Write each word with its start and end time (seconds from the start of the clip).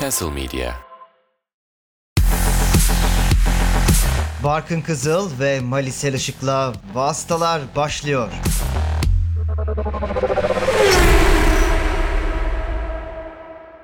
Castle 0.00 0.30
Media. 0.30 0.72
Barkın 4.44 4.80
Kızıl 4.80 5.40
ve 5.40 5.60
Malisel 5.60 6.14
Işık'la 6.14 6.72
Vastalar 6.94 7.62
başlıyor. 7.76 8.28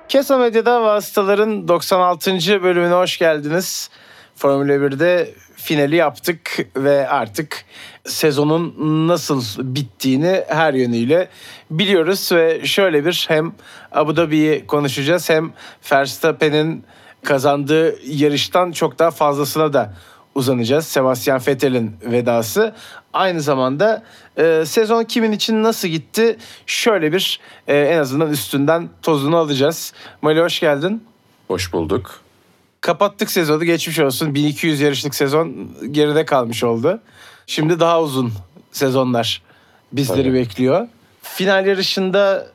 Kesa 0.09 0.37
Medya'da 0.37 0.81
Vasıtaların 0.83 1.67
96. 1.67 2.31
bölümüne 2.63 2.93
hoş 2.93 3.17
geldiniz. 3.17 3.89
Formula 4.37 4.73
1'de 4.73 5.33
finali 5.55 5.95
yaptık 5.95 6.59
ve 6.75 7.09
artık 7.09 7.65
sezonun 8.05 8.75
nasıl 9.07 9.43
bittiğini 9.57 10.43
her 10.47 10.73
yönüyle 10.73 11.29
biliyoruz 11.71 12.31
ve 12.31 12.65
şöyle 12.65 13.05
bir 13.05 13.25
hem 13.27 13.53
Abu 13.91 14.17
Dhabi'yi 14.17 14.67
konuşacağız 14.67 15.29
hem 15.29 15.51
Verstappen'in 15.91 16.83
kazandığı 17.23 17.95
yarıştan 18.07 18.71
çok 18.71 18.99
daha 18.99 19.11
fazlasına 19.11 19.73
da 19.73 19.93
uzanacağız. 20.35 20.87
Sebastian 20.87 21.41
Vettel'in 21.47 21.95
vedası. 22.01 22.75
Aynı 23.13 23.41
zamanda 23.41 24.03
e, 24.37 24.63
sezon 24.65 25.03
kimin 25.03 25.31
için 25.31 25.63
nasıl 25.63 25.87
gitti 25.87 26.37
şöyle 26.65 27.13
bir 27.13 27.39
e, 27.67 27.77
en 27.77 27.97
azından 27.97 28.31
üstünden 28.31 28.89
tozunu 29.01 29.37
alacağız. 29.37 29.93
Mali 30.21 30.41
hoş 30.41 30.59
geldin. 30.59 31.03
Hoş 31.47 31.73
bulduk. 31.73 32.26
Kapattık 32.81 33.31
sezonu 33.31 33.63
geçmiş 33.63 33.99
olsun. 33.99 34.35
1200 34.35 34.81
yarışlık 34.81 35.15
sezon 35.15 35.69
geride 35.91 36.25
kalmış 36.25 36.63
oldu. 36.63 36.99
Şimdi 37.47 37.79
daha 37.79 38.01
uzun 38.01 38.33
sezonlar 38.71 39.41
bizleri 39.91 40.23
Tabii. 40.23 40.33
bekliyor. 40.33 40.87
Final 41.21 41.65
yarışında 41.65 42.47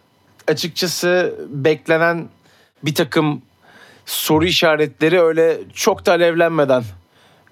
açıkçası 0.49 1.35
beklenen 1.49 2.29
bir 2.83 2.95
takım 2.95 3.43
soru 4.07 4.45
işaretleri 4.45 5.21
öyle 5.21 5.59
çok 5.75 6.07
da 6.07 6.13
alevlenmeden 6.13 6.85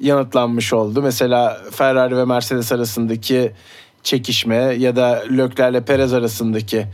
yanıtlanmış 0.00 0.72
oldu. 0.72 1.02
Mesela 1.02 1.60
Ferrari 1.72 2.16
ve 2.16 2.24
Mercedes 2.24 2.72
arasındaki 2.72 3.52
çekişme 4.02 4.56
ya 4.56 4.96
da 4.96 5.24
Leclerc 5.30 5.70
ile 5.70 5.84
Perez 5.84 6.12
arasındaki 6.12 6.86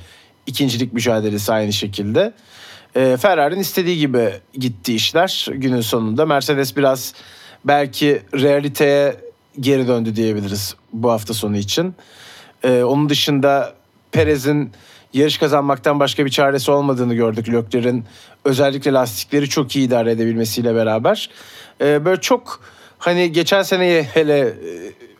ikincilik 0.46 0.92
mücadelesi 0.92 1.52
aynı 1.52 1.72
şekilde. 1.72 2.32
Ee, 2.96 3.16
Ferrari'nin 3.16 3.60
istediği 3.60 3.98
gibi 3.98 4.30
gitti 4.54 4.94
işler 4.94 5.46
günün 5.52 5.80
sonunda. 5.80 6.26
Mercedes 6.26 6.76
biraz 6.76 7.14
belki 7.64 8.22
realiteye 8.34 9.16
geri 9.60 9.88
döndü 9.88 10.16
diyebiliriz 10.16 10.74
bu 10.92 11.10
hafta 11.10 11.34
sonu 11.34 11.56
için. 11.56 11.94
Ee, 12.64 12.82
onun 12.82 13.08
dışında 13.08 13.74
Perez'in 14.12 14.72
yarış 15.12 15.38
kazanmaktan 15.38 16.00
başka 16.00 16.24
bir 16.24 16.30
çaresi 16.30 16.70
olmadığını 16.70 17.14
gördük. 17.14 17.48
Leclerc'in 17.48 18.04
özellikle 18.44 18.92
lastikleri 18.92 19.48
çok 19.48 19.76
iyi 19.76 19.86
idare 19.86 20.10
edebilmesiyle 20.10 20.74
beraber. 20.74 21.30
Ee, 21.80 22.04
böyle 22.04 22.20
çok 22.20 22.60
hani 22.98 23.32
geçen 23.32 23.62
seneye 23.62 24.02
hele 24.02 24.38
e, 24.38 24.52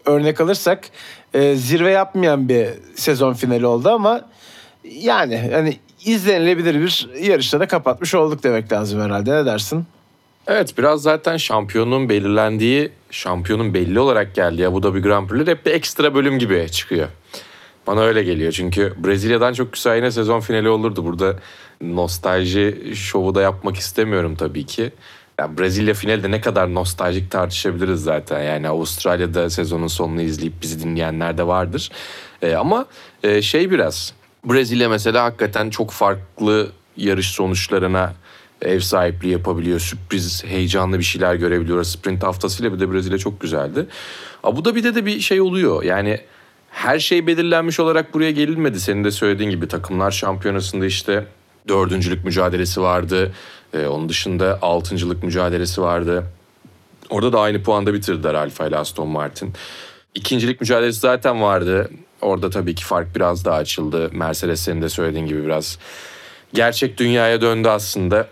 örnek 0.04 0.40
alırsak 0.40 0.88
e, 1.34 1.54
zirve 1.54 1.90
yapmayan 1.90 2.48
bir 2.48 2.68
sezon 2.94 3.32
finali 3.32 3.66
oldu 3.66 3.90
ama 3.90 4.20
yani 4.84 5.50
hani 5.52 5.76
izlenilebilir 6.06 6.80
bir 6.80 7.08
yarışta 7.22 7.60
da 7.60 7.68
kapatmış 7.68 8.14
olduk 8.14 8.42
demek 8.42 8.72
lazım 8.72 9.00
herhalde. 9.00 9.34
Ne 9.34 9.46
dersin? 9.46 9.86
Evet 10.46 10.78
biraz 10.78 11.02
zaten 11.02 11.36
şampiyonun 11.36 12.08
belirlendiği, 12.08 12.90
şampiyonun 13.10 13.74
belli 13.74 14.00
olarak 14.00 14.34
geldiği 14.34 14.66
Abu 14.66 14.82
Dhabi 14.82 15.00
Grand 15.00 15.28
Prix'ler 15.28 15.52
hep 15.52 15.66
bir 15.66 15.70
ekstra 15.70 16.14
bölüm 16.14 16.38
gibi 16.38 16.68
çıkıyor. 16.70 17.08
Bana 17.86 18.00
öyle 18.00 18.22
geliyor 18.22 18.52
çünkü 18.52 18.94
Brezilya'dan 19.04 19.52
çok 19.52 19.72
güzel 19.72 19.96
yine 19.96 20.10
sezon 20.10 20.40
finali 20.40 20.68
olurdu. 20.68 21.04
Burada 21.04 21.36
nostalji 21.80 22.92
şovu 22.94 23.34
da 23.34 23.42
yapmak 23.42 23.76
istemiyorum 23.76 24.36
tabii 24.36 24.66
ki. 24.66 24.92
Ya 25.38 25.58
Brezilya 25.58 25.94
finali 25.94 26.22
de 26.22 26.30
ne 26.30 26.40
kadar 26.40 26.74
nostaljik 26.74 27.30
tartışabiliriz 27.30 28.02
zaten. 28.02 28.42
Yani 28.42 28.68
Avustralya'da 28.68 29.50
sezonun 29.50 29.86
sonunu 29.86 30.22
izleyip 30.22 30.62
bizi 30.62 30.84
dinleyenler 30.84 31.38
de 31.38 31.46
vardır. 31.46 31.90
Ee, 32.42 32.54
ama 32.54 32.86
e, 33.22 33.42
şey 33.42 33.70
biraz 33.70 34.14
Brezilya 34.44 34.88
mesela 34.88 35.24
hakikaten 35.24 35.70
çok 35.70 35.90
farklı 35.90 36.70
yarış 36.96 37.30
sonuçlarına 37.30 38.12
ev 38.62 38.80
sahipliği 38.80 39.32
yapabiliyor. 39.32 39.80
Sürpriz, 39.80 40.44
heyecanlı 40.44 40.98
bir 40.98 41.04
şeyler 41.04 41.34
görebiliyoruz. 41.34 41.88
Sprint 41.88 42.22
haftasıyla 42.22 42.72
bir 42.72 42.80
de 42.80 42.92
Brezilya 42.92 43.18
çok 43.18 43.40
güzeldi. 43.40 43.86
Abu 44.44 44.64
Dhabi'de 44.64 44.94
de 44.94 45.06
bir 45.06 45.20
şey 45.20 45.40
oluyor. 45.40 45.82
Yani 45.82 46.20
her 46.70 46.98
şey 46.98 47.26
belirlenmiş 47.26 47.80
olarak 47.80 48.14
buraya 48.14 48.30
gelinmedi. 48.30 48.80
Senin 48.80 49.04
de 49.04 49.10
söylediğin 49.10 49.50
gibi 49.50 49.68
takımlar 49.68 50.10
şampiyonasında 50.10 50.86
işte 50.86 51.26
dördüncülük 51.68 52.24
mücadelesi 52.24 52.82
vardı. 52.82 53.32
Ee, 53.74 53.86
onun 53.86 54.08
dışında 54.08 54.58
altıncılık 54.62 55.22
mücadelesi 55.22 55.82
vardı. 55.82 56.24
Orada 57.10 57.32
da 57.32 57.40
aynı 57.40 57.62
puanda 57.62 57.94
bitirdiler 57.94 58.34
Alfa 58.34 58.66
ile 58.66 58.76
Aston 58.76 59.08
Martin. 59.08 59.52
İkincilik 60.14 60.60
mücadelesi 60.60 61.00
zaten 61.00 61.42
vardı. 61.42 61.90
Orada 62.26 62.50
tabii 62.50 62.74
ki 62.74 62.84
fark 62.84 63.16
biraz 63.16 63.44
daha 63.44 63.56
açıldı. 63.56 64.10
Mercedes 64.12 64.60
senin 64.60 64.82
de 64.82 64.88
söylediğin 64.88 65.26
gibi 65.26 65.44
biraz 65.44 65.78
gerçek 66.54 66.98
dünyaya 66.98 67.40
döndü 67.40 67.68
aslında. 67.68 68.28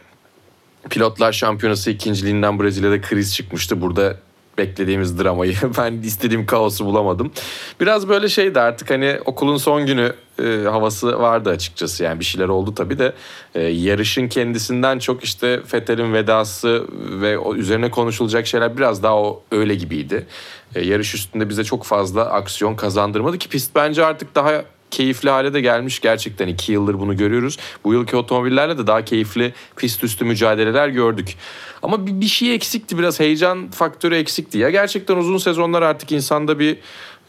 Pilotlar 0.90 1.32
Şampiyonası 1.32 1.90
ikinciliğinden 1.90 2.60
Brezilya'da 2.60 3.00
kriz 3.00 3.34
çıkmıştı. 3.34 3.80
Burada 3.80 4.16
beklediğimiz 4.58 5.18
dramayı 5.18 5.56
ben 5.78 5.92
istediğim 5.92 6.46
kaosu 6.46 6.86
bulamadım. 6.86 7.32
Biraz 7.80 8.08
böyle 8.08 8.28
şeydi 8.28 8.60
artık 8.60 8.90
hani 8.90 9.18
okulun 9.24 9.56
son 9.56 9.86
günü 9.86 10.12
e, 10.42 10.64
havası 10.70 11.20
vardı 11.20 11.50
açıkçası. 11.50 12.04
Yani 12.04 12.20
bir 12.20 12.24
şeyler 12.24 12.48
oldu 12.48 12.74
tabii 12.74 12.98
de 12.98 13.12
e, 13.54 13.62
yarışın 13.62 14.28
kendisinden 14.28 14.98
çok 14.98 15.24
işte 15.24 15.60
Fethel'in 15.66 16.12
vedası 16.12 16.86
ve 17.20 17.38
o 17.38 17.54
üzerine 17.54 17.90
konuşulacak 17.90 18.46
şeyler 18.46 18.76
biraz 18.76 19.02
daha 19.02 19.16
o 19.16 19.42
öyle 19.52 19.74
gibiydi. 19.74 20.26
E, 20.74 20.82
yarış 20.82 21.14
üstünde 21.14 21.48
bize 21.48 21.64
çok 21.64 21.84
fazla 21.84 22.24
aksiyon 22.24 22.74
kazandırmadı 22.74 23.38
ki 23.38 23.48
pist 23.48 23.74
bence 23.74 24.04
artık 24.04 24.34
daha 24.34 24.64
keyifli 24.94 25.30
hale 25.30 25.54
de 25.54 25.60
gelmiş 25.60 26.00
gerçekten. 26.00 26.48
iki 26.48 26.72
yıldır 26.72 27.00
bunu 27.00 27.16
görüyoruz. 27.16 27.58
Bu 27.84 27.92
yılki 27.92 28.16
otomobillerle 28.16 28.78
de 28.78 28.86
daha 28.86 29.04
keyifli 29.04 29.54
pist 29.76 30.04
üstü 30.04 30.24
mücadeleler 30.24 30.88
gördük. 30.88 31.36
Ama 31.82 32.06
bir, 32.06 32.20
bir 32.20 32.26
şey 32.26 32.54
eksikti 32.54 32.98
biraz 32.98 33.20
heyecan 33.20 33.70
faktörü 33.70 34.14
eksikti. 34.14 34.58
Ya 34.58 34.70
gerçekten 34.70 35.16
uzun 35.16 35.38
sezonlar 35.38 35.82
artık 35.82 36.12
insanda 36.12 36.58
bir 36.58 36.76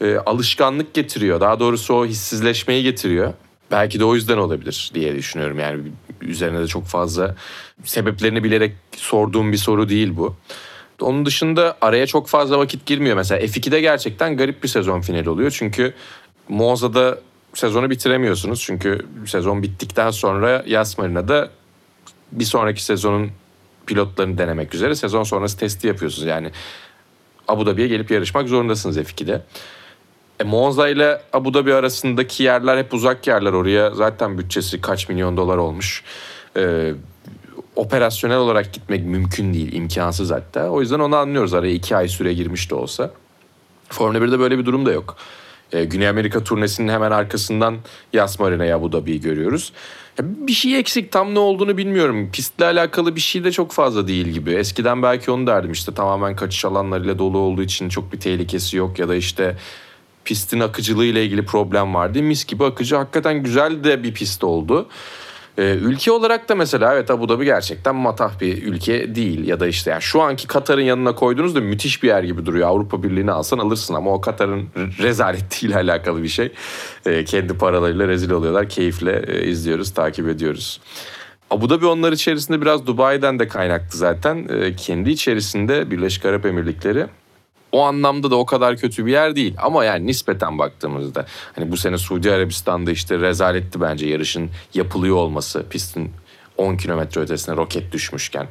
e, 0.00 0.16
alışkanlık 0.16 0.94
getiriyor. 0.94 1.40
Daha 1.40 1.60
doğrusu 1.60 1.94
o 1.94 2.06
hissizleşmeyi 2.06 2.82
getiriyor. 2.82 3.32
Belki 3.70 4.00
de 4.00 4.04
o 4.04 4.14
yüzden 4.14 4.38
olabilir 4.38 4.90
diye 4.94 5.14
düşünüyorum. 5.14 5.58
Yani 5.58 5.82
üzerine 6.20 6.60
de 6.60 6.66
çok 6.66 6.86
fazla 6.86 7.36
sebeplerini 7.84 8.44
bilerek 8.44 8.72
sorduğum 8.96 9.52
bir 9.52 9.56
soru 9.56 9.88
değil 9.88 10.16
bu. 10.16 10.36
Onun 11.00 11.26
dışında 11.26 11.76
araya 11.80 12.06
çok 12.06 12.28
fazla 12.28 12.58
vakit 12.58 12.86
girmiyor. 12.86 13.16
Mesela 13.16 13.40
F2'de 13.40 13.80
gerçekten 13.80 14.36
garip 14.36 14.62
bir 14.62 14.68
sezon 14.68 15.00
finali 15.00 15.30
oluyor. 15.30 15.50
Çünkü 15.50 15.94
Monza'da 16.48 17.18
sezonu 17.56 17.90
bitiremiyorsunuz. 17.90 18.60
Çünkü 18.60 19.06
sezon 19.26 19.62
bittikten 19.62 20.10
sonra 20.10 20.64
Yas 20.66 20.98
Marina'da 20.98 21.50
bir 22.32 22.44
sonraki 22.44 22.84
sezonun 22.84 23.30
pilotlarını 23.86 24.38
denemek 24.38 24.74
üzere 24.74 24.94
sezon 24.94 25.22
sonrası 25.22 25.58
testi 25.58 25.86
yapıyorsunuz. 25.86 26.28
Yani 26.28 26.50
Abu 27.48 27.66
Dhabi'ye 27.66 27.88
gelip 27.88 28.10
yarışmak 28.10 28.48
zorundasınız 28.48 28.98
F2'de. 28.98 29.42
E, 30.40 30.44
Monza 30.44 30.88
ile 30.88 31.22
Abu 31.32 31.54
Dhabi 31.54 31.74
arasındaki 31.74 32.42
yerler 32.42 32.78
hep 32.78 32.94
uzak 32.94 33.26
yerler. 33.26 33.52
Oraya 33.52 33.90
zaten 33.90 34.38
bütçesi 34.38 34.80
kaç 34.80 35.08
milyon 35.08 35.36
dolar 35.36 35.56
olmuş. 35.56 36.04
E, 36.56 36.94
operasyonel 37.76 38.36
olarak 38.36 38.72
gitmek 38.72 39.04
mümkün 39.04 39.54
değil, 39.54 39.72
imkansız 39.72 40.30
hatta. 40.30 40.68
O 40.68 40.80
yüzden 40.80 41.00
onu 41.00 41.16
anlıyoruz. 41.16 41.54
Araya 41.54 41.72
iki 41.72 41.96
ay 41.96 42.08
süre 42.08 42.34
girmiş 42.34 42.70
de 42.70 42.74
olsa. 42.74 43.10
Formula 43.88 44.18
1'de 44.18 44.38
böyle 44.38 44.58
bir 44.58 44.66
durum 44.66 44.86
da 44.86 44.92
yok. 44.92 45.16
E, 45.72 45.84
Güney 45.84 46.08
Amerika 46.08 46.44
turnesinin 46.44 46.88
hemen 46.88 47.10
arkasından 47.10 47.76
Yas 48.12 48.40
Marina'ya 48.40 48.76
Abu 48.76 48.92
Dhabi'yi 48.92 49.20
görüyoruz. 49.20 49.72
Ya 50.18 50.24
bir 50.46 50.52
şey 50.52 50.78
eksik 50.78 51.12
tam 51.12 51.34
ne 51.34 51.38
olduğunu 51.38 51.76
bilmiyorum. 51.76 52.30
Pistle 52.32 52.64
alakalı 52.64 53.16
bir 53.16 53.20
şey 53.20 53.44
de 53.44 53.52
çok 53.52 53.72
fazla 53.72 54.08
değil 54.08 54.26
gibi. 54.26 54.52
Eskiden 54.52 55.02
belki 55.02 55.30
onu 55.30 55.46
derdim 55.46 55.72
işte 55.72 55.94
tamamen 55.94 56.36
kaçış 56.36 56.64
alanlarıyla 56.64 57.18
dolu 57.18 57.38
olduğu 57.38 57.62
için 57.62 57.88
çok 57.88 58.12
bir 58.12 58.20
tehlikesi 58.20 58.76
yok 58.76 58.98
ya 58.98 59.08
da 59.08 59.14
işte 59.14 59.56
pistin 60.24 60.60
akıcılığı 60.60 61.04
ile 61.04 61.24
ilgili 61.24 61.44
problem 61.44 61.94
vardı. 61.94 62.22
Mis 62.22 62.44
gibi 62.44 62.64
akıcı 62.64 62.96
hakikaten 62.96 63.42
güzel 63.42 63.84
de 63.84 64.02
bir 64.02 64.14
pist 64.14 64.44
oldu. 64.44 64.88
Ee, 65.58 65.74
ülke 65.74 66.12
olarak 66.12 66.48
da 66.48 66.54
mesela 66.54 66.94
evet 66.94 67.10
Abu 67.10 67.28
Dhabi 67.28 67.44
gerçekten 67.44 67.94
matah 67.94 68.40
bir 68.40 68.62
ülke 68.62 69.14
değil. 69.14 69.48
Ya 69.48 69.60
da 69.60 69.66
işte 69.66 69.90
yani 69.90 70.02
şu 70.02 70.22
anki 70.22 70.46
Katar'ın 70.46 70.82
yanına 70.82 71.14
koyduğunuzda 71.14 71.60
müthiş 71.60 72.02
bir 72.02 72.08
yer 72.08 72.22
gibi 72.22 72.46
duruyor. 72.46 72.68
Avrupa 72.68 73.02
Birliği'ni 73.02 73.32
alsan 73.32 73.58
alırsın 73.58 73.94
ama 73.94 74.12
o 74.12 74.20
Katar'ın 74.20 74.68
rezaletiyle 74.98 75.76
alakalı 75.76 76.22
bir 76.22 76.28
şey. 76.28 76.52
Ee, 77.06 77.24
kendi 77.24 77.58
paralarıyla 77.58 78.08
rezil 78.08 78.30
oluyorlar. 78.30 78.68
Keyifle 78.68 79.24
e, 79.28 79.46
izliyoruz, 79.46 79.94
takip 79.94 80.28
ediyoruz. 80.28 80.80
Abu 81.50 81.70
Dhabi 81.70 81.86
onlar 81.86 82.12
içerisinde 82.12 82.60
biraz 82.60 82.86
Dubai'den 82.86 83.38
de 83.38 83.48
kaynaklı 83.48 83.98
zaten. 83.98 84.48
Ee, 84.50 84.76
kendi 84.76 85.10
içerisinde 85.10 85.90
Birleşik 85.90 86.24
Arap 86.24 86.46
Emirlikleri 86.46 87.06
o 87.76 87.82
anlamda 87.82 88.30
da 88.30 88.36
o 88.36 88.46
kadar 88.46 88.76
kötü 88.76 89.06
bir 89.06 89.12
yer 89.12 89.36
değil. 89.36 89.54
Ama 89.58 89.84
yani 89.84 90.06
nispeten 90.06 90.58
baktığımızda 90.58 91.26
hani 91.54 91.70
bu 91.70 91.76
sene 91.76 91.98
Suudi 91.98 92.32
Arabistan'da 92.32 92.90
işte 92.90 93.18
rezaletti 93.18 93.80
bence 93.80 94.06
yarışın 94.06 94.50
yapılıyor 94.74 95.16
olması, 95.16 95.66
pistin 95.70 96.12
10 96.56 96.76
kilometre 96.76 97.20
ötesine 97.20 97.56
roket 97.56 97.92
düşmüşken. 97.92 98.46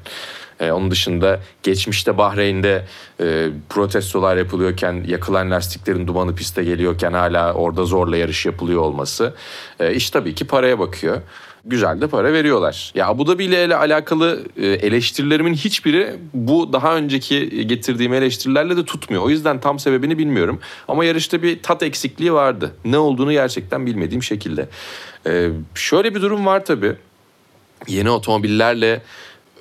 Ee, 0.59 0.71
onun 0.71 0.91
dışında 0.91 1.39
geçmişte 1.63 2.17
Bahreyn'de 2.17 2.85
e, 3.19 3.49
protestolar 3.69 4.37
yapılıyorken 4.37 5.03
yakılan 5.07 5.51
lastiklerin 5.51 6.07
dumanı 6.07 6.35
piste 6.35 6.63
geliyorken 6.63 7.13
hala 7.13 7.53
orada 7.53 7.85
zorla 7.85 8.17
yarış 8.17 8.45
yapılıyor 8.45 8.81
olması 8.81 9.33
e, 9.79 9.93
iş 9.93 10.09
tabii 10.09 10.35
ki 10.35 10.47
paraya 10.47 10.79
bakıyor. 10.79 11.21
Güzel 11.67 12.01
de 12.01 12.07
para 12.07 12.33
veriyorlar. 12.33 12.91
Ya 12.95 13.07
Abu 13.07 13.27
Dhabi 13.27 13.43
ile 13.43 13.75
alakalı 13.75 14.43
e, 14.57 14.67
eleştirilerimin 14.67 15.53
hiçbiri 15.53 16.15
bu 16.33 16.73
daha 16.73 16.95
önceki 16.95 17.67
getirdiğim 17.67 18.13
eleştirilerle 18.13 18.77
de 18.77 18.85
tutmuyor. 18.85 19.23
O 19.23 19.29
yüzden 19.29 19.59
tam 19.59 19.79
sebebini 19.79 20.17
bilmiyorum. 20.17 20.59
Ama 20.87 21.05
yarışta 21.05 21.43
bir 21.43 21.63
tat 21.63 21.83
eksikliği 21.83 22.33
vardı. 22.33 22.75
Ne 22.85 22.97
olduğunu 22.97 23.31
gerçekten 23.31 23.85
bilmediğim 23.85 24.23
şekilde. 24.23 24.69
E, 25.27 25.49
şöyle 25.75 26.15
bir 26.15 26.21
durum 26.21 26.45
var 26.45 26.65
tabii. 26.65 26.95
Yeni 27.87 28.09
otomobillerle 28.09 29.01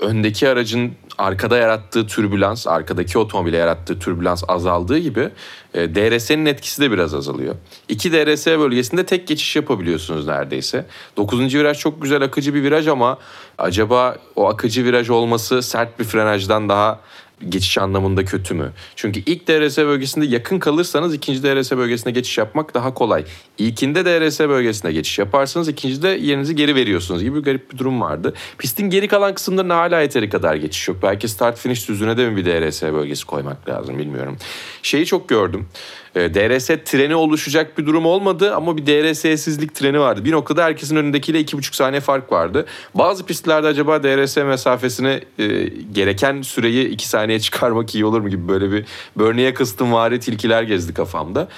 öndeki 0.00 0.48
aracın 0.48 0.92
arkada 1.18 1.56
yarattığı 1.56 2.06
türbülans, 2.06 2.66
arkadaki 2.66 3.18
otomobile 3.18 3.56
yarattığı 3.56 3.98
türbülans 3.98 4.44
azaldığı 4.48 4.98
gibi 4.98 5.30
e, 5.74 5.94
DRS'nin 5.94 6.46
etkisi 6.46 6.82
de 6.82 6.90
biraz 6.90 7.14
azalıyor. 7.14 7.54
İki 7.88 8.12
DRS 8.12 8.46
bölgesinde 8.46 9.06
tek 9.06 9.28
geçiş 9.28 9.56
yapabiliyorsunuz 9.56 10.26
neredeyse. 10.26 10.86
Dokuzuncu 11.16 11.58
viraj 11.58 11.78
çok 11.78 12.02
güzel 12.02 12.22
akıcı 12.22 12.54
bir 12.54 12.62
viraj 12.62 12.88
ama 12.88 13.18
acaba 13.58 14.16
o 14.36 14.48
akıcı 14.48 14.84
viraj 14.84 15.10
olması 15.10 15.62
sert 15.62 15.98
bir 15.98 16.04
frenajdan 16.04 16.68
daha 16.68 17.00
geçiş 17.48 17.78
anlamında 17.78 18.24
kötü 18.24 18.54
mü? 18.54 18.72
Çünkü 18.96 19.22
ilk 19.26 19.48
DRS 19.48 19.78
bölgesinde 19.78 20.26
yakın 20.26 20.58
kalırsanız 20.58 21.14
ikinci 21.14 21.42
DRS 21.42 21.72
bölgesine 21.72 22.12
geçiş 22.12 22.38
yapmak 22.38 22.74
daha 22.74 22.94
kolay. 22.94 23.24
İlkinde 23.58 24.04
DRS 24.04 24.40
bölgesine 24.40 24.92
geçiş 24.92 25.18
yaparsanız 25.18 25.68
ikincide 25.68 26.08
yerinizi 26.08 26.56
geri 26.56 26.74
veriyorsunuz 26.74 27.22
gibi 27.22 27.36
bir 27.36 27.42
garip 27.42 27.72
bir 27.72 27.78
durum 27.78 28.00
vardı. 28.00 28.34
Pistin 28.58 28.90
geri 28.90 29.08
kalan 29.08 29.34
kısımlarında 29.34 29.76
hala 29.76 30.00
yeteri 30.00 30.30
kadar 30.30 30.54
geçiş 30.54 30.88
yok. 30.88 30.96
Belki 31.02 31.28
start 31.28 31.58
finish 31.58 31.88
düzlüğüne 31.88 32.16
de 32.16 32.30
mi 32.30 32.36
bir 32.36 32.44
DRS 32.44 32.82
bölgesi 32.82 33.26
koymak 33.26 33.68
lazım 33.68 33.98
bilmiyorum. 33.98 34.36
Şeyi 34.82 35.06
çok 35.06 35.28
gördüm. 35.28 35.68
E, 36.14 36.34
DRS 36.34 36.66
treni 36.66 37.14
oluşacak 37.14 37.78
bir 37.78 37.86
durum 37.86 38.06
olmadı 38.06 38.54
ama 38.54 38.76
bir 38.76 38.86
DRS'sizlik 38.86 39.74
treni 39.74 40.00
vardı. 40.00 40.24
Bir 40.24 40.32
noktada 40.32 40.64
herkesin 40.64 40.96
önündekiyle 40.96 41.40
iki 41.40 41.58
buçuk 41.58 41.74
saniye 41.74 42.00
fark 42.00 42.32
vardı. 42.32 42.66
Bazı 42.94 43.26
pistlerde 43.26 43.66
acaba 43.66 44.02
DRS 44.02 44.36
mesafesini 44.36 45.20
e, 45.38 45.46
gereken 45.92 46.42
süreyi 46.42 46.88
iki 46.88 47.08
saniye 47.08 47.40
çıkarmak 47.44 47.94
iyi 47.94 48.04
olur 48.04 48.20
mu 48.20 48.28
gibi 48.28 48.48
böyle 48.48 48.72
bir 48.72 48.84
Bernie 49.16 49.46
Eccleston 49.46 49.92
vari 49.92 50.20
tilkiler 50.20 50.62
gezdi 50.62 50.94
kafamda. 50.94 51.48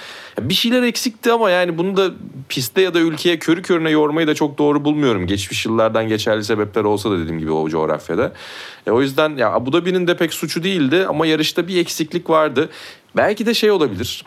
Bir 0.41 0.53
şeyler 0.53 0.83
eksikti 0.83 1.31
ama 1.31 1.49
yani 1.49 1.77
bunu 1.77 1.97
da 1.97 2.11
pistte 2.49 2.81
ya 2.81 2.93
da 2.93 2.99
ülkeye 2.99 3.39
körü 3.39 3.61
körüne 3.61 3.89
yormayı 3.89 4.27
da 4.27 4.35
çok 4.35 4.57
doğru 4.57 4.85
bulmuyorum. 4.85 5.27
Geçmiş 5.27 5.65
yıllardan 5.65 6.07
geçerli 6.07 6.43
sebepler 6.43 6.83
olsa 6.83 7.11
da 7.11 7.19
dediğim 7.19 7.39
gibi 7.39 7.51
o 7.51 7.69
coğrafyada. 7.69 8.33
E, 8.87 8.91
o 8.91 9.01
yüzden 9.01 9.37
ya 9.37 9.51
Abu 9.51 9.73
Dhabi'nin 9.73 10.07
de 10.07 10.17
pek 10.17 10.33
suçu 10.33 10.63
değildi 10.63 11.05
ama 11.09 11.25
yarışta 11.25 11.67
bir 11.67 11.77
eksiklik 11.77 12.29
vardı. 12.29 12.69
Belki 13.15 13.45
de 13.45 13.53
şey 13.53 13.71
olabilir 13.71 14.23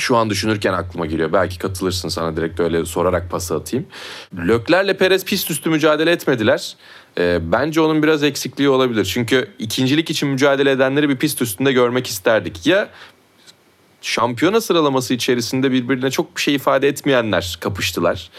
şu 0.00 0.16
an 0.16 0.30
düşünürken 0.30 0.72
aklıma 0.72 1.06
geliyor. 1.06 1.32
Belki 1.32 1.58
katılırsın 1.58 2.08
sana 2.08 2.36
direkt 2.36 2.60
öyle 2.60 2.84
sorarak 2.84 3.30
pası 3.30 3.54
atayım. 3.54 3.86
Löklerle 4.36 4.96
Perez 4.96 5.24
pist 5.24 5.50
üstü 5.50 5.70
mücadele 5.70 6.10
etmediler. 6.10 6.76
Ee, 7.18 7.38
bence 7.52 7.80
onun 7.80 8.02
biraz 8.02 8.22
eksikliği 8.22 8.68
olabilir. 8.68 9.04
Çünkü 9.04 9.48
ikincilik 9.58 10.10
için 10.10 10.28
mücadele 10.28 10.70
edenleri 10.70 11.08
bir 11.08 11.16
pist 11.16 11.42
üstünde 11.42 11.72
görmek 11.72 12.06
isterdik. 12.06 12.66
Ya 12.66 12.88
şampiyona 14.02 14.60
sıralaması 14.60 15.14
içerisinde 15.14 15.72
birbirine 15.72 16.10
çok 16.10 16.36
bir 16.36 16.40
şey 16.40 16.54
ifade 16.54 16.88
etmeyenler 16.88 17.58
kapıştılar. 17.60 18.30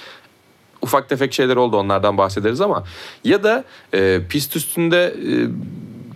Ufak 0.81 1.09
tefek 1.09 1.33
şeyler 1.33 1.55
oldu 1.55 1.77
onlardan 1.77 2.17
bahsederiz 2.17 2.61
ama 2.61 2.83
ya 3.23 3.43
da 3.43 3.63
e, 3.93 4.21
pist 4.29 4.55
üstünde 4.55 5.15
e, 5.27 5.33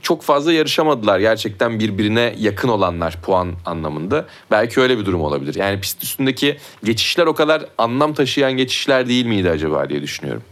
çok 0.04 0.22
fazla 0.22 0.54
yarışamadılar 0.54 1.20
gerçekten 1.20 1.80
birbirine 1.80 2.36
yakın 2.38 2.70
olanlar 2.70 3.22
puan 3.22 3.54
anlamında. 3.66 4.26
Belki 4.52 4.82
öyle 4.82 4.98
bir 4.98 5.06
durum 5.06 5.22
olabilir. 5.22 5.56
Yani 5.56 5.82
pist 5.82 6.04
üstündeki 6.04 6.58
geçişler 6.84 7.26
o 7.26 7.34
kadar 7.34 7.66
anlam 7.78 8.14
taşıyan 8.14 8.54
geçişler 8.54 9.08
değil 9.08 9.26
miydi 9.26 9.50
acaba 9.50 9.90
diye 9.90 10.02
düşünüyorum. 10.02 10.44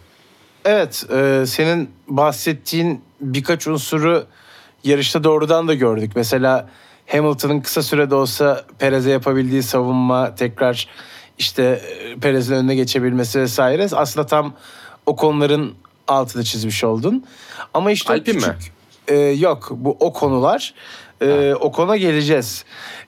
Evet, 0.66 1.06
e, 1.14 1.44
senin 1.48 1.90
bahsettiğin 2.08 3.02
birkaç 3.22 3.68
unsuru 3.68 4.26
yarışta 4.84 5.24
doğrudan 5.24 5.68
da 5.68 5.74
gördük. 5.74 6.12
Mesela 6.16 6.70
Hamilton'ın 7.08 7.62
kısa 7.62 7.84
sürede 7.84 8.16
olsa 8.16 8.66
Perez'e 8.80 9.12
yapabildiği 9.12 9.64
savunma, 9.64 10.36
tekrar 10.36 10.88
işte 11.38 11.64
e, 11.64 12.20
Perez'in 12.20 12.56
önüne 12.56 12.76
geçebilmesi 12.76 13.40
vesaire. 13.40 13.88
Aslında 13.92 14.28
tam 14.28 14.54
o 15.06 15.16
konuların 15.16 15.74
altını 16.08 16.44
çizmiş 16.44 16.84
oldun. 16.84 17.26
Ama 17.74 17.92
işte 17.92 18.14
Alpin 18.14 18.34
küçük, 18.34 18.48
mi? 18.48 18.56
E, 19.08 19.16
yok 19.16 19.68
bu 19.72 19.98
o 20.00 20.14
konular. 20.14 20.74
E, 21.22 21.54
o 21.60 21.72
kona 21.72 21.98
geleceğiz. 21.98 22.66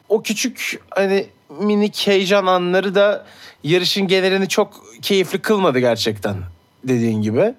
O 0.10 0.22
küçük 0.22 0.80
hani 0.90 1.28
minik 1.60 2.08
heyecan 2.08 2.46
anları 2.46 2.96
da 2.96 3.26
yarışın 3.64 4.08
genelini 4.08 4.48
çok 4.48 4.84
keyifli 5.02 5.40
kılmadı 5.40 5.80
gerçekten 5.80 6.36
dediğin 6.84 7.22
gibi. 7.22 7.54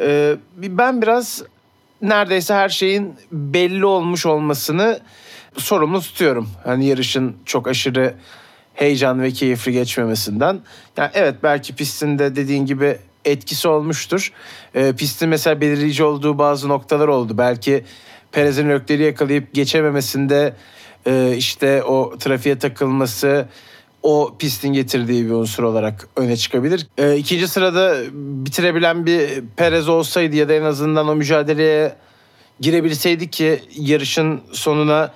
E, 0.00 0.36
ben 0.56 1.02
biraz 1.02 1.42
neredeyse 2.02 2.54
her 2.54 2.68
şeyin 2.68 3.14
belli 3.32 3.86
olmuş 3.86 4.26
olmasını 4.26 5.00
sorumlu 5.56 6.00
tutuyorum. 6.00 6.48
Hani 6.64 6.86
yarışın 6.86 7.36
çok 7.44 7.68
aşırı 7.68 8.14
heyecan 8.74 9.22
ve 9.22 9.30
keyifli 9.30 9.72
geçmemesinden. 9.72 10.60
Yani 10.96 11.10
evet 11.14 11.34
belki 11.42 11.74
pistinde 11.74 12.36
dediğin 12.36 12.66
gibi 12.66 12.98
etkisi 13.24 13.68
olmuştur. 13.68 14.32
E, 14.74 14.92
pistin 14.92 15.28
mesela 15.28 15.60
belirleyici 15.60 16.04
olduğu 16.04 16.38
bazı 16.38 16.68
noktalar 16.68 17.08
oldu. 17.08 17.38
Belki 17.38 17.84
Perez'in 18.32 18.68
Lökler'i 18.68 19.02
yakalayıp 19.02 19.54
geçememesinde 19.54 20.54
e, 21.06 21.34
işte 21.36 21.82
o 21.82 22.18
trafiğe 22.18 22.58
takılması 22.58 23.48
o 24.02 24.34
pistin 24.38 24.72
getirdiği 24.72 25.24
bir 25.24 25.30
unsur 25.30 25.62
olarak 25.62 26.08
öne 26.16 26.36
çıkabilir. 26.36 26.86
E, 26.98 27.16
ikinci 27.16 27.48
sırada 27.48 27.96
bitirebilen 28.12 29.06
bir 29.06 29.28
Perez 29.56 29.88
olsaydı 29.88 30.36
ya 30.36 30.48
da 30.48 30.54
en 30.54 30.62
azından 30.62 31.08
o 31.08 31.14
mücadeleye 31.14 31.96
girebilseydik 32.60 33.32
ki 33.32 33.62
yarışın 33.76 34.40
sonuna 34.52 35.14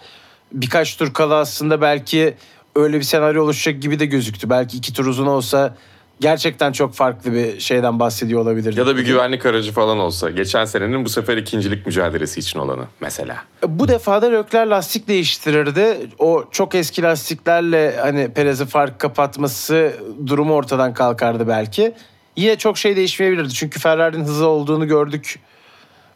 birkaç 0.53 0.97
tur 0.97 1.13
kala 1.13 1.35
aslında 1.35 1.81
belki 1.81 2.35
öyle 2.77 2.99
bir 2.99 3.03
senaryo 3.03 3.45
oluşacak 3.45 3.83
gibi 3.83 3.99
de 3.99 4.07
gözüktü. 4.07 4.51
Belki 4.51 4.77
iki 4.77 4.93
tur 4.93 5.07
uzun 5.07 5.27
olsa 5.27 5.77
gerçekten 6.21 6.73
çok 6.73 6.95
farklı 6.95 7.33
bir 7.33 7.61
şeyden 7.61 8.01
bahsediyor 8.01 8.41
olabilir. 8.41 8.77
Ya 8.77 8.87
da 8.87 8.97
bir 8.97 9.05
güvenlik 9.05 9.47
aracı 9.47 9.73
falan 9.73 9.99
olsa. 9.99 10.31
Geçen 10.31 10.65
senenin 10.65 11.05
bu 11.05 11.09
sefer 11.09 11.37
ikincilik 11.37 11.87
mücadelesi 11.87 12.41
için 12.41 12.59
olanı 12.59 12.85
mesela. 13.01 13.37
Bu 13.69 13.89
defa 13.89 14.23
da 14.23 14.27
Lökler 14.27 14.67
lastik 14.67 15.09
değiştirirdi. 15.09 15.97
O 16.19 16.45
çok 16.51 16.75
eski 16.75 17.03
lastiklerle 17.03 17.97
hani 18.01 18.33
Perez'in 18.33 18.67
fark 18.67 18.99
kapatması 18.99 19.93
durumu 20.27 20.55
ortadan 20.55 20.95
kalkardı 20.95 21.49
belki. 21.49 21.95
Yine 22.37 22.57
çok 22.57 22.79
şey 22.79 22.97
değişmeyebilirdi. 22.97 23.53
Çünkü 23.55 23.81
Ferrari'nin 23.81 24.25
hızlı 24.25 24.47
olduğunu 24.47 24.89
gördük 24.89 25.41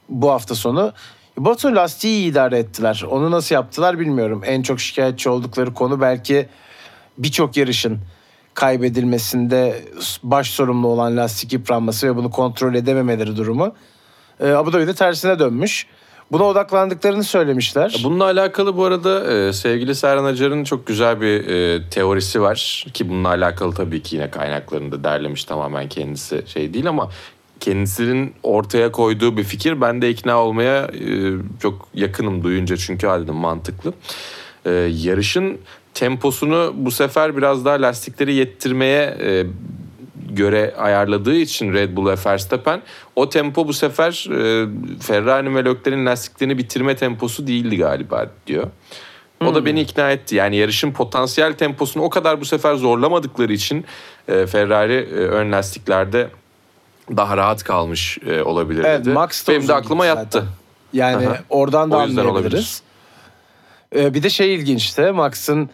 bu 0.09 0.31
hafta 0.31 0.55
sonu. 0.55 0.93
Batu 1.37 1.75
lastiği 1.75 2.19
iyi 2.19 2.31
idare 2.31 2.59
ettiler. 2.59 3.05
Onu 3.11 3.31
nasıl 3.31 3.55
yaptılar 3.55 3.99
bilmiyorum. 3.99 4.43
En 4.47 4.63
çok 4.63 4.81
şikayetçi 4.81 5.29
oldukları 5.29 5.75
konu 5.75 6.01
belki 6.01 6.49
birçok 7.19 7.57
yarışın 7.57 7.99
kaybedilmesinde 8.55 9.85
baş 10.23 10.51
sorumlu 10.51 10.89
olan 10.89 11.17
lastik 11.17 11.53
yıpranması 11.53 12.07
ve 12.07 12.17
bunu 12.17 12.31
kontrol 12.31 12.75
edememeleri 12.75 13.37
durumu. 13.37 13.75
Ee, 14.41 14.51
Abu 14.51 14.73
Dhabi'de 14.73 14.95
tersine 14.95 15.39
dönmüş. 15.39 15.87
Buna 16.33 16.45
odaklandıklarını 16.45 17.25
söylemişler. 17.25 18.01
Bununla 18.05 18.25
alakalı 18.25 18.77
bu 18.77 18.85
arada 18.85 19.33
e, 19.33 19.53
sevgili 19.53 19.95
Serhan 19.95 20.25
Acar'ın 20.25 20.65
çok 20.65 20.87
güzel 20.87 21.21
bir 21.21 21.49
e, 21.49 21.89
teorisi 21.89 22.43
var. 22.43 22.87
Ki 22.95 23.09
bununla 23.09 23.29
alakalı 23.29 23.75
tabii 23.75 24.03
ki 24.03 24.17
yine 24.17 24.31
kaynaklarını 24.31 24.93
da 24.93 25.05
derlemiş 25.05 25.45
tamamen 25.45 25.89
kendisi 25.89 26.43
şey 26.47 26.75
değil 26.75 26.89
ama 26.89 27.11
kendisinin 27.61 28.35
ortaya 28.43 28.93
koyduğu 28.93 29.37
bir 29.37 29.45
fikir 29.45 29.81
ben 29.81 30.03
de 30.03 30.11
ikna 30.11 30.45
olmaya 30.45 30.85
e, 30.85 31.33
çok 31.63 31.89
yakınım 31.95 32.45
duyunca 32.45 32.77
çünkü 32.77 33.07
halde 33.07 33.33
mantıklı. 33.33 33.93
E, 34.65 34.71
yarışın 35.03 35.59
temposunu 35.95 36.73
bu 36.77 36.91
sefer 36.91 37.37
biraz 37.37 37.65
daha 37.65 37.75
lastikleri 37.75 38.35
yettirmeye 38.35 39.03
e, 39.21 39.47
göre 40.31 40.75
ayarladığı 40.79 41.35
için 41.37 41.73
Red 41.73 41.97
Bull 41.97 42.07
ve 42.07 42.17
Verstappen 42.27 42.83
o 43.17 43.29
tempo 43.29 43.69
bu 43.69 43.73
sefer 43.73 44.29
e, 44.31 44.69
Ferrari 45.01 45.55
ve 45.55 45.65
Leclerc'in 45.65 46.07
lastiklerini 46.07 46.59
bitirme 46.59 46.97
temposu 46.97 47.47
değildi 47.47 47.77
galiba 47.77 48.27
diyor. 48.47 48.67
O 49.47 49.55
da 49.55 49.65
beni 49.65 49.81
ikna 49.81 50.11
etti. 50.11 50.35
Yani 50.37 50.57
yarışın 50.57 50.93
potansiyel 50.93 51.53
temposunu 51.53 52.03
o 52.03 52.11
kadar 52.11 52.41
bu 52.41 52.45
sefer 52.45 52.75
zorlamadıkları 52.75 53.53
için 53.53 53.85
e, 54.29 54.47
Ferrari 54.47 54.95
e, 54.95 55.15
ön 55.15 55.53
lastiklerde 55.53 56.29
daha 57.17 57.37
rahat 57.37 57.65
kalmış 57.65 58.19
e, 58.27 58.43
olabilir 58.43 58.85
Evet, 58.85 59.01
dedi. 59.01 59.11
Max 59.15 59.49
Benim 59.49 59.69
de 59.69 59.75
aklıma 59.75 60.07
yattı. 60.07 60.39
zaten. 60.39 60.49
Yani 60.93 61.29
Aha. 61.29 61.39
oradan 61.51 61.91
da 61.91 61.97
O 61.97 62.01
anlayabiliriz. 62.01 62.83
Ee, 63.97 64.15
bir 64.15 64.23
de 64.23 64.31
şey 64.31 64.55
ilginçti. 64.55 65.03
Max'ın 65.03 65.71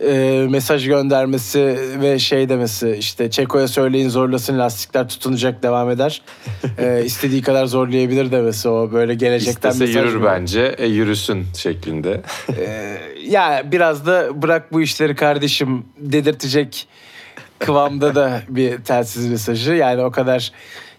e, 0.00 0.46
mesaj 0.50 0.86
göndermesi 0.86 1.78
ve 2.00 2.18
şey 2.18 2.48
demesi 2.48 2.96
işte 2.98 3.30
Çeko'ya 3.30 3.68
söyleyin 3.68 4.08
zorlasın 4.08 4.58
lastikler 4.58 5.08
tutunacak 5.08 5.62
devam 5.62 5.90
eder. 5.90 6.22
e, 6.78 7.04
istediği 7.04 7.42
kadar 7.42 7.66
zorlayabilir 7.66 8.32
demesi 8.32 8.68
o 8.68 8.92
böyle 8.92 9.14
gelecekten 9.14 9.70
İstese 9.70 9.84
mesaj 9.84 10.04
yürür 10.04 10.16
mı? 10.16 10.26
bence. 10.26 10.74
E 10.78 10.86
yürüsün 10.86 11.46
şeklinde. 11.56 12.22
E, 12.58 12.96
ya 13.28 13.62
biraz 13.72 14.06
da 14.06 14.42
bırak 14.42 14.72
bu 14.72 14.82
işleri 14.82 15.14
kardeşim 15.14 15.84
dedirtecek 15.98 16.88
kıvamda 17.58 18.14
da 18.14 18.42
bir 18.48 18.76
telsiz 18.76 19.26
mesajı. 19.26 19.72
Yani 19.72 20.02
o 20.02 20.10
kadar 20.10 20.52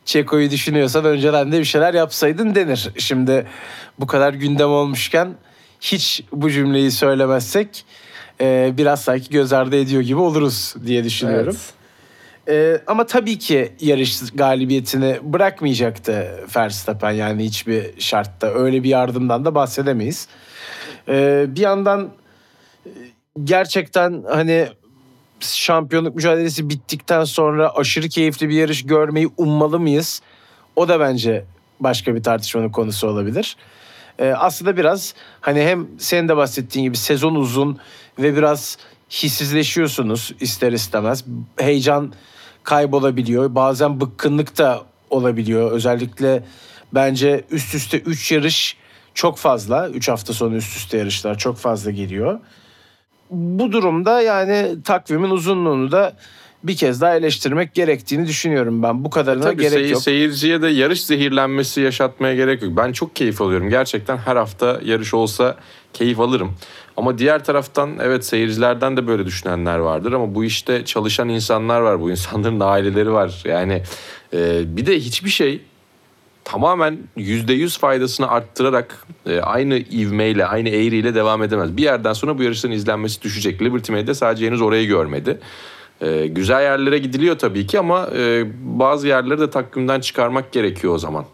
Çeko'yu 0.05 0.51
düşünüyorsan 0.51 1.05
önceden 1.05 1.51
de 1.51 1.59
bir 1.59 1.65
şeyler 1.65 1.93
yapsaydın 1.93 2.55
denir. 2.55 2.89
Şimdi 2.97 3.47
bu 3.99 4.07
kadar 4.07 4.33
gündem 4.33 4.69
olmuşken 4.69 5.35
hiç 5.81 6.23
bu 6.31 6.51
cümleyi 6.51 6.91
söylemezsek 6.91 7.85
e, 8.41 8.73
biraz 8.77 9.01
sanki 9.01 9.29
göz 9.29 9.53
ardı 9.53 9.75
ediyor 9.75 10.01
gibi 10.01 10.19
oluruz 10.19 10.75
diye 10.85 11.03
düşünüyorum. 11.03 11.57
E, 12.49 12.81
ama 12.87 13.05
tabii 13.05 13.39
ki 13.39 13.71
yarış 13.79 14.31
galibiyetini 14.33 15.19
bırakmayacaktı 15.23 16.45
Verstappen 16.55 17.11
yani 17.11 17.43
hiçbir 17.43 18.01
şartta. 18.01 18.47
Öyle 18.47 18.83
bir 18.83 18.89
yardımdan 18.89 19.45
da 19.45 19.55
bahsedemeyiz. 19.55 20.27
E, 21.07 21.45
bir 21.47 21.61
yandan 21.61 22.11
e, 22.85 22.89
gerçekten 23.43 24.23
hani 24.29 24.67
şampiyonluk 25.39 26.15
mücadelesi 26.15 26.69
bittikten 26.69 27.23
sonra 27.23 27.75
aşırı 27.75 28.09
keyifli 28.09 28.49
bir 28.49 28.55
yarış 28.55 28.85
görmeyi 28.85 29.29
ummalı 29.37 29.79
mıyız? 29.79 30.21
O 30.75 30.87
da 30.87 30.99
bence 30.99 31.45
başka 31.79 32.15
bir 32.15 32.23
tartışmanın 32.23 32.69
konusu 32.69 33.07
olabilir. 33.07 33.57
Ee, 34.19 34.33
aslında 34.37 34.77
biraz 34.77 35.13
hani 35.41 35.61
hem 35.61 35.87
senin 35.97 36.27
de 36.27 36.37
bahsettiğin 36.37 36.83
gibi 36.83 36.97
sezon 36.97 37.35
uzun 37.35 37.79
ve 38.19 38.35
biraz 38.35 38.77
hissizleşiyorsunuz 39.11 40.31
ister 40.39 40.71
istemez. 40.71 41.25
Heyecan 41.57 42.13
kaybolabiliyor. 42.63 43.55
Bazen 43.55 44.01
bıkkınlık 44.01 44.57
da 44.57 44.81
olabiliyor. 45.09 45.71
Özellikle 45.71 46.43
bence 46.93 47.45
üst 47.51 47.75
üste 47.75 47.99
3 47.99 48.31
yarış 48.31 48.77
çok 49.13 49.37
fazla. 49.37 49.89
3 49.89 50.09
hafta 50.09 50.33
sonu 50.33 50.55
üst 50.55 50.77
üste 50.77 50.97
yarışlar 50.97 51.37
çok 51.37 51.57
fazla 51.57 51.91
geliyor 51.91 52.39
bu 53.31 53.71
durumda 53.71 54.21
yani 54.21 54.83
takvimin 54.83 55.29
uzunluğunu 55.29 55.91
da 55.91 56.13
bir 56.63 56.77
kez 56.77 57.01
daha 57.01 57.15
eleştirmek 57.15 57.73
gerektiğini 57.73 58.27
düşünüyorum 58.27 58.83
ben. 58.83 59.03
Bu 59.05 59.09
kadarına 59.09 59.43
Tabii 59.43 59.61
gerek 59.61 59.79
sey- 59.79 59.89
yok. 59.89 60.01
seyirciye 60.01 60.61
de 60.61 60.67
yarış 60.67 61.05
zehirlenmesi 61.05 61.81
yaşatmaya 61.81 62.35
gerek 62.35 62.61
yok. 62.61 62.71
Ben 62.77 62.91
çok 62.91 63.15
keyif 63.15 63.41
alıyorum. 63.41 63.69
Gerçekten 63.69 64.17
her 64.17 64.35
hafta 64.35 64.79
yarış 64.83 65.13
olsa 65.13 65.55
keyif 65.93 66.19
alırım. 66.19 66.55
Ama 66.97 67.17
diğer 67.17 67.43
taraftan 67.43 67.97
evet 68.01 68.25
seyircilerden 68.25 68.97
de 68.97 69.07
böyle 69.07 69.25
düşünenler 69.25 69.77
vardır 69.77 70.11
ama 70.11 70.35
bu 70.35 70.43
işte 70.45 70.85
çalışan 70.85 71.29
insanlar 71.29 71.81
var. 71.81 72.01
Bu 72.01 72.11
insanların 72.11 72.59
aileleri 72.59 73.11
var. 73.11 73.41
Yani 73.45 73.83
e, 74.33 74.61
bir 74.77 74.85
de 74.85 74.99
hiçbir 74.99 75.29
şey 75.29 75.61
tamamen 76.43 76.97
%100 77.17 77.79
faydasını 77.79 78.29
arttırarak 78.29 79.05
e, 79.25 79.39
aynı 79.41 79.77
ivmeyle, 79.77 80.45
aynı 80.45 80.69
eğriyle 80.69 81.15
devam 81.15 81.43
edemez. 81.43 81.77
Bir 81.77 81.83
yerden 81.83 82.13
sonra 82.13 82.37
bu 82.37 82.43
yarışların 82.43 82.75
izlenmesi 82.75 83.21
düşecek. 83.21 83.61
Liberty 83.61 83.91
Media 83.91 84.13
sadece 84.13 84.47
henüz 84.47 84.61
orayı 84.61 84.87
görmedi. 84.87 85.39
E, 86.01 86.27
güzel 86.27 86.61
yerlere 86.61 86.97
gidiliyor 86.97 87.37
tabii 87.37 87.67
ki 87.67 87.79
ama 87.79 88.09
e, 88.17 88.45
bazı 88.61 89.07
yerleri 89.07 89.39
de 89.39 89.49
takvimden 89.49 89.99
çıkarmak 89.99 90.51
gerekiyor 90.51 90.93
o 90.93 90.97
zaman. 90.97 91.25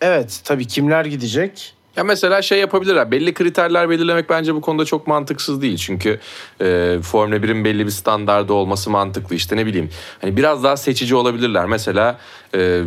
Evet 0.00 0.40
tabii 0.44 0.66
kimler 0.66 1.04
gidecek? 1.04 1.75
Ya 1.96 2.04
mesela 2.04 2.42
şey 2.42 2.58
yapabilirler. 2.58 3.10
Belli 3.10 3.34
kriterler 3.34 3.90
belirlemek 3.90 4.30
bence 4.30 4.54
bu 4.54 4.60
konuda 4.60 4.84
çok 4.84 5.06
mantıksız 5.06 5.62
değil. 5.62 5.76
Çünkü 5.76 6.20
e, 6.60 6.98
Formula 7.02 7.36
1'in 7.36 7.64
belli 7.64 7.86
bir 7.86 7.90
standardı 7.90 8.52
olması 8.52 8.90
mantıklı. 8.90 9.36
İşte 9.36 9.56
ne 9.56 9.66
bileyim. 9.66 9.90
Hani 10.20 10.36
biraz 10.36 10.64
daha 10.64 10.76
seçici 10.76 11.14
olabilirler. 11.14 11.66
Mesela 11.66 12.18
e, 12.54 12.82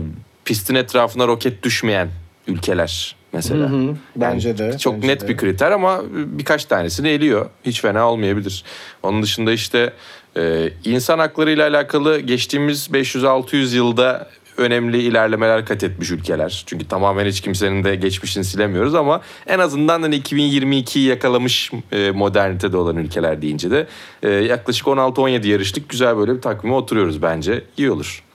pistin 0.45 0.75
etrafına 0.75 1.27
roket 1.27 1.63
düşmeyen 1.63 2.09
ülkeler 2.47 3.15
mesela. 3.33 3.69
Hı 3.69 3.75
hı, 3.75 3.95
bence 4.15 4.57
de, 4.57 4.77
Çok 4.77 4.95
bence 4.95 5.07
net 5.07 5.21
de. 5.21 5.27
bir 5.27 5.37
kriter 5.37 5.71
ama 5.71 6.01
birkaç 6.13 6.65
tanesini 6.65 7.09
eliyor. 7.09 7.49
Hiç 7.65 7.81
fena 7.81 8.11
olmayabilir. 8.11 8.63
Onun 9.03 9.23
dışında 9.23 9.51
işte 9.51 9.93
e, 10.37 10.69
insan 10.85 11.19
hakları 11.19 11.51
ile 11.51 11.63
alakalı 11.63 12.19
geçtiğimiz 12.19 12.87
500-600 12.87 13.75
yılda 13.75 14.29
önemli 14.59 15.01
ilerlemeler 15.01 15.65
kat 15.65 15.83
etmiş 15.83 16.11
ülkeler. 16.11 16.63
Çünkü 16.65 16.87
tamamen 16.87 17.25
hiç 17.25 17.41
kimsenin 17.41 17.83
de 17.83 17.95
geçmişini 17.95 18.43
silemiyoruz 18.43 18.95
ama 18.95 19.21
en 19.47 19.59
azından 19.59 20.01
hani 20.01 20.19
2022'yi 20.19 21.07
yakalamış 21.07 21.71
e, 21.91 22.11
modernitede 22.11 22.77
olan 22.77 22.97
ülkeler 22.97 23.41
deyince 23.41 23.71
de 23.71 23.87
e, 24.23 24.29
yaklaşık 24.29 24.87
16-17 24.87 25.47
yarışlık 25.47 25.89
güzel 25.89 26.17
böyle 26.17 26.35
bir 26.35 26.41
takvime 26.41 26.73
oturuyoruz 26.73 27.21
bence. 27.21 27.63
İyi 27.77 27.91
olur. 27.91 28.28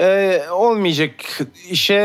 Ee, 0.00 0.42
olmayacak 0.52 1.10
işe 1.70 1.96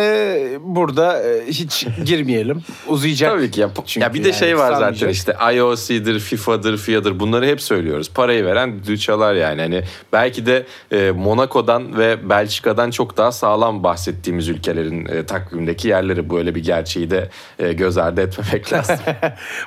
burada 0.61 1.23
e, 1.23 1.45
hiç 1.47 1.85
girmeyelim. 2.05 2.63
Uzayacak. 2.87 3.31
Tabii 3.31 3.51
ki 3.51 3.61
ya, 3.61 3.69
çünkü 3.85 4.03
ya 4.03 4.13
bir 4.13 4.23
de 4.23 4.27
yani, 4.27 4.39
şey 4.39 4.57
var 4.57 4.67
zaten 4.73 4.79
sarmayacak. 4.79 5.11
işte 5.11 5.35
IOC'dir, 5.55 6.19
FIFA'dır, 6.19 6.77
FIA'dır 6.77 7.19
bunları 7.19 7.45
hep 7.45 7.61
söylüyoruz. 7.61 8.11
Parayı 8.13 8.45
veren 8.45 8.79
düdüğü 8.79 8.99
çalar 8.99 9.33
yani. 9.33 9.61
Hani 9.61 9.83
belki 10.13 10.45
de 10.45 10.65
e, 10.91 11.11
Monaco'dan 11.11 11.97
ve 11.97 12.29
Belçika'dan 12.29 12.91
çok 12.91 13.17
daha 13.17 13.31
sağlam 13.31 13.83
bahsettiğimiz 13.83 14.47
ülkelerin 14.47 15.05
e, 15.05 15.25
takvimdeki 15.25 15.87
yerleri 15.87 16.29
böyle 16.29 16.55
bir 16.55 16.63
gerçeği 16.63 17.11
de 17.11 17.29
e, 17.59 17.73
göz 17.73 17.97
ardı 17.97 18.21
etmemek 18.21 18.73
lazım. 18.73 18.95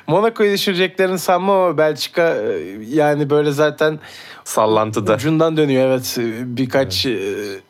Monaco'yu 0.07 0.53
düşüreceklerini 0.53 1.19
sanmam 1.19 1.55
ama 1.59 1.77
Belçika 1.77 2.35
e, 2.35 2.61
yani 2.89 3.29
böyle 3.29 3.51
zaten 3.51 3.99
Sallantıda. 4.43 5.15
ucundan 5.15 5.57
dönüyor 5.57 5.87
evet 5.87 6.15
birkaç 6.45 7.05
e, 7.05 7.19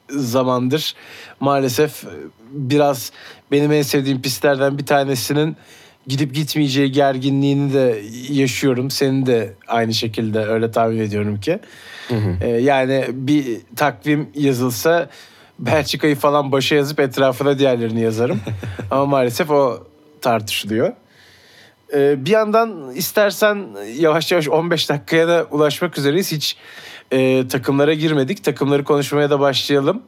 zamandır. 0.10 0.96
Maalesef 1.40 2.04
e, 2.04 2.08
biraz 2.52 3.12
benim 3.52 3.72
en 3.72 3.82
sevdiğim 3.82 4.22
pistlerden 4.22 4.78
bir 4.78 4.86
tanesinin 4.86 5.58
gidip 6.08 6.34
gitmeyeceği 6.36 6.92
gerginliğini 6.92 7.74
de 7.74 8.02
yaşıyorum. 8.30 8.92
Senin 8.92 9.26
de 9.26 9.54
aynı 9.68 9.94
şekilde 9.94 10.40
öyle 10.40 10.72
tahmin 10.72 11.00
ediyorum 11.00 11.40
ki. 11.40 11.60
E, 12.42 12.48
yani 12.48 13.06
bir 13.10 13.62
takvim 13.76 14.30
yazılsa 14.36 15.10
Belçika'yı 15.60 16.16
falan 16.16 16.52
başa 16.52 16.76
yazıp 16.76 17.00
etrafına 17.00 17.60
diğerlerini 17.60 18.02
yazarım. 18.02 18.42
Ama 18.92 19.06
maalesef 19.06 19.52
o 19.52 19.88
tartışılıyor. 20.22 20.94
Ee, 21.94 22.26
bir 22.26 22.32
yandan 22.32 22.92
istersen 22.96 23.68
yavaş 23.98 24.32
yavaş 24.32 24.48
15 24.48 24.90
dakikaya 24.90 25.28
da 25.28 25.48
ulaşmak 25.52 25.98
üzereyiz. 25.98 26.32
Hiç 26.32 26.58
e, 27.12 27.48
takımlara 27.48 27.94
girmedik. 27.94 28.44
Takımları 28.44 28.84
konuşmaya 28.84 29.30
da 29.30 29.40
başlayalım. 29.40 30.02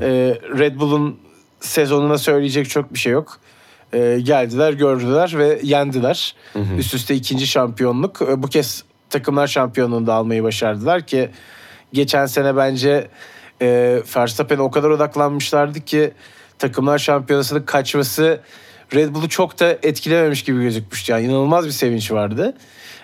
Ee, 0.00 0.38
Red 0.58 0.76
Bull'un 0.80 1.18
sezonuna 1.60 2.18
söyleyecek 2.18 2.70
çok 2.70 2.94
bir 2.94 2.98
şey 2.98 3.12
yok. 3.12 3.38
Ee, 3.94 4.18
geldiler, 4.22 4.72
gördüler 4.72 5.34
ve 5.38 5.60
yendiler. 5.62 6.34
Üst 6.78 6.94
üste 6.94 7.14
ikinci 7.14 7.46
şampiyonluk. 7.46 8.22
Ee, 8.22 8.42
bu 8.42 8.46
kez 8.46 8.84
takımlar 9.10 9.46
şampiyonluğunu 9.46 10.06
da 10.06 10.14
almayı 10.14 10.42
başardılar 10.42 11.06
ki 11.06 11.30
geçen 11.92 12.26
sene 12.26 12.56
bence 12.56 13.08
e, 13.62 14.00
Verstappen'e 14.16 14.62
o 14.62 14.70
kadar 14.70 14.90
odaklanmışlardı 14.90 15.80
ki 15.80 16.12
takımlar 16.58 16.98
şampiyonasının 16.98 17.62
kaçması 17.62 18.40
Red 18.94 19.14
Bull'u 19.14 19.28
çok 19.28 19.60
da 19.60 19.78
etkilememiş 19.82 20.42
gibi 20.42 20.62
gözükmüştü. 20.62 21.12
Yani 21.12 21.24
inanılmaz 21.24 21.66
bir 21.66 21.70
sevinç 21.70 22.12
vardı. 22.12 22.54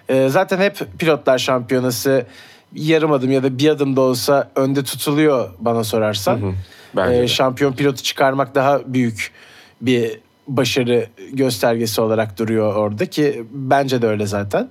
Ee, 0.08 0.28
zaten 0.28 0.58
hep 0.58 0.78
pilotlar 0.98 1.38
şampiyonası 1.38 2.26
yarım 2.74 3.12
adım 3.12 3.30
ya 3.30 3.42
da 3.42 3.58
bir 3.58 3.68
adım 3.68 3.96
da 3.96 4.00
olsa 4.00 4.50
önde 4.56 4.84
tutuluyor 4.84 5.50
bana 5.58 5.84
sorarsan. 5.84 6.54
Bence 6.96 7.22
Ee, 7.22 7.28
şampiyon 7.28 7.72
pilotu 7.72 8.02
çıkarmak 8.02 8.54
daha 8.54 8.80
büyük 8.94 9.32
bir 9.80 10.20
başarı 10.48 11.06
göstergesi 11.32 12.00
olarak 12.00 12.38
duruyor 12.38 12.74
orada 12.74 13.06
ki 13.06 13.44
bence 13.52 14.02
de 14.02 14.06
öyle 14.06 14.26
zaten. 14.26 14.70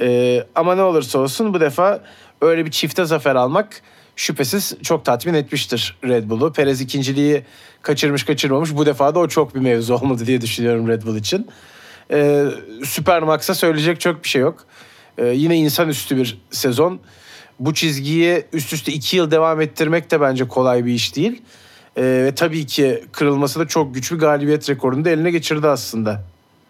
Ee, 0.00 0.44
ama 0.54 0.74
ne 0.74 0.82
olursa 0.82 1.18
olsun 1.18 1.54
bu 1.54 1.60
defa 1.60 2.00
öyle 2.40 2.66
bir 2.66 2.70
çifte 2.70 3.04
zafer 3.04 3.34
almak 3.34 3.82
şüphesiz 4.16 4.76
çok 4.82 5.04
tatmin 5.04 5.34
etmiştir 5.34 5.96
Red 6.04 6.30
Bull'u. 6.30 6.52
Perez 6.52 6.80
ikinciliği 6.80 7.42
kaçırmış 7.82 8.24
kaçırmamış 8.24 8.76
bu 8.76 8.86
defa 8.86 9.14
da 9.14 9.18
o 9.18 9.28
çok 9.28 9.54
bir 9.54 9.60
mevzu 9.60 9.94
olmadı 10.02 10.26
diye 10.26 10.40
düşünüyorum 10.40 10.88
Red 10.88 11.02
Bull 11.02 11.16
için. 11.16 11.46
Ee, 12.10 12.44
Supermax'a 12.84 13.54
söyleyecek 13.54 14.00
çok 14.00 14.24
bir 14.24 14.28
şey 14.28 14.42
yok. 14.42 14.64
Ee, 15.18 15.26
yine 15.26 15.56
insanüstü 15.56 16.16
bir 16.16 16.38
sezon. 16.50 17.00
Bu 17.60 17.74
çizgiyi 17.74 18.44
üst 18.52 18.72
üste 18.72 18.92
iki 18.92 19.16
yıl 19.16 19.30
devam 19.30 19.60
ettirmek 19.60 20.10
de 20.10 20.20
bence 20.20 20.48
kolay 20.48 20.86
bir 20.86 20.92
iş 20.92 21.16
değil. 21.16 21.42
Ee, 21.96 22.02
ve 22.02 22.34
tabii 22.34 22.66
ki 22.66 23.04
kırılması 23.12 23.60
da 23.60 23.68
çok 23.68 23.94
güçlü 23.94 24.18
galibiyet 24.18 24.70
rekorunu 24.70 25.04
da 25.04 25.10
eline 25.10 25.30
geçirdi 25.30 25.68
aslında. 25.68 26.24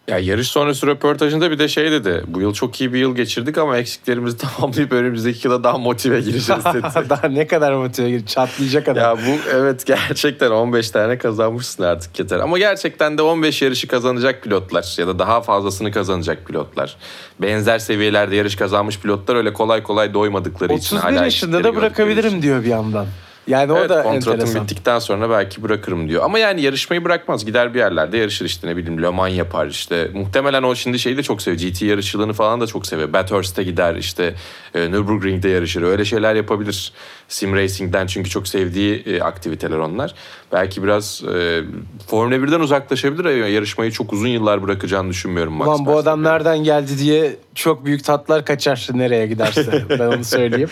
Ya 0.08 0.18
yarış 0.18 0.48
sonrası 0.48 0.86
röportajında 0.86 1.50
bir 1.50 1.58
de 1.58 1.68
şey 1.68 1.90
dedi. 1.90 2.24
Bu 2.26 2.40
yıl 2.40 2.52
çok 2.54 2.80
iyi 2.80 2.92
bir 2.92 2.98
yıl 2.98 3.16
geçirdik 3.16 3.58
ama 3.58 3.78
eksiklerimizi 3.78 4.36
tamamlayıp 4.58 4.92
önümüzdeki 4.92 5.48
yıla 5.48 5.64
daha 5.64 5.78
motive 5.78 6.20
gireceğiz 6.20 6.64
dedi. 6.74 6.86
Daha 7.10 7.28
ne 7.28 7.46
kadar 7.46 7.72
motive 7.72 8.10
gir- 8.10 8.26
çatlayacak 8.26 8.88
adam. 8.88 9.02
ya 9.02 9.16
bu 9.26 9.50
evet 9.50 9.86
gerçekten 9.86 10.50
15 10.50 10.90
tane 10.90 11.18
kazanmışsın 11.18 11.82
artık 11.82 12.18
yeter. 12.18 12.38
Ama 12.38 12.58
gerçekten 12.58 13.18
de 13.18 13.22
15 13.22 13.62
yarışı 13.62 13.88
kazanacak 13.88 14.42
pilotlar 14.42 14.94
ya 14.98 15.06
da 15.06 15.18
daha 15.18 15.40
fazlasını 15.40 15.90
kazanacak 15.90 16.46
pilotlar. 16.46 16.96
Benzer 17.42 17.78
seviyelerde 17.78 18.36
yarış 18.36 18.56
kazanmış 18.56 19.00
pilotlar 19.00 19.36
öyle 19.36 19.52
kolay 19.52 19.82
kolay 19.82 20.14
doymadıkları 20.14 20.72
için 20.72 20.96
31 20.96 21.12
hala 21.12 21.24
yaşında 21.24 21.64
da 21.64 21.76
bırakabilirim 21.76 22.28
için. 22.30 22.42
diyor 22.42 22.62
bir 22.62 22.68
yandan. 22.68 23.06
Yani 23.46 23.72
o 23.72 23.78
Evet, 23.78 23.90
da 23.90 24.02
kontratım 24.02 24.32
enteresan. 24.32 24.62
bittikten 24.62 24.98
sonra 24.98 25.30
belki 25.30 25.62
bırakırım 25.62 26.08
diyor. 26.08 26.22
Ama 26.24 26.38
yani 26.38 26.62
yarışmayı 26.62 27.04
bırakmaz. 27.04 27.44
Gider 27.44 27.74
bir 27.74 27.78
yerlerde 27.78 28.16
yarışır 28.18 28.44
işte 28.44 28.66
ne 28.68 28.76
bileyim 28.76 29.02
Le 29.02 29.08
Mans 29.08 29.32
yapar 29.32 29.66
işte. 29.66 30.10
Muhtemelen 30.14 30.62
o 30.62 30.74
şimdi 30.74 30.98
şeyi 30.98 31.16
de 31.16 31.22
çok 31.22 31.42
seviyor. 31.42 31.72
GT 31.72 31.82
yarışçılığını 31.82 32.32
falan 32.32 32.60
da 32.60 32.66
çok 32.66 32.86
seviyor. 32.86 33.12
Bathurst'e 33.12 33.62
gider 33.62 33.94
işte 33.94 34.34
e, 34.74 34.90
Nürburgring'de 34.90 35.48
yarışır. 35.48 35.82
Öyle 35.82 36.04
şeyler 36.04 36.34
yapabilir. 36.34 36.92
Sim 37.28 37.54
Racing'den 37.56 38.06
çünkü 38.06 38.30
çok 38.30 38.48
sevdiği 38.48 39.02
e, 39.06 39.20
aktiviteler 39.20 39.78
onlar. 39.78 40.14
Belki 40.52 40.82
biraz 40.82 41.22
e, 41.34 41.62
Formula 42.06 42.34
1'den 42.36 42.60
uzaklaşabilir. 42.60 43.24
ama 43.24 43.32
Yarışmayı 43.46 43.90
çok 43.90 44.12
uzun 44.12 44.28
yıllar 44.28 44.62
bırakacağını 44.62 45.10
düşünmüyorum. 45.10 45.52
Max 45.52 45.68
Ulan 45.68 45.86
bu 45.86 45.98
adam 45.98 46.22
nereden 46.22 46.58
geldi 46.58 46.98
diye 46.98 47.36
çok 47.54 47.84
büyük 47.84 48.04
tatlar 48.04 48.44
kaçar 48.44 48.88
nereye 48.94 49.26
giderse. 49.26 49.84
ben 49.90 49.98
onu 50.06 50.24
söyleyeyim. 50.24 50.68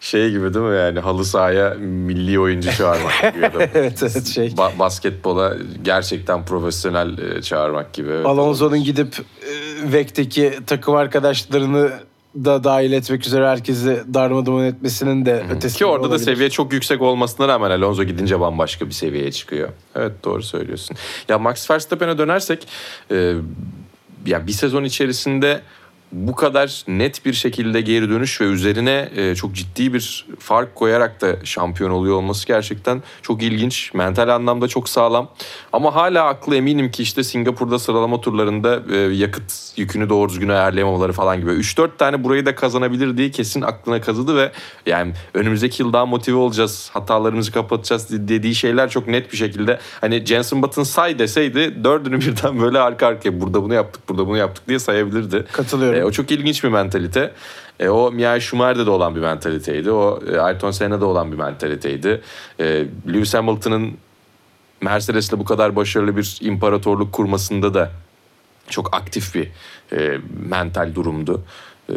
Şey 0.00 0.30
gibi 0.30 0.54
değil 0.54 0.66
mi 0.66 0.76
yani 0.76 1.00
halı 1.00 1.24
sahaya 1.24 1.74
milli 1.80 2.40
oyuncu 2.40 2.72
çağırmak 2.72 3.34
gibi. 3.34 3.68
evet 3.74 4.02
evet 4.02 4.26
şey. 4.26 4.46
Ba- 4.48 4.78
basketbola 4.78 5.56
gerçekten 5.82 6.44
profesyonel 6.44 7.18
e, 7.18 7.42
çağırmak 7.42 7.92
gibi. 7.92 8.10
Evet, 8.10 8.26
Alonso'nun 8.26 8.84
gidip 8.84 9.14
e, 9.18 9.92
VEC'teki 9.92 10.52
takım 10.66 10.94
arkadaşlarını 10.94 11.90
da 12.44 12.64
dahil 12.64 12.92
etmek 12.92 13.26
üzere 13.26 13.48
herkesi 13.48 14.04
darmadağın 14.14 14.64
etmesinin 14.64 15.26
de 15.26 15.44
ötesi. 15.50 15.78
Ki 15.78 15.86
orada 15.86 16.04
da 16.04 16.08
olabilir. 16.08 16.24
seviye 16.24 16.50
çok 16.50 16.72
yüksek 16.72 17.02
olmasına 17.02 17.48
rağmen 17.48 17.70
Alonso 17.70 18.04
gidince 18.04 18.40
bambaşka 18.40 18.86
bir 18.86 18.92
seviyeye 18.92 19.32
çıkıyor. 19.32 19.68
Evet 19.94 20.12
doğru 20.24 20.42
söylüyorsun. 20.42 20.96
Ya 21.28 21.38
Max 21.38 21.70
Verstappen'e 21.70 22.18
dönersek 22.18 22.68
e, 23.10 23.34
ya 24.26 24.46
bir 24.46 24.52
sezon 24.52 24.84
içerisinde 24.84 25.60
bu 26.12 26.34
kadar 26.34 26.84
net 26.88 27.24
bir 27.24 27.32
şekilde 27.32 27.80
geri 27.80 28.10
dönüş 28.10 28.40
ve 28.40 28.44
üzerine 28.44 29.08
e, 29.16 29.34
çok 29.34 29.52
ciddi 29.52 29.94
bir 29.94 30.26
fark 30.38 30.74
koyarak 30.74 31.20
da 31.20 31.44
şampiyon 31.44 31.90
oluyor 31.90 32.16
olması 32.16 32.46
gerçekten 32.46 33.02
çok 33.22 33.42
ilginç. 33.42 33.94
Mental 33.94 34.28
anlamda 34.28 34.68
çok 34.68 34.88
sağlam. 34.88 35.28
Ama 35.72 35.94
hala 35.94 36.24
aklı 36.24 36.56
eminim 36.56 36.90
ki 36.90 37.02
işte 37.02 37.24
Singapur'da 37.24 37.78
sıralama 37.78 38.20
turlarında 38.20 38.82
e, 38.92 38.96
yakıt 38.96 39.52
yükünü 39.76 40.08
doğru 40.08 40.28
düzgün 40.28 40.48
ayarlayamamaları 40.48 41.12
falan 41.12 41.40
gibi. 41.40 41.50
3-4 41.50 41.96
tane 41.98 42.24
burayı 42.24 42.46
da 42.46 42.54
kazanabilir 42.54 43.16
diye 43.16 43.30
kesin 43.30 43.62
aklına 43.62 44.00
kazıdı 44.00 44.36
ve 44.36 44.52
yani 44.86 45.12
önümüzdeki 45.34 45.82
yıl 45.82 45.92
daha 45.92 46.06
motive 46.06 46.36
olacağız. 46.36 46.90
Hatalarımızı 46.92 47.52
kapatacağız 47.52 48.28
dediği 48.28 48.54
şeyler 48.54 48.90
çok 48.90 49.06
net 49.06 49.32
bir 49.32 49.36
şekilde. 49.36 49.80
Hani 50.00 50.26
Jenson 50.26 50.62
Button 50.62 50.82
say 50.82 51.18
deseydi 51.18 51.84
dördünü 51.84 52.20
birden 52.20 52.60
böyle 52.60 52.78
arka 52.78 53.06
arkaya 53.06 53.40
burada 53.40 53.62
bunu 53.62 53.74
yaptık 53.74 54.08
burada 54.08 54.26
bunu 54.26 54.36
yaptık 54.36 54.68
diye 54.68 54.78
sayabilirdi. 54.78 55.44
Katılıyorum. 55.52 55.95
E, 55.96 56.04
o 56.04 56.10
çok 56.10 56.30
ilginç 56.30 56.64
bir 56.64 56.68
mentalite. 56.68 57.32
E, 57.80 57.88
o 57.88 58.12
Michael 58.12 58.40
Schumacher'de 58.40 58.86
de 58.86 58.90
olan 58.90 59.14
bir 59.14 59.20
mentaliteydi. 59.20 59.90
O 59.90 60.20
e, 60.32 60.38
Ayrton 60.38 60.70
Senna'da 60.70 61.06
olan 61.06 61.32
bir 61.32 61.36
mentaliteydi. 61.36 62.20
E, 62.60 62.86
Lewis 63.08 63.34
Hamilton'ın 63.34 63.92
Mercedes'le 64.80 65.32
bu 65.32 65.44
kadar 65.44 65.76
başarılı 65.76 66.16
bir 66.16 66.38
imparatorluk 66.40 67.12
kurmasında 67.12 67.74
da 67.74 67.90
çok 68.68 68.96
aktif 68.96 69.34
bir 69.34 69.48
e, 69.92 70.18
mental 70.48 70.94
durumdu. 70.94 71.42
E, 71.88 71.94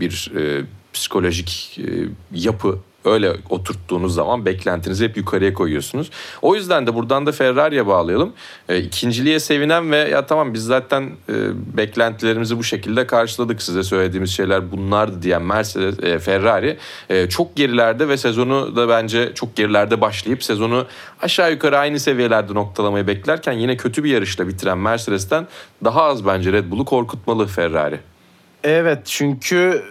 bir 0.00 0.32
e, 0.36 0.64
psikolojik 0.92 1.80
e, 1.80 2.08
yapı 2.32 2.78
öyle 3.06 3.32
oturttuğunuz 3.50 4.14
zaman 4.14 4.46
beklentinizi 4.46 5.04
hep 5.04 5.16
yukarıya 5.16 5.54
koyuyorsunuz. 5.54 6.10
O 6.42 6.54
yüzden 6.54 6.86
de 6.86 6.94
buradan 6.94 7.26
da 7.26 7.32
Ferrari'ye 7.32 7.86
bağlayalım. 7.86 8.32
E, 8.68 8.78
ikinciliğe 8.78 9.40
sevinen 9.40 9.90
ve 9.90 9.96
ya 9.96 10.26
tamam 10.26 10.54
biz 10.54 10.64
zaten 10.64 11.02
e, 11.28 11.34
beklentilerimizi 11.76 12.58
bu 12.58 12.64
şekilde 12.64 13.06
karşıladık 13.06 13.62
size 13.62 13.82
söylediğimiz 13.82 14.30
şeyler 14.30 14.72
bunlardı 14.72 15.22
diyen 15.22 15.42
Mercedes, 15.42 15.98
e, 15.98 16.18
Ferrari 16.18 16.76
e, 17.10 17.28
çok 17.28 17.56
gerilerde 17.56 18.08
ve 18.08 18.16
sezonu 18.16 18.76
da 18.76 18.88
bence 18.88 19.32
çok 19.34 19.56
gerilerde 19.56 20.00
başlayıp 20.00 20.44
sezonu 20.44 20.86
aşağı 21.22 21.52
yukarı 21.52 21.78
aynı 21.78 22.00
seviyelerde 22.00 22.54
noktalamayı 22.54 23.06
beklerken 23.06 23.52
yine 23.52 23.76
kötü 23.76 24.04
bir 24.04 24.10
yarışla 24.10 24.48
bitiren 24.48 24.78
Mercedes'ten 24.78 25.46
daha 25.84 26.02
az 26.02 26.26
bence 26.26 26.52
Red 26.52 26.70
Bull'u 26.70 26.84
korkutmalı 26.84 27.46
Ferrari. 27.46 28.00
Evet 28.64 28.98
çünkü 29.04 29.82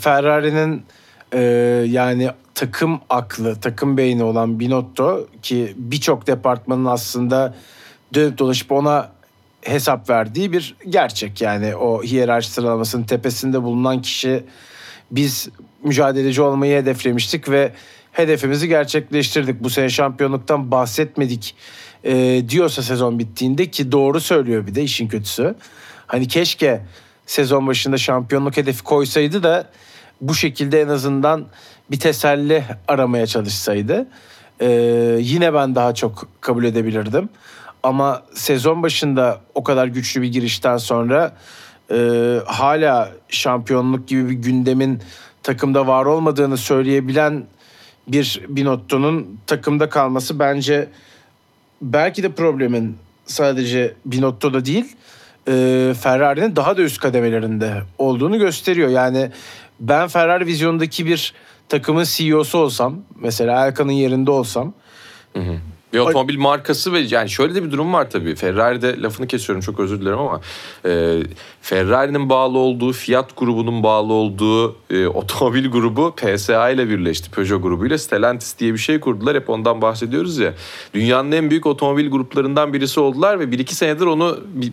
Ferrari'nin 0.00 0.84
e, 1.32 1.40
yani 1.88 2.30
takım 2.60 3.00
aklı, 3.10 3.60
takım 3.60 3.96
beyni 3.96 4.24
olan 4.24 4.60
Binotto 4.60 5.26
ki 5.42 5.74
birçok 5.76 6.26
departmanın 6.26 6.84
aslında 6.84 7.54
dönüp 8.14 8.38
dolaşıp 8.38 8.72
ona 8.72 9.12
hesap 9.62 10.10
verdiği 10.10 10.52
bir 10.52 10.76
gerçek. 10.88 11.40
Yani 11.40 11.76
o 11.76 12.02
hiyerarşi 12.02 12.50
sıralamasının 12.50 13.02
tepesinde 13.02 13.62
bulunan 13.62 14.02
kişi 14.02 14.44
biz 15.10 15.48
mücadeleci 15.84 16.42
olmayı 16.42 16.82
hedeflemiştik 16.82 17.50
ve 17.50 17.72
hedefimizi 18.12 18.68
gerçekleştirdik. 18.68 19.64
Bu 19.64 19.70
sene 19.70 19.88
şampiyonluktan 19.88 20.70
bahsetmedik 20.70 21.54
e, 22.04 22.42
diyorsa 22.48 22.82
sezon 22.82 23.18
bittiğinde 23.18 23.70
ki 23.70 23.92
doğru 23.92 24.20
söylüyor 24.20 24.66
bir 24.66 24.74
de 24.74 24.82
işin 24.82 25.08
kötüsü. 25.08 25.54
Hani 26.06 26.28
keşke 26.28 26.80
sezon 27.26 27.66
başında 27.66 27.98
şampiyonluk 27.98 28.56
hedefi 28.56 28.82
koysaydı 28.82 29.42
da 29.42 29.70
bu 30.20 30.34
şekilde 30.34 30.80
en 30.80 30.88
azından 30.88 31.46
bir 31.90 32.00
teselli 32.00 32.64
aramaya 32.88 33.26
çalışsaydı. 33.26 34.06
Ee, 34.60 34.68
yine 35.20 35.54
ben 35.54 35.74
daha 35.74 35.94
çok 35.94 36.28
kabul 36.40 36.64
edebilirdim. 36.64 37.28
Ama 37.82 38.22
sezon 38.34 38.82
başında 38.82 39.40
o 39.54 39.64
kadar 39.64 39.86
güçlü 39.86 40.22
bir 40.22 40.32
girişten 40.32 40.76
sonra 40.76 41.36
e, 41.92 42.38
hala 42.46 43.10
şampiyonluk 43.28 44.08
gibi 44.08 44.28
bir 44.30 44.34
gündemin 44.34 45.02
takımda 45.42 45.86
var 45.86 46.06
olmadığını 46.06 46.56
söyleyebilen 46.56 47.44
bir 48.08 48.40
Binotto'nun 48.48 49.38
takımda 49.46 49.88
kalması 49.88 50.38
bence 50.38 50.88
belki 51.82 52.22
de 52.22 52.32
problemin 52.32 52.96
sadece 53.26 53.94
Binotto'da 54.04 54.64
değil 54.64 54.96
e, 55.48 55.94
Ferrari'nin 56.00 56.56
daha 56.56 56.76
da 56.76 56.82
üst 56.82 57.00
kademelerinde 57.00 57.82
olduğunu 57.98 58.38
gösteriyor. 58.38 58.88
Yani 58.88 59.30
ben 59.80 60.08
Ferrari 60.08 60.46
vizyondaki 60.46 61.06
bir 61.06 61.34
takımın 61.68 62.04
CEO'su 62.04 62.58
olsam 62.58 62.96
mesela 63.20 63.66
Erkan'ın 63.66 63.92
yerinde 63.92 64.30
olsam 64.30 64.72
Bir 65.92 65.98
otomobil 65.98 66.38
markası 66.38 66.92
ve 66.92 66.98
yani 66.98 67.30
şöyle 67.30 67.54
de 67.54 67.64
bir 67.64 67.70
durum 67.70 67.92
var 67.92 68.10
tabii. 68.10 68.34
Ferrari'de 68.34 69.02
lafını 69.02 69.26
kesiyorum 69.26 69.60
çok 69.60 69.80
özür 69.80 70.00
dilerim 70.00 70.18
ama 70.18 70.40
e, 70.84 71.22
Ferrari'nin 71.62 72.28
bağlı 72.28 72.58
olduğu 72.58 72.92
Fiat 72.92 73.36
grubunun 73.36 73.82
bağlı 73.82 74.12
olduğu 74.12 74.76
e, 74.90 75.06
otomobil 75.06 75.70
grubu 75.70 76.14
PSA 76.16 76.70
ile 76.70 76.88
birleşti. 76.88 77.30
Peugeot 77.30 77.62
grubuyla 77.62 77.98
Stellantis 77.98 78.58
diye 78.58 78.72
bir 78.72 78.78
şey 78.78 79.00
kurdular. 79.00 79.36
Hep 79.36 79.50
ondan 79.50 79.82
bahsediyoruz 79.82 80.38
ya. 80.38 80.54
Dünyanın 80.94 81.32
en 81.32 81.50
büyük 81.50 81.66
otomobil 81.66 82.10
gruplarından 82.10 82.72
birisi 82.72 83.00
oldular 83.00 83.40
ve 83.40 83.52
bir 83.52 83.58
iki 83.58 83.74
senedir 83.74 84.06
onu 84.06 84.40
bir, 84.54 84.72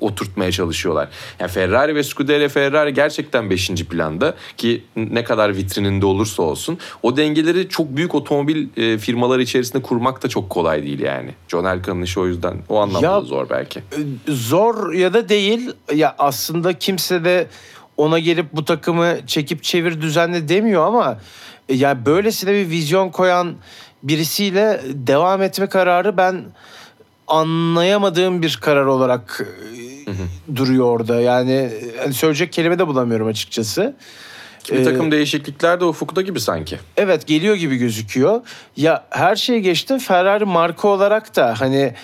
oturtmaya 0.00 0.52
çalışıyorlar. 0.52 1.08
Yani 1.40 1.50
Ferrari 1.50 1.94
ve 1.94 2.02
Scuderia 2.02 2.48
Ferrari 2.48 2.94
gerçekten 2.94 3.50
5. 3.50 3.68
planda 3.70 4.34
ki 4.56 4.84
ne 4.96 5.24
kadar 5.24 5.56
vitrininde 5.56 6.06
olursa 6.06 6.42
olsun 6.42 6.78
o 7.02 7.16
dengeleri 7.16 7.68
çok 7.68 7.96
büyük 7.96 8.14
otomobil 8.14 8.68
e, 8.76 8.98
firmaları 8.98 9.42
içerisinde 9.42 9.82
kurmak 9.82 10.22
da 10.22 10.28
çok 10.28 10.50
kolay 10.50 10.82
değil 10.82 11.00
yani. 11.00 11.30
John 11.48 11.64
Elkan'ın 11.64 12.02
işi 12.02 12.20
o 12.20 12.26
yüzden 12.26 12.54
o 12.68 12.78
anlamda 12.80 13.06
Ya- 13.06 13.20
zor 13.20 13.50
belki. 13.50 13.80
zor 14.28 14.92
ya 14.92 15.14
da 15.14 15.28
değil 15.28 15.70
ya 15.94 16.14
aslında 16.18 16.72
kimse 16.78 17.24
de 17.24 17.46
ona 17.96 18.18
gelip 18.18 18.46
bu 18.52 18.64
takımı 18.64 19.16
çekip 19.26 19.62
çevir 19.62 20.00
düzenle 20.00 20.48
demiyor 20.48 20.86
ama 20.86 21.18
e, 21.68 21.74
ya 21.74 22.06
böylesine 22.06 22.52
bir 22.52 22.70
vizyon 22.70 23.08
koyan 23.10 23.54
birisiyle 24.02 24.80
devam 24.88 25.42
etme 25.42 25.66
kararı 25.66 26.16
ben 26.16 26.44
anlayamadığım 27.28 28.42
bir 28.42 28.58
karar 28.62 28.86
olarak 28.86 29.40
e, 30.06 30.56
duruyor 30.56 30.84
orada. 30.84 31.20
Yani 31.20 31.70
hani 32.02 32.14
söyleyecek 32.14 32.52
kelime 32.52 32.78
de 32.78 32.86
bulamıyorum 32.86 33.26
açıkçası. 33.26 33.96
Bir 34.72 34.78
Ee, 34.78 34.84
takım 34.84 35.10
değişiklikler 35.12 35.80
de 35.80 35.84
ufukta 35.84 36.22
gibi 36.22 36.40
sanki. 36.40 36.78
Evet 36.96 37.26
geliyor 37.26 37.54
gibi 37.54 37.76
gözüküyor. 37.76 38.40
Ya 38.76 39.04
her 39.10 39.36
şeye 39.36 39.60
geçtim 39.60 39.98
Ferrari 39.98 40.44
marka 40.44 40.88
olarak 40.88 41.36
da 41.36 41.54
hani 41.60 41.94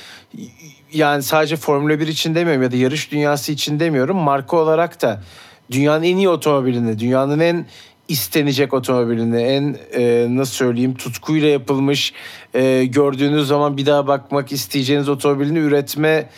yani 0.93 1.23
sadece 1.23 1.57
Formula 1.57 2.01
1 2.01 2.09
için 2.09 2.35
demiyorum 2.35 2.63
ya 2.63 2.73
da 2.73 2.77
yarış 2.77 3.13
dünyası 3.13 3.53
için 3.53 3.81
demiyorum. 3.81 4.17
Marka 4.17 4.57
olarak 4.57 5.03
da 5.03 5.23
dünyanın 5.71 6.03
en 6.03 6.17
iyi 6.17 6.29
otomobilini, 6.29 6.99
dünyanın 6.99 7.41
en 7.41 7.67
istenecek 8.11 8.75
otomobilini, 8.75 9.43
en 9.43 9.77
e, 9.93 10.27
nasıl 10.31 10.53
söyleyeyim 10.53 10.95
tutkuyla 10.95 11.49
yapılmış, 11.49 12.13
e, 12.55 12.85
gördüğünüz 12.85 13.47
zaman 13.49 13.77
bir 13.77 13.87
daha 13.87 14.07
bakmak 14.07 14.53
isteyeceğiniz 14.53 15.09
otomobilini 15.09 15.59
üretme 15.59 16.29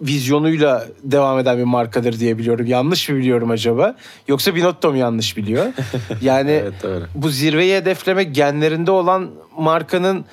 vizyonuyla 0.00 0.86
devam 1.02 1.38
eden 1.38 1.58
bir 1.58 1.64
markadır 1.64 2.20
diye 2.20 2.38
biliyorum. 2.38 2.66
Yanlış 2.66 3.08
mı 3.08 3.16
biliyorum 3.16 3.50
acaba? 3.50 3.96
Yoksa 4.28 4.54
Binotto 4.54 4.90
mu 4.90 4.96
yanlış 4.96 5.36
biliyor? 5.36 5.66
Yani 6.22 6.50
Evet 6.50 6.84
öyle. 6.84 7.04
bu 7.14 7.28
zirveyi 7.28 7.76
hedeflemek 7.76 8.34
genlerinde 8.34 8.90
olan 8.90 9.30
markanın 9.58 10.24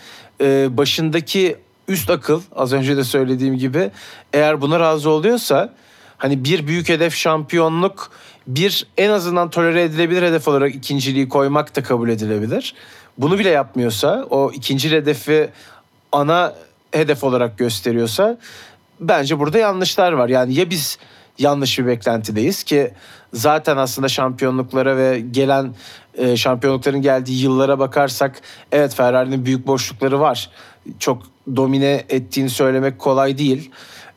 e, 0.42 0.78
başındaki 0.78 1.56
üst 1.88 2.10
akıl 2.10 2.42
az 2.56 2.74
önce 2.74 2.98
de 2.98 3.04
söylediğim 3.04 3.58
gibi 3.58 3.92
eğer 4.34 4.62
buna 4.62 4.80
razı 4.80 5.10
oluyorsa 5.10 5.74
hani 6.18 6.44
bir 6.44 6.68
büyük 6.68 6.90
hedef 6.90 7.16
şampiyonluk 7.16 8.12
bir 8.48 8.88
en 8.98 9.10
azından 9.10 9.50
tolere 9.50 9.84
edilebilir 9.84 10.22
hedef 10.22 10.48
olarak 10.48 10.76
ikinciliği 10.76 11.30
koymak 11.30 11.76
da 11.76 11.84
kabul 11.84 12.10
edilebilir. 12.10 12.76
Bunu 13.18 13.40
bile 13.40 13.50
yapmıyorsa 13.50 14.28
o 14.30 14.52
ikinci 14.52 14.92
hedefi 14.92 15.50
ana 16.12 16.54
hedef 16.92 17.24
olarak 17.24 17.58
gösteriyorsa 17.58 18.38
bence 19.00 19.40
burada 19.40 19.58
yanlışlar 19.58 20.12
var. 20.12 20.30
Yani 20.30 20.54
ya 20.54 20.70
biz 20.70 20.98
yanlış 21.38 21.80
bir 21.80 21.86
beklentideyiz 21.86 22.64
ki 22.64 22.92
zaten 23.34 23.78
aslında 23.78 24.08
şampiyonluklara 24.08 24.98
ve 24.98 25.20
gelen 25.32 25.76
e, 26.18 26.38
şampiyonlukların 26.38 27.02
geldiği 27.02 27.44
yıllara 27.44 27.80
bakarsak 27.80 28.42
evet 28.72 28.96
Ferrari'nin 28.96 29.46
büyük 29.46 29.68
boşlukları 29.68 30.20
var. 30.20 30.50
Çok 31.00 31.24
domine 31.56 32.06
ettiğini 32.10 32.50
söylemek 32.50 33.00
kolay 33.00 33.38
değil. 33.38 33.72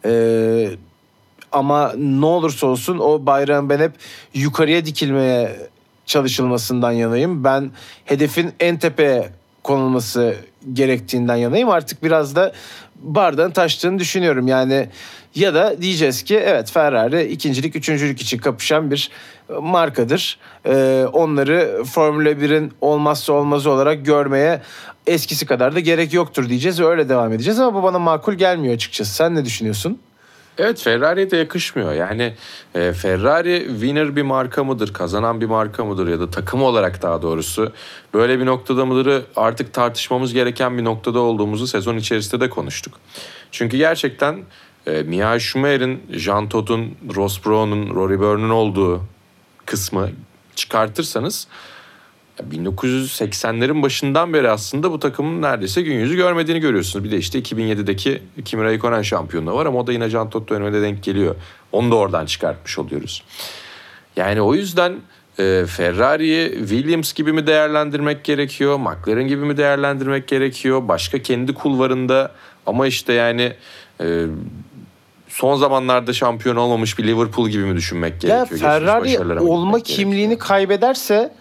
E, 0.04 0.70
ama 1.54 1.92
ne 1.96 2.26
olursa 2.26 2.66
olsun 2.66 2.98
o 2.98 3.26
bayrağın 3.26 3.68
ben 3.68 3.78
hep 3.78 3.92
yukarıya 4.34 4.86
dikilmeye 4.86 5.56
çalışılmasından 6.06 6.92
yanayım. 6.92 7.44
Ben 7.44 7.70
hedefin 8.04 8.52
en 8.60 8.78
tepeye 8.78 9.28
konulması 9.62 10.36
gerektiğinden 10.72 11.36
yanayım. 11.36 11.68
Artık 11.68 12.02
biraz 12.02 12.36
da 12.36 12.52
bardağın 12.96 13.50
taştığını 13.50 13.98
düşünüyorum. 13.98 14.48
Yani 14.48 14.88
ya 15.34 15.54
da 15.54 15.82
diyeceğiz 15.82 16.22
ki 16.22 16.36
evet 16.36 16.70
Ferrari 16.70 17.22
ikincilik, 17.22 17.76
üçüncülük 17.76 18.20
için 18.20 18.38
kapışan 18.38 18.90
bir 18.90 19.10
markadır. 19.60 20.38
Ee, 20.66 21.06
onları 21.12 21.84
Formula 21.84 22.30
1'in 22.30 22.72
olmazsa 22.80 23.32
olmazı 23.32 23.70
olarak 23.70 24.04
görmeye 24.06 24.62
eskisi 25.06 25.46
kadar 25.46 25.74
da 25.74 25.80
gerek 25.80 26.12
yoktur 26.12 26.48
diyeceğiz 26.48 26.80
öyle 26.80 27.08
devam 27.08 27.32
edeceğiz. 27.32 27.60
Ama 27.60 27.74
bu 27.74 27.82
bana 27.82 27.98
makul 27.98 28.32
gelmiyor 28.32 28.74
açıkçası. 28.74 29.14
Sen 29.14 29.34
ne 29.34 29.44
düşünüyorsun? 29.44 29.98
Evet 30.58 30.82
Ferrari'ye 30.82 31.30
de 31.30 31.36
yakışmıyor. 31.36 31.92
Yani 31.92 32.34
e, 32.74 32.92
Ferrari 32.92 33.66
winner 33.68 34.16
bir 34.16 34.22
marka 34.22 34.64
mıdır, 34.64 34.92
kazanan 34.92 35.40
bir 35.40 35.46
marka 35.46 35.84
mıdır 35.84 36.08
ya 36.08 36.20
da 36.20 36.30
takım 36.30 36.62
olarak 36.62 37.02
daha 37.02 37.22
doğrusu 37.22 37.72
böyle 38.14 38.40
bir 38.40 38.46
noktada 38.46 38.86
mıdır 38.86 39.24
artık 39.36 39.72
tartışmamız 39.72 40.32
gereken 40.32 40.78
bir 40.78 40.84
noktada 40.84 41.18
olduğumuzu 41.18 41.66
sezon 41.66 41.96
içerisinde 41.96 42.40
de 42.40 42.50
konuştuk. 42.50 42.94
Çünkü 43.50 43.76
gerçekten 43.76 44.44
e, 44.86 45.02
Michael 45.02 45.38
Schumacher'in, 45.38 46.02
Jean 46.10 46.48
Todt'un, 46.48 46.96
Ross 47.14 47.46
Brown'un, 47.46 47.94
Rory 47.94 48.20
Byrne'ın 48.20 48.50
olduğu 48.50 49.02
kısmı 49.66 50.10
çıkartırsanız 50.54 51.48
1980'lerin 52.42 53.82
başından 53.82 54.32
beri 54.32 54.50
aslında 54.50 54.92
bu 54.92 54.98
takımın 54.98 55.42
neredeyse 55.42 55.82
gün 55.82 55.94
yüzü 55.94 56.16
görmediğini 56.16 56.60
görüyorsunuz. 56.60 57.04
Bir 57.04 57.10
de 57.10 57.16
işte 57.16 57.38
2007'deki 57.38 58.22
Kimi 58.44 58.64
Raikkonen 58.64 59.02
şampiyonluğu 59.02 59.54
var 59.54 59.66
ama 59.66 59.78
o 59.78 59.86
da 59.86 59.92
yine 59.92 60.10
Can 60.10 60.30
Toto 60.30 60.54
dönemine 60.54 60.82
denk 60.82 61.02
geliyor. 61.02 61.34
Onu 61.72 61.90
da 61.90 61.94
oradan 61.94 62.26
çıkartmış 62.26 62.78
oluyoruz. 62.78 63.22
Yani 64.16 64.40
o 64.40 64.54
yüzden 64.54 64.96
e, 65.38 65.64
Ferrari'yi 65.68 66.58
Williams 66.58 67.12
gibi 67.12 67.32
mi 67.32 67.46
değerlendirmek 67.46 68.24
gerekiyor? 68.24 68.78
McLaren 68.78 69.28
gibi 69.28 69.44
mi 69.44 69.56
değerlendirmek 69.56 70.28
gerekiyor? 70.28 70.88
Başka 70.88 71.22
kendi 71.22 71.54
kulvarında 71.54 72.32
ama 72.66 72.86
işte 72.86 73.12
yani 73.12 73.52
e, 74.00 74.26
son 75.28 75.56
zamanlarda 75.56 76.12
şampiyon 76.12 76.56
olmamış 76.56 76.98
bir 76.98 77.04
Liverpool 77.04 77.48
gibi 77.48 77.64
mi 77.64 77.76
düşünmek 77.76 78.12
Ya 78.12 78.18
gerekiyor? 78.20 78.42
Geçmiş 78.42 78.60
Ferrari 78.60 79.40
olma 79.40 79.78
gitmek 79.78 79.86
gerekiyor? 79.86 79.96
kimliğini 79.96 80.38
kaybederse 80.38 81.32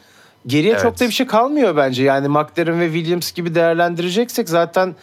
geriye 0.48 0.74
çok 0.74 0.86
Evet. 0.86 1.00
da 1.00 1.06
bir 1.08 1.12
şey 1.14 1.28
kalmıyor 1.28 1.76
bence. 1.78 2.04
Yani 2.04 2.28
McLaren 2.28 2.80
ve 2.80 2.94
Williams 2.94 3.32
gibi 3.32 3.56
değerlendireceksek 3.56 4.50
zaten 4.50 4.96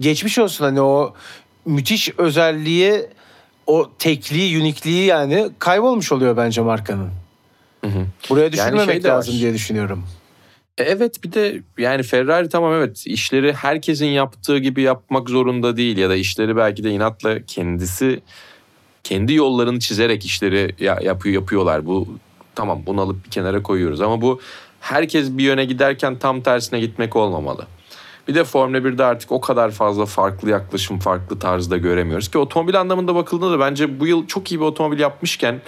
geçmiş 0.00 0.38
olsun 0.38 0.64
hani 0.64 0.80
o 0.80 1.14
müthiş 1.66 2.10
özelliği 2.18 3.06
o 3.66 3.90
tekliği, 3.98 4.60
unikliği 4.60 5.04
yani 5.06 5.50
kaybolmuş 5.58 6.12
oluyor 6.12 6.36
bence 6.36 6.60
markanın. 6.60 7.10
Buraya 8.30 8.52
düşünmemek 8.52 8.90
şey 8.90 9.02
de 9.04 9.10
var. 9.10 9.16
lazım 9.16 9.34
diye 9.34 9.54
düşünüyorum. 9.54 10.04
E, 10.78 10.82
Evet 10.84 11.24
bir 11.24 11.32
de 11.32 11.62
yani 11.78 12.02
Ferrari 12.02 12.48
tamam 12.48 12.72
evet 12.74 13.06
işleri 13.06 13.52
herkesin 13.52 14.06
yaptığı 14.06 14.58
gibi 14.58 14.82
yapmak 14.82 15.30
zorunda 15.30 15.76
değil 15.76 15.96
ya 15.98 16.10
da 16.10 16.16
işleri 16.16 16.56
belki 16.56 16.84
de 16.84 16.90
inatla 16.90 17.38
kendisi 17.46 18.20
kendi 19.04 19.34
yollarını 19.34 19.78
çizerek 19.80 20.24
işleri 20.24 20.74
ya- 20.84 20.98
yapıyor 21.02 21.34
yapıyorlar. 21.34 21.86
Bu 21.86 22.08
tamam 22.54 22.82
bunu 22.86 23.00
alıp 23.00 23.24
bir 23.24 23.30
kenara 23.30 23.62
koyuyoruz 23.62 24.00
ama 24.00 24.20
bu 24.20 24.40
herkes 24.82 25.30
bir 25.30 25.44
yöne 25.44 25.64
giderken 25.64 26.18
tam 26.18 26.40
tersine 26.40 26.80
gitmek 26.80 27.16
olmamalı. 27.16 27.66
Bir 28.28 28.34
de 28.34 28.44
Formula 28.44 28.78
1'de 28.78 29.04
artık 29.04 29.32
o 29.32 29.40
kadar 29.40 29.70
fazla 29.70 30.06
farklı 30.06 30.50
yaklaşım, 30.50 30.98
farklı 30.98 31.38
tarzda 31.38 31.76
göremiyoruz 31.76 32.30
ki 32.30 32.38
otomobil 32.38 32.80
anlamında 32.80 33.14
bakıldığında 33.14 33.52
da 33.52 33.60
bence 33.60 34.00
bu 34.00 34.06
yıl 34.06 34.26
çok 34.26 34.52
iyi 34.52 34.60
bir 34.60 34.64
otomobil 34.64 34.98
yapmışken 34.98 35.60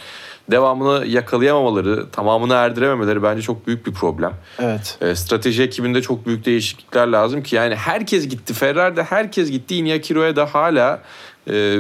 devamını 0.51 1.07
yakalayamamaları, 1.07 2.11
tamamını 2.11 2.55
erdirememeleri 2.55 3.23
bence 3.23 3.43
çok 3.43 3.67
büyük 3.67 3.87
bir 3.87 3.93
problem. 3.93 4.33
Evet. 4.59 4.99
E, 5.01 5.15
strateji 5.15 5.63
ekibinde 5.63 6.03
çok 6.03 6.27
büyük 6.27 6.45
değişiklikler 6.45 7.07
lazım 7.07 7.43
ki 7.43 7.57
yani 7.57 7.75
herkes 7.75 8.29
gitti. 8.29 8.55
Ferrari'de 8.55 9.03
herkes 9.03 9.51
gitti. 9.51 9.75
Iñaki 9.75 10.15
Rueda 10.15 10.55
hala 10.55 11.03
e, 11.51 11.79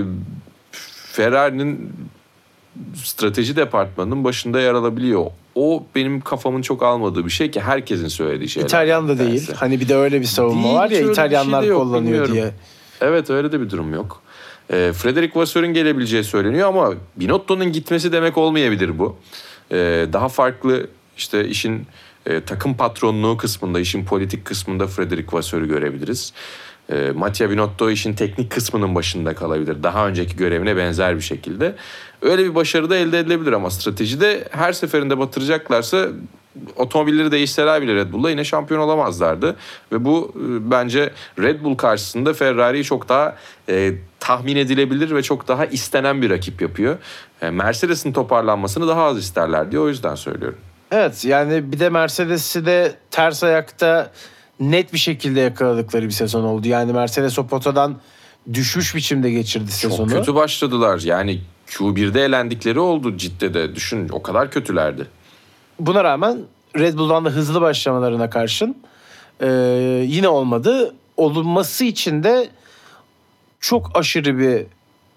Ferrari'nin 1.12 1.92
strateji 2.94 3.56
departmanının 3.56 4.24
başında 4.24 4.60
yer 4.60 4.74
alabiliyor. 4.74 5.26
O 5.54 5.84
benim 5.94 6.20
kafamın 6.20 6.62
çok 6.62 6.82
almadığı 6.82 7.24
bir 7.24 7.30
şey 7.30 7.50
ki 7.50 7.60
herkesin 7.60 8.08
söylediği 8.08 8.48
şeyler. 8.48 8.66
İtalyan 8.68 9.08
da 9.08 9.18
değil. 9.18 9.30
Nedense. 9.30 9.52
Hani 9.52 9.80
bir 9.80 9.88
de 9.88 9.96
öyle 9.96 10.20
bir 10.20 10.26
savunma 10.26 10.62
Değil, 10.62 10.74
var 10.74 10.90
ya 10.90 10.98
şey 10.98 11.10
İtalyanlar 11.10 11.62
de 11.62 11.66
yok, 11.66 11.82
kullanıyor 11.82 12.04
bilmiyorum. 12.04 12.34
diye. 12.34 12.50
Evet 13.00 13.30
öyle 13.30 13.52
de 13.52 13.60
bir 13.60 13.70
durum 13.70 13.94
yok. 13.94 14.22
E, 14.70 14.92
Frederick 14.92 15.40
Vasseur'un 15.40 15.74
gelebileceği 15.74 16.24
söyleniyor 16.24 16.68
ama 16.68 16.94
Binotto'nun 17.16 17.72
gitmesi 17.72 18.12
demek 18.12 18.38
olmayabilir 18.38 18.98
bu. 18.98 19.16
E, 19.70 19.76
daha 20.12 20.28
farklı 20.28 20.86
işte 21.16 21.48
işin 21.48 21.86
e, 22.26 22.40
takım 22.40 22.76
patronluğu 22.76 23.36
kısmında, 23.36 23.80
işin 23.80 24.04
politik 24.04 24.44
kısmında 24.44 24.86
Frederick 24.86 25.36
Vasseur'u 25.36 25.68
görebiliriz. 25.68 26.32
E, 26.92 27.10
Mattia 27.14 27.50
Binotto 27.50 27.90
işin 27.90 28.14
teknik 28.14 28.50
kısmının 28.50 28.94
başında 28.94 29.34
kalabilir. 29.34 29.82
Daha 29.82 30.08
önceki 30.08 30.36
görevine 30.36 30.76
benzer 30.76 31.16
bir 31.16 31.22
şekilde. 31.22 31.74
Öyle 32.22 32.44
bir 32.44 32.54
başarı 32.54 32.90
da 32.90 32.96
elde 32.96 33.18
edilebilir 33.18 33.52
ama 33.52 33.70
stratejide 33.70 34.48
her 34.50 34.72
seferinde 34.72 35.18
batıracaklarsa 35.18 36.08
otomobilleri 36.76 37.32
değişseler 37.32 37.82
bile 37.82 37.94
Red 37.94 38.12
Bull'la 38.12 38.30
yine 38.30 38.44
şampiyon 38.44 38.80
olamazlardı. 38.80 39.56
Ve 39.92 40.04
bu 40.04 40.32
e, 40.36 40.70
bence 40.70 41.10
Red 41.38 41.64
Bull 41.64 41.76
karşısında 41.76 42.34
Ferrari'yi 42.34 42.84
çok 42.84 43.08
daha 43.08 43.36
e, 43.68 43.92
tahmin 44.20 44.56
edilebilir 44.56 45.14
ve 45.14 45.22
çok 45.22 45.48
daha 45.48 45.66
istenen 45.66 46.22
bir 46.22 46.30
rakip 46.30 46.62
yapıyor. 46.62 46.98
E, 47.42 47.50
Mercedes'in 47.50 48.12
toparlanmasını 48.12 48.88
daha 48.88 49.02
az 49.02 49.18
isterler 49.18 49.70
diye 49.70 49.80
o 49.80 49.88
yüzden 49.88 50.14
söylüyorum. 50.14 50.58
Evet 50.90 51.24
yani 51.24 51.72
bir 51.72 51.80
de 51.80 51.88
Mercedes'i 51.88 52.66
de 52.66 52.94
ters 53.10 53.44
ayakta 53.44 54.10
net 54.60 54.92
bir 54.92 54.98
şekilde 54.98 55.40
yakaladıkları 55.40 56.06
bir 56.06 56.10
sezon 56.10 56.44
oldu. 56.44 56.68
Yani 56.68 56.92
Mercedes 56.92 57.38
o 57.38 57.46
potadan 57.46 57.96
düşmüş 58.52 58.94
biçimde 58.94 59.30
geçirdi 59.30 59.72
sezonu. 59.72 60.10
Çok 60.10 60.18
kötü 60.18 60.34
başladılar. 60.34 61.00
Yani 61.04 61.40
Q1'de 61.68 62.24
elendikleri 62.24 62.78
oldu 62.78 63.16
Cidde'de. 63.16 63.74
Düşün 63.74 64.08
o 64.08 64.22
kadar 64.22 64.50
kötülerdi. 64.50 65.06
Buna 65.80 66.04
rağmen 66.04 66.38
Red 66.78 66.94
Bull'dan 66.94 67.24
da 67.24 67.30
hızlı 67.30 67.60
başlamalarına 67.60 68.30
karşın 68.30 68.76
e, 69.40 69.48
yine 70.06 70.28
olmadı. 70.28 70.94
Olunması 71.16 71.84
için 71.84 72.22
de 72.22 72.48
çok 73.60 73.90
aşırı 73.94 74.38
bir 74.38 74.66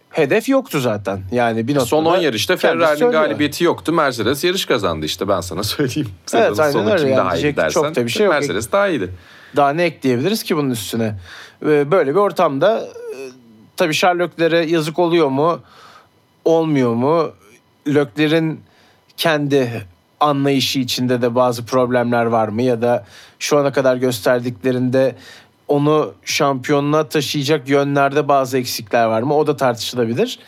hedef 0.09 0.49
yoktu 0.49 0.79
zaten. 0.79 1.21
Yani 1.31 1.67
bir 1.67 1.73
noktada 1.73 1.85
Son 1.89 2.05
10 2.05 2.17
yarışta 2.17 2.57
Ferrari'nin 2.57 3.11
galibiyeti 3.11 3.63
yoktu. 3.63 3.93
Mercedes 3.93 4.43
yarış 4.43 4.65
kazandı 4.65 5.05
işte 5.05 5.27
ben 5.27 5.41
sana 5.41 5.63
söyleyeyim. 5.73 6.09
Evet, 6.33 6.47
Sezonun 6.47 6.59
aynen 6.63 6.71
sonu 6.71 6.89
öyle 6.91 6.97
kim 7.01 7.07
yani. 7.09 7.17
daha 7.17 7.35
iyi 7.37 7.55
dersen 7.55 7.81
çok 7.81 7.95
da 7.95 8.05
bir 8.05 8.09
şey 8.11 8.25
yok. 8.25 8.33
Mercedes 8.35 8.71
daha 8.71 8.87
iyiydi. 8.87 9.09
Daha 9.55 9.69
ne 9.69 9.83
ekleyebiliriz 9.83 10.43
ki 10.43 10.57
bunun 10.57 10.69
üstüne? 10.69 11.15
Ee, 11.65 11.91
Böyle 11.91 12.11
bir 12.11 12.19
ortamda 12.19 12.79
e, 12.81 12.87
tabii 13.77 13.93
Sherlock'lere 13.93 14.65
yazık 14.65 14.99
oluyor 14.99 15.27
mu? 15.27 15.59
Olmuyor 16.45 16.93
mu? 16.93 17.31
Lökler'in 17.87 18.61
kendi 19.17 19.85
anlayışı 20.19 20.79
içinde 20.79 21.21
de 21.21 21.35
bazı 21.35 21.65
problemler 21.65 22.25
var 22.25 22.47
mı? 22.47 22.61
Ya 22.61 22.81
da 22.81 23.05
şu 23.39 23.57
ana 23.57 23.71
kadar 23.71 23.95
gösterdiklerinde 23.95 25.15
onu 25.67 26.13
şampiyonluğa 26.25 27.09
taşıyacak 27.09 27.69
yönlerde 27.69 28.27
bazı 28.27 28.57
eksikler 28.57 29.05
var 29.05 29.21
mı? 29.21 29.35
O 29.35 29.47
da 29.47 29.57
tartışılabilir. 29.57 30.39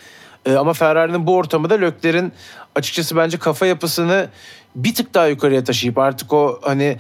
Ee, 0.46 0.56
ama 0.56 0.74
Ferrari'nin 0.74 1.28
bu 1.28 1.36
ortamı 1.36 1.70
da 1.70 1.74
Lökler'in 1.74 2.34
açıkçası 2.76 3.16
bence 3.16 3.38
kafa 3.38 3.66
yapısını 3.66 4.30
bir 4.76 4.96
tık 4.96 5.14
daha 5.14 5.28
yukarıya 5.28 5.64
taşıyıp 5.64 5.98
artık 5.98 6.34
o 6.34 6.60
hani 6.64 6.98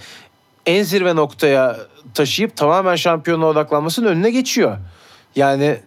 en 0.65 0.83
zirve 0.83 1.15
noktaya 1.15 1.77
taşıyıp 2.13 2.57
tamamen 2.57 2.95
şampiyonluğa 2.95 3.49
odaklanmasının 3.49 4.07
önüne 4.07 4.29
geçiyor. 4.31 4.77
Yani 5.35 5.77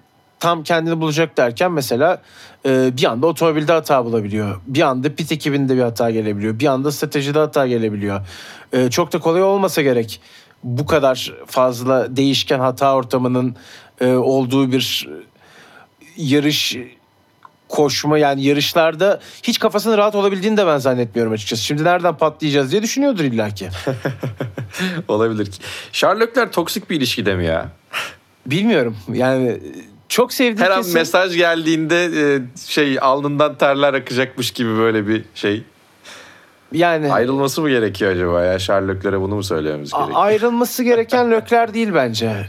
tam 0.40 0.62
kendini 0.62 1.00
bulacak 1.00 1.36
derken 1.36 1.72
mesela 1.72 2.22
e, 2.66 2.96
bir 2.96 3.04
anda 3.04 3.26
otomobilde 3.26 3.72
hata 3.72 4.04
bulabiliyor. 4.04 4.60
Bir 4.66 4.80
anda 4.80 5.14
pit 5.14 5.32
ekibinde 5.32 5.76
bir 5.76 5.82
hata 5.82 6.10
gelebiliyor. 6.10 6.58
Bir 6.58 6.66
anda 6.66 6.92
stratejide 6.92 7.38
hata 7.38 7.66
gelebiliyor. 7.66 8.20
E, 8.72 8.90
çok 8.90 9.12
da 9.12 9.18
kolay 9.18 9.42
olmasa 9.42 9.82
gerek 9.82 10.20
bu 10.62 10.86
kadar 10.86 11.34
fazla 11.46 12.16
değişken 12.16 12.58
hata 12.58 12.94
ortamının 12.94 13.56
e, 14.00 14.06
olduğu 14.06 14.72
bir 14.72 15.08
yarış 16.16 16.76
koşma 17.68 18.18
yani 18.18 18.44
yarışlarda 18.44 19.20
hiç 19.42 19.58
kafasının 19.58 19.98
rahat 19.98 20.14
olabildiğini 20.14 20.56
de 20.56 20.66
ben 20.66 20.78
zannetmiyorum 20.78 21.32
açıkçası. 21.32 21.62
Şimdi 21.62 21.84
nereden 21.84 22.16
patlayacağız 22.16 22.72
diye 22.72 22.82
düşünüyordur 22.82 23.24
illaki. 23.24 23.68
Olabilir 25.08 25.46
ki. 25.46 25.58
Leclerc 26.04 26.50
toksik 26.50 26.90
bir 26.90 26.96
ilişkide 26.96 27.34
mi 27.34 27.46
ya? 27.46 27.68
Bilmiyorum 28.46 28.96
yani 29.12 29.60
çok 30.08 30.32
sevdiğim 30.32 30.58
Her 30.58 30.70
an 30.70 30.82
kesim- 30.82 30.94
mesaj 30.94 31.36
geldiğinde 31.36 32.04
e, 32.04 32.40
şey 32.66 32.98
alnından 33.00 33.58
terler 33.58 33.94
akacakmış 33.94 34.50
gibi 34.50 34.76
böyle 34.76 35.06
bir 35.08 35.24
şey. 35.34 35.64
Yani 36.72 37.12
Ayrılması 37.12 37.60
mı 37.62 37.70
gerekiyor 37.70 38.10
acaba 38.12 38.42
ya? 38.44 38.52
Leclerc'e 38.52 39.20
bunu 39.20 39.34
mu 39.34 39.42
söylememiz 39.42 39.94
a- 39.94 39.98
gerekiyor? 39.98 40.24
ayrılması 40.24 40.82
gereken 40.84 41.30
lökler 41.30 41.74
değil 41.74 41.90
bence. 41.94 42.46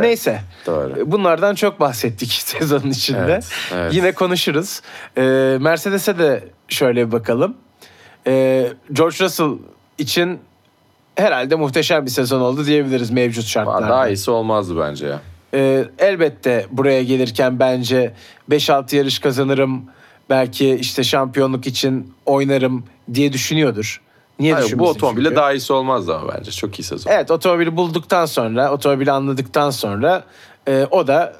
Neyse. 0.00 0.40
Doğru. 0.66 0.94
Bunlardan 1.12 1.54
çok 1.54 1.80
bahsettik 1.80 2.32
sezonun 2.44 2.90
içinde. 2.90 3.18
Evet, 3.18 3.48
evet. 3.74 3.94
Yine 3.94 4.12
konuşuruz. 4.12 4.80
Ee, 5.18 5.22
Mercedes'e 5.60 6.18
de 6.18 6.44
şöyle 6.68 7.06
bir 7.06 7.12
bakalım. 7.12 7.56
Ee, 8.26 8.68
George 8.92 9.16
Russell 9.24 9.50
için 9.98 10.40
herhalde 11.16 11.54
muhteşem 11.54 12.04
bir 12.06 12.10
sezon 12.10 12.40
oldu 12.40 12.66
diyebiliriz 12.66 13.10
mevcut 13.10 13.44
şartlarda. 13.44 13.88
Daha 13.88 14.08
iyisi 14.08 14.30
olmazdı 14.30 14.80
bence 14.80 15.06
ya. 15.06 15.20
Ee, 15.54 15.84
elbette 15.98 16.66
buraya 16.70 17.02
gelirken 17.02 17.58
bence 17.58 18.14
5-6 18.50 18.96
yarış 18.96 19.18
kazanırım. 19.18 19.84
Belki 20.30 20.74
işte 20.74 21.04
şampiyonluk 21.04 21.66
için 21.66 22.14
oynarım 22.26 22.84
diye 23.14 23.32
düşünüyordur. 23.32 24.00
Niye 24.38 24.54
Hayır, 24.54 24.78
bu 24.78 24.88
otomobile 24.88 25.24
çünkü? 25.24 25.36
daha 25.36 25.52
iyisi 25.52 25.72
olmazdı 25.72 26.16
ama 26.16 26.34
bence. 26.38 26.50
Çok 26.50 26.80
iyi 26.80 26.82
sezon. 26.82 27.10
Evet 27.10 27.30
otomobili 27.30 27.76
bulduktan 27.76 28.26
sonra, 28.26 28.72
otomobili 28.72 29.12
anladıktan 29.12 29.70
sonra 29.70 30.24
e, 30.68 30.86
o 30.90 31.06
da 31.06 31.32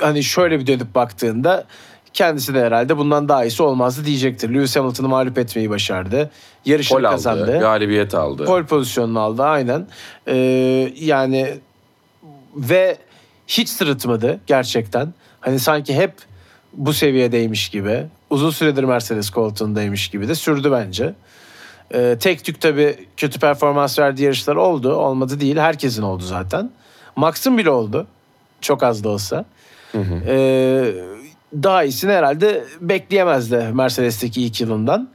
hani 0.00 0.22
şöyle 0.24 0.60
bir 0.60 0.66
dönüp 0.66 0.94
baktığında 0.94 1.64
kendisi 2.14 2.54
de 2.54 2.60
herhalde 2.64 2.96
bundan 2.96 3.28
daha 3.28 3.44
iyisi 3.44 3.62
olmazdı 3.62 4.04
diyecektir. 4.04 4.54
Lewis 4.54 4.76
Hamilton'ı 4.76 5.08
mağlup 5.08 5.38
etmeyi 5.38 5.70
başardı. 5.70 6.30
Yarışını 6.64 6.98
Pol 6.98 7.04
aldı, 7.04 7.12
kazandı. 7.14 7.58
galibiyet 7.60 8.14
aldı. 8.14 8.44
Pol 8.44 8.64
pozisyonunu 8.64 9.20
aldı 9.20 9.42
aynen. 9.42 9.86
Ee, 10.28 10.92
yani 10.96 11.54
ve 12.56 12.96
hiç 13.48 13.68
sırıtmadı 13.68 14.40
gerçekten. 14.46 15.14
Hani 15.40 15.58
sanki 15.58 15.94
hep 15.94 16.12
bu 16.72 16.92
seviyedeymiş 16.92 17.68
gibi. 17.68 18.06
Uzun 18.30 18.50
süredir 18.50 18.84
Mercedes 18.84 19.30
koltuğundaymış 19.30 20.08
gibi 20.08 20.28
de 20.28 20.34
sürdü 20.34 20.72
bence. 20.72 21.14
Ee, 21.94 22.16
tek 22.20 22.44
tük 22.44 22.60
tabii 22.60 23.06
kötü 23.16 23.40
performans 23.40 23.98
verdiği 23.98 24.22
yarışlar 24.24 24.56
oldu. 24.56 24.94
Olmadı 24.94 25.40
değil. 25.40 25.56
Herkesin 25.56 26.02
oldu 26.02 26.22
zaten. 26.22 26.70
Max'ın 27.16 27.58
bile 27.58 27.70
oldu. 27.70 28.06
Çok 28.60 28.82
az 28.82 29.04
da 29.04 29.08
olsa. 29.08 29.44
Ee, 30.26 30.94
daha 31.54 31.84
iyisini 31.84 32.12
herhalde 32.12 32.64
bekleyemezdi 32.80 33.56
Mercedes'teki 33.72 34.42
ilk 34.42 34.60
yılından. 34.60 35.08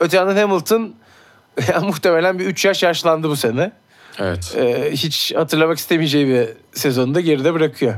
Öte 0.00 0.16
yandan 0.16 0.36
Hamilton 0.36 0.94
yani 1.72 1.86
muhtemelen 1.86 2.38
bir 2.38 2.46
3 2.46 2.64
yaş 2.64 2.82
yaşlandı 2.82 3.28
bu 3.28 3.36
sene. 3.36 3.72
Evet. 4.18 4.54
Ee, 4.56 4.90
hiç 4.92 5.34
hatırlamak 5.34 5.78
istemeyeceği 5.78 6.28
bir 6.28 6.48
sezonu 6.72 7.14
da 7.14 7.20
geride 7.20 7.54
bırakıyor. 7.54 7.94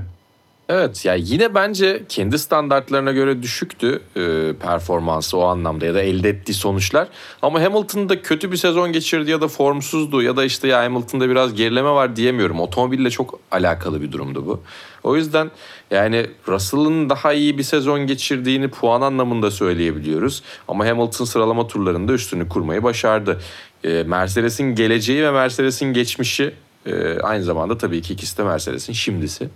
Evet 0.69 1.05
yani 1.05 1.21
yine 1.25 1.55
bence 1.55 2.03
kendi 2.09 2.39
standartlarına 2.39 3.13
göre 3.13 3.43
düşüktü 3.43 4.01
e, 4.17 4.53
performansı 4.61 5.39
o 5.39 5.45
anlamda 5.45 5.87
ya 5.87 5.95
da 5.95 6.03
elde 6.03 6.29
ettiği 6.29 6.55
sonuçlar. 6.55 7.09
Ama 7.43 7.63
Hamilton'da 7.63 8.23
kötü 8.23 8.53
bir 8.53 8.57
sezon 8.57 8.93
geçirdi 8.93 9.31
ya 9.31 9.41
da 9.41 9.49
formsuzdu 9.49 10.23
ya 10.23 10.37
da 10.37 10.45
işte 10.45 10.69
ya 10.69 10.83
Hamilton'da 10.83 11.31
biraz 11.31 11.55
gerileme 11.55 11.91
var 11.91 12.17
diyemiyorum. 12.17 12.61
Otomobille 12.61 13.11
çok 13.11 13.41
alakalı 13.51 14.03
bir 14.03 14.13
durumdu 14.13 14.47
bu. 14.47 14.61
O 15.03 15.17
yüzden 15.17 15.51
yani 15.91 16.27
Russell'ın 16.49 17.11
daha 17.11 17.33
iyi 17.33 17.59
bir 17.59 17.63
sezon 17.63 18.07
geçirdiğini 18.07 18.69
puan 18.69 19.01
anlamında 19.01 19.51
söyleyebiliyoruz. 19.51 20.43
Ama 20.69 20.87
Hamilton 20.87 21.25
sıralama 21.25 21.67
turlarında 21.67 22.13
üstünü 22.13 22.49
kurmayı 22.49 22.83
başardı. 22.83 23.41
E, 23.85 24.03
Mercedes'in 24.03 24.75
geleceği 24.75 25.23
ve 25.23 25.31
Mercedes'in 25.31 25.93
geçmişi 25.93 26.55
e, 26.87 27.19
aynı 27.21 27.45
zamanda 27.45 27.79
tabii 27.79 28.03
ki 28.03 28.13
ikisi 28.13 28.39
de 28.39 28.45
Mercedes'in 28.45 28.93
şimdisi. 28.93 29.49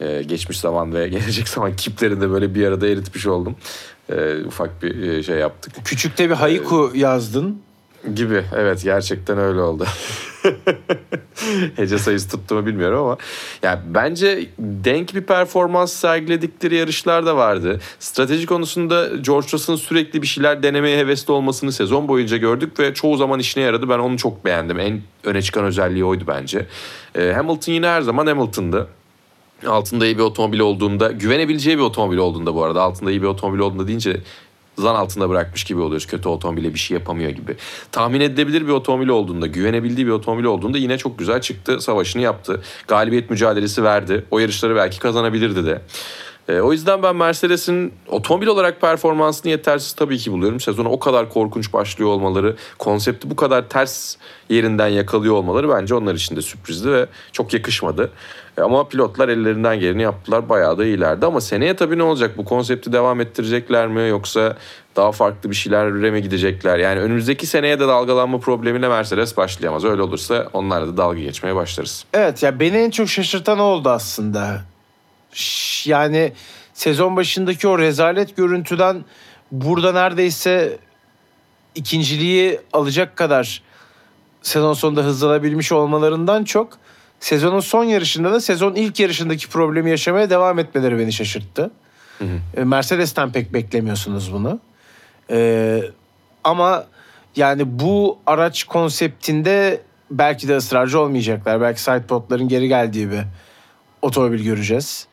Ee, 0.00 0.22
geçmiş 0.26 0.60
zaman 0.60 0.94
ve 0.94 1.08
gelecek 1.18 1.48
zaman 1.48 1.76
kiplerini 1.76 2.20
de 2.20 2.30
böyle 2.30 2.54
bir 2.54 2.66
arada 2.66 2.86
eritmiş 2.88 3.26
oldum. 3.26 3.56
Ee, 4.12 4.44
ufak 4.46 4.82
bir 4.82 5.02
e, 5.02 5.22
şey 5.22 5.38
yaptık. 5.38 5.72
Küçükte 5.84 6.30
bir 6.30 6.34
haiku 6.34 6.92
yazdın. 6.94 7.62
Gibi 8.14 8.44
evet 8.56 8.82
gerçekten 8.82 9.38
öyle 9.38 9.60
oldu. 9.60 9.86
Hece 11.76 11.98
sayısı 11.98 12.30
tuttu 12.30 12.54
mu 12.54 12.66
bilmiyorum 12.66 12.98
ama 12.98 13.16
yani 13.62 13.80
bence 13.86 14.46
denk 14.58 15.14
bir 15.14 15.20
performans 15.20 15.92
sergiledikleri 15.92 16.74
yarışlar 16.74 17.26
da 17.26 17.36
vardı. 17.36 17.80
Strateji 17.98 18.46
konusunda 18.46 19.08
George 19.08 19.46
Russell'ın 19.52 19.76
sürekli 19.76 20.22
bir 20.22 20.26
şeyler 20.26 20.62
denemeye 20.62 20.98
hevesli 20.98 21.32
olmasını 21.32 21.72
sezon 21.72 22.08
boyunca 22.08 22.36
gördük 22.36 22.80
ve 22.80 22.94
çoğu 22.94 23.16
zaman 23.16 23.40
işine 23.40 23.62
yaradı. 23.64 23.88
Ben 23.88 23.98
onu 23.98 24.16
çok 24.16 24.44
beğendim. 24.44 24.78
En 24.78 25.02
öne 25.24 25.42
çıkan 25.42 25.64
özelliği 25.64 26.04
oydu 26.04 26.24
bence. 26.28 26.66
Hamilton 27.16 27.72
yine 27.72 27.86
her 27.86 28.00
zaman 28.00 28.26
Hamilton'dı 28.26 28.88
altında 29.66 30.06
iyi 30.06 30.18
bir 30.18 30.22
otomobil 30.22 30.58
olduğunda 30.58 31.12
güvenebileceği 31.12 31.78
bir 31.78 31.82
otomobil 31.82 32.16
olduğunda 32.16 32.54
bu 32.54 32.64
arada 32.64 32.82
altında 32.82 33.10
iyi 33.10 33.22
bir 33.22 33.26
otomobil 33.26 33.58
olduğunda 33.58 33.86
deyince 33.86 34.20
zan 34.78 34.94
altında 34.94 35.28
bırakmış 35.28 35.64
gibi 35.64 35.80
oluyoruz. 35.80 36.06
Kötü 36.06 36.28
otomobile 36.28 36.74
bir 36.74 36.78
şey 36.78 36.96
yapamıyor 36.96 37.30
gibi. 37.30 37.56
Tahmin 37.92 38.20
edilebilir 38.20 38.66
bir 38.66 38.72
otomobil 38.72 39.08
olduğunda, 39.08 39.46
güvenebildiği 39.46 40.06
bir 40.06 40.12
otomobil 40.12 40.44
olduğunda 40.44 40.78
yine 40.78 40.98
çok 40.98 41.18
güzel 41.18 41.40
çıktı. 41.40 41.80
Savaşını 41.80 42.22
yaptı. 42.22 42.62
Galibiyet 42.88 43.30
mücadelesi 43.30 43.84
verdi. 43.84 44.24
O 44.30 44.38
yarışları 44.38 44.76
belki 44.76 44.98
kazanabilirdi 44.98 45.66
de. 45.66 45.82
E, 46.48 46.60
o 46.60 46.72
yüzden 46.72 47.02
ben 47.02 47.16
Mercedes'in 47.16 47.92
otomobil 48.08 48.46
olarak 48.46 48.80
performansını 48.80 49.50
yetersiz 49.50 49.92
tabii 49.92 50.18
ki 50.18 50.32
buluyorum. 50.32 50.60
Sezona 50.60 50.88
o 50.88 50.98
kadar 50.98 51.28
korkunç 51.28 51.72
başlıyor 51.72 52.10
olmaları, 52.10 52.56
konsepti 52.78 53.30
bu 53.30 53.36
kadar 53.36 53.68
ters 53.68 54.16
yerinden 54.48 54.88
yakalıyor 54.88 55.34
olmaları 55.34 55.68
bence 55.68 55.94
onlar 55.94 56.14
için 56.14 56.36
de 56.36 56.42
sürprizdi 56.42 56.92
ve 56.92 57.06
çok 57.32 57.54
yakışmadı. 57.54 58.10
Ama 58.62 58.88
pilotlar 58.88 59.28
ellerinden 59.28 59.80
geleni 59.80 60.02
yaptılar. 60.02 60.48
Bayağı 60.48 60.78
da 60.78 60.84
iyilerdi 60.84 61.26
ama 61.26 61.40
seneye 61.40 61.76
tabii 61.76 61.98
ne 61.98 62.02
olacak? 62.02 62.38
Bu 62.38 62.44
konsepti 62.44 62.92
devam 62.92 63.20
ettirecekler 63.20 63.88
mi 63.88 64.08
yoksa 64.08 64.56
daha 64.96 65.12
farklı 65.12 65.50
bir 65.50 65.54
şeylerle 65.54 66.10
mi 66.10 66.22
gidecekler? 66.22 66.78
Yani 66.78 67.00
önümüzdeki 67.00 67.46
seneye 67.46 67.80
de 67.80 67.88
dalgalanma 67.88 68.38
problemine 68.38 68.88
Mercedes 68.88 69.36
başlayamaz. 69.36 69.84
Öyle 69.84 70.02
olursa 70.02 70.48
onlarla 70.52 70.86
da 70.86 70.96
dalga 70.96 71.20
geçmeye 71.20 71.54
başlarız. 71.54 72.04
Evet 72.12 72.42
ya 72.42 72.60
beni 72.60 72.76
en 72.76 72.90
çok 72.90 73.08
şaşırtan 73.08 73.58
oldu 73.58 73.88
aslında. 73.88 74.62
Yani 75.84 76.32
sezon 76.74 77.16
başındaki 77.16 77.68
o 77.68 77.78
rezalet 77.78 78.36
görüntüden 78.36 79.04
burada 79.52 79.92
neredeyse 79.92 80.78
ikinciliği 81.74 82.60
alacak 82.72 83.16
kadar 83.16 83.62
sezon 84.42 84.72
sonunda 84.72 85.02
hızlanabilmiş 85.02 85.72
olmalarından 85.72 86.44
çok 86.44 86.78
sezonun 87.24 87.60
son 87.60 87.84
yarışında 87.84 88.32
da 88.32 88.40
sezon 88.40 88.74
ilk 88.74 89.00
yarışındaki 89.00 89.48
problemi 89.48 89.90
yaşamaya 89.90 90.30
devam 90.30 90.58
etmeleri 90.58 90.98
beni 90.98 91.12
şaşırttı. 91.12 91.70
E, 92.56 92.64
Mercedes'ten 92.64 93.32
pek 93.32 93.54
beklemiyorsunuz 93.54 94.32
bunu. 94.32 94.60
Ee, 95.30 95.82
ama 96.44 96.86
yani 97.36 97.78
bu 97.78 98.18
araç 98.26 98.64
konseptinde 98.64 99.80
belki 100.10 100.48
de 100.48 100.56
ısrarcı 100.56 101.00
olmayacaklar. 101.00 101.60
Belki 101.60 101.82
sidepodların 101.82 102.48
geri 102.48 102.68
geldiği 102.68 103.10
bir 103.10 103.20
otomobil 104.02 104.44
göreceğiz. 104.44 105.06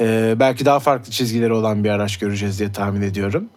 Ee, 0.00 0.34
belki 0.36 0.64
daha 0.64 0.80
farklı 0.80 1.10
çizgileri 1.10 1.52
olan 1.52 1.84
bir 1.84 1.90
araç 1.90 2.18
göreceğiz 2.18 2.58
diye 2.58 2.72
tahmin 2.72 3.02
ediyorum. 3.02 3.48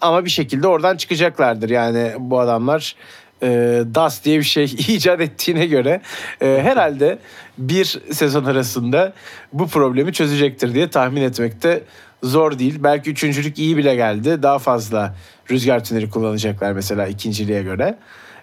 Ama 0.00 0.24
bir 0.24 0.30
şekilde 0.30 0.68
oradan 0.68 0.96
çıkacaklardır. 0.96 1.70
Yani 1.70 2.12
bu 2.18 2.40
adamlar 2.40 2.96
e, 3.42 3.48
DAS 3.94 4.24
diye 4.24 4.38
bir 4.38 4.44
şey 4.44 4.64
icat 4.88 5.20
ettiğine 5.20 5.66
göre 5.66 6.00
e, 6.40 6.60
herhalde 6.62 7.18
bir 7.58 8.00
sezon 8.10 8.44
arasında 8.44 9.12
bu 9.52 9.68
problemi 9.68 10.12
çözecektir 10.12 10.74
diye 10.74 10.90
tahmin 10.90 11.22
etmekte 11.22 11.82
zor 12.22 12.58
değil. 12.58 12.78
Belki 12.82 13.10
üçüncülük 13.10 13.58
iyi 13.58 13.76
bile 13.76 13.94
geldi. 13.94 14.42
Daha 14.42 14.58
fazla 14.58 15.14
rüzgar 15.50 15.84
tüneli 15.84 16.10
kullanacaklar 16.10 16.72
mesela 16.72 17.06
ikinciliğe 17.06 17.62
göre. 17.62 17.98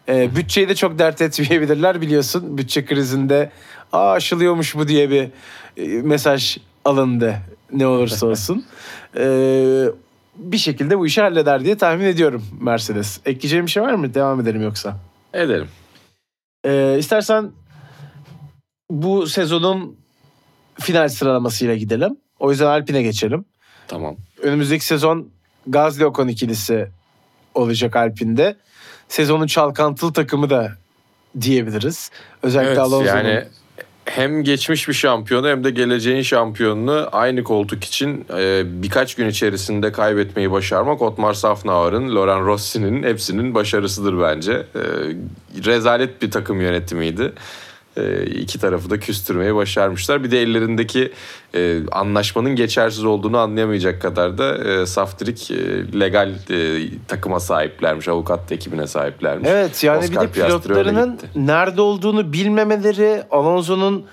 E, 0.09 0.35
bütçeyi 0.35 0.69
de 0.69 0.75
çok 0.75 0.99
dert 0.99 1.21
etmeyebilirler 1.21 2.01
biliyorsun. 2.01 2.57
Bütçe 2.57 2.85
krizinde 2.85 3.49
Aa, 3.91 4.11
aşılıyormuş 4.11 4.75
bu 4.75 4.87
diye 4.87 5.09
bir 5.09 5.29
e, 5.77 6.01
mesaj 6.01 6.57
alındı 6.85 7.35
ne 7.71 7.87
olursa 7.87 8.27
olsun. 8.27 8.65
E, 9.17 9.25
bir 10.35 10.57
şekilde 10.57 10.97
bu 10.99 11.07
işi 11.07 11.21
halleder 11.21 11.63
diye 11.65 11.77
tahmin 11.77 12.05
ediyorum 12.05 12.45
Mercedes. 12.61 13.19
Ekleyeceğim 13.25 13.65
bir 13.65 13.71
şey 13.71 13.83
var 13.83 13.93
mı? 13.93 14.13
Devam 14.13 14.39
edelim 14.41 14.61
yoksa. 14.61 14.97
Edelim. 15.33 15.67
Ee, 16.65 16.95
istersen 16.99 17.51
bu 18.89 19.27
sezonun 19.27 19.97
final 20.79 21.09
sıralamasıyla 21.09 21.75
gidelim. 21.75 22.17
O 22.39 22.51
yüzden 22.51 22.65
Alpine 22.65 23.01
geçelim. 23.01 23.45
Tamam. 23.87 24.15
Önümüzdeki 24.41 24.85
sezon 24.85 25.29
Gazli 25.67 26.05
Ocon 26.05 26.27
ikilisi 26.27 26.87
olacak 27.53 27.95
Alpine'de. 27.95 28.55
Sezonun 29.07 29.47
çalkantılı 29.47 30.13
takımı 30.13 30.49
da 30.49 30.71
diyebiliriz. 31.41 32.11
Özellikle 32.43 32.69
Evet 32.69 32.79
Alonso'nun. 32.79 33.05
yani 33.17 33.45
hem 34.05 34.43
geçmiş 34.43 34.87
bir 34.87 34.93
şampiyonu 34.93 35.47
hem 35.47 35.63
de 35.63 35.71
geleceğin 35.71 36.21
şampiyonunu 36.21 37.09
aynı 37.11 37.43
koltuk 37.43 37.83
için 37.83 38.25
e, 38.37 38.63
birkaç 38.65 39.15
gün 39.15 39.29
içerisinde 39.29 39.91
kaybetmeyi 39.91 40.51
başarmak 40.51 41.01
Otmar 41.01 41.33
Safnauer'ın, 41.33 42.15
Laurent 42.15 42.45
Rossi'nin 42.45 43.03
hepsinin 43.03 43.55
başarısıdır 43.55 44.21
bence. 44.21 44.53
E, 44.53 44.81
rezalet 45.65 46.21
bir 46.21 46.31
takım 46.31 46.61
yönetimiydi. 46.61 47.33
E, 47.97 48.25
iki 48.25 48.59
tarafı 48.59 48.89
da 48.89 48.99
küstürmeyi 48.99 49.55
başarmışlar. 49.55 50.23
Bir 50.23 50.31
de 50.31 50.41
ellerindeki 50.41 51.11
e, 51.55 51.79
anlaşmanın 51.91 52.55
geçersiz 52.55 53.05
olduğunu 53.05 53.37
anlayamayacak 53.37 54.01
kadar 54.01 54.37
da 54.37 54.57
e, 54.57 54.85
saftirik 54.85 55.51
e, 55.51 55.55
legal 55.99 56.29
e, 56.49 56.89
takıma 57.07 57.39
sahiplermiş. 57.39 58.07
Avukat 58.07 58.51
ekibine 58.51 58.87
sahiplermiş. 58.87 59.49
Evet 59.51 59.83
yani 59.83 59.99
Oscar 59.99 60.23
bir 60.23 60.27
de 60.27 60.31
pilotlarının 60.31 61.19
nerede 61.35 61.81
olduğunu 61.81 62.33
bilmemeleri, 62.33 63.23
Alonso'nun 63.31 64.05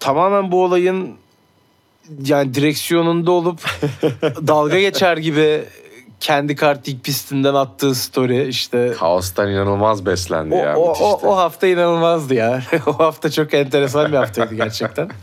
tamamen 0.00 0.52
bu 0.52 0.64
olayın 0.64 1.14
yani 2.24 2.54
direksiyonunda 2.54 3.30
olup 3.30 3.60
dalga 4.46 4.80
geçer 4.80 5.16
gibi 5.16 5.64
kendi 6.20 6.56
kartik 6.56 7.04
pistinden 7.04 7.54
attığı 7.54 7.94
story 7.94 8.48
işte 8.48 8.94
Kaostan 8.98 9.50
inanılmaz 9.50 10.06
beslendi 10.06 10.54
o, 10.54 10.58
ya. 10.58 10.76
o, 10.76 10.88
müthişti. 10.88 11.04
o, 11.04 11.32
o 11.32 11.36
hafta 11.36 11.66
inanılmazdı 11.66 12.34
ya. 12.34 12.62
o 12.86 12.98
hafta 12.98 13.30
çok 13.30 13.54
enteresan 13.54 14.12
bir 14.12 14.16
haftaydı 14.16 14.54
gerçekten. 14.54 15.08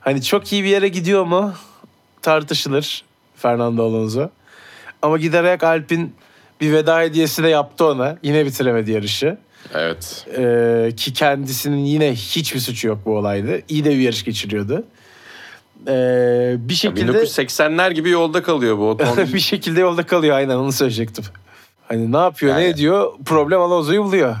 Hani 0.00 0.22
çok 0.22 0.52
iyi 0.52 0.64
bir 0.64 0.68
yere 0.68 0.88
gidiyor 0.88 1.24
mu 1.24 1.52
tartışılır 2.22 3.04
Fernando 3.36 3.84
Alonso. 3.84 4.28
Ama 5.02 5.18
giderek 5.18 5.62
Alp'in 5.62 6.14
bir 6.60 6.72
veda 6.72 7.00
hediyesi 7.00 7.42
de 7.42 7.48
yaptı 7.48 7.86
ona. 7.86 8.18
Yine 8.22 8.46
bitiremedi 8.46 8.92
yarışı. 8.92 9.38
Evet. 9.74 10.26
Ee, 10.38 10.92
ki 10.96 11.12
kendisinin 11.12 11.84
yine 11.84 12.14
hiçbir 12.14 12.60
suçu 12.60 12.88
yok 12.88 12.98
bu 13.04 13.16
olayda. 13.16 13.52
İyi 13.68 13.84
de 13.84 13.90
bir 13.90 13.98
yarış 13.98 14.24
geçiriyordu. 14.24 14.84
Ee, 15.88 16.56
bir 16.58 16.74
şekilde 16.74 17.12
1980'ler 17.12 17.92
gibi 17.92 18.10
yolda 18.10 18.42
kalıyor 18.42 18.78
bu 18.78 18.90
otomobil. 18.90 19.32
bir 19.34 19.38
şekilde 19.38 19.80
yolda 19.80 20.02
kalıyor 20.06 20.36
aynen 20.36 20.56
onu 20.56 20.72
söyleyecektim. 20.72 21.24
Hani 21.88 22.12
ne 22.12 22.16
yapıyor 22.16 22.56
ne 22.56 22.60
Yani- 22.60 22.70
ediyor 22.72 23.12
problem 23.24 23.60
Alonso'yu 23.60 24.04
buluyor. 24.04 24.36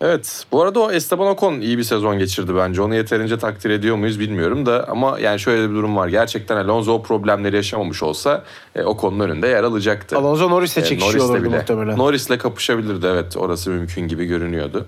evet. 0.00 0.44
Bu 0.52 0.62
arada 0.62 0.80
o 0.80 0.90
Esteban 0.92 1.26
Ocon 1.26 1.60
iyi 1.60 1.78
bir 1.78 1.82
sezon 1.82 2.18
geçirdi 2.18 2.52
bence. 2.56 2.82
Onu 2.82 2.94
yeterince 2.94 3.38
takdir 3.38 3.70
ediyor 3.70 3.96
muyuz 3.96 4.20
bilmiyorum 4.20 4.66
da 4.66 4.84
ama 4.88 5.18
yani 5.18 5.40
şöyle 5.40 5.70
bir 5.70 5.74
durum 5.74 5.96
var. 5.96 6.08
Gerçekten 6.08 6.56
Alonso 6.56 6.92
o 6.92 7.02
problemleri 7.02 7.56
yaşamamış 7.56 8.02
olsa 8.02 8.44
e, 8.74 8.82
Ocon'un 8.82 9.20
önünde 9.20 9.48
yer 9.48 9.64
alacaktı. 9.64 10.16
Alonso 10.18 10.50
Norris'le 10.50 10.76
E, 10.78 10.84
çekişiyor 10.84 11.14
Norris'le 11.14 11.30
olurdu 11.30 11.44
bile. 11.44 11.56
muhtemelen. 11.56 11.98
Norris'le 11.98 12.38
kapışabilirdi 12.38 13.06
evet. 13.06 13.36
Orası 13.36 13.70
mümkün 13.70 14.08
gibi 14.08 14.24
görünüyordu. 14.24 14.86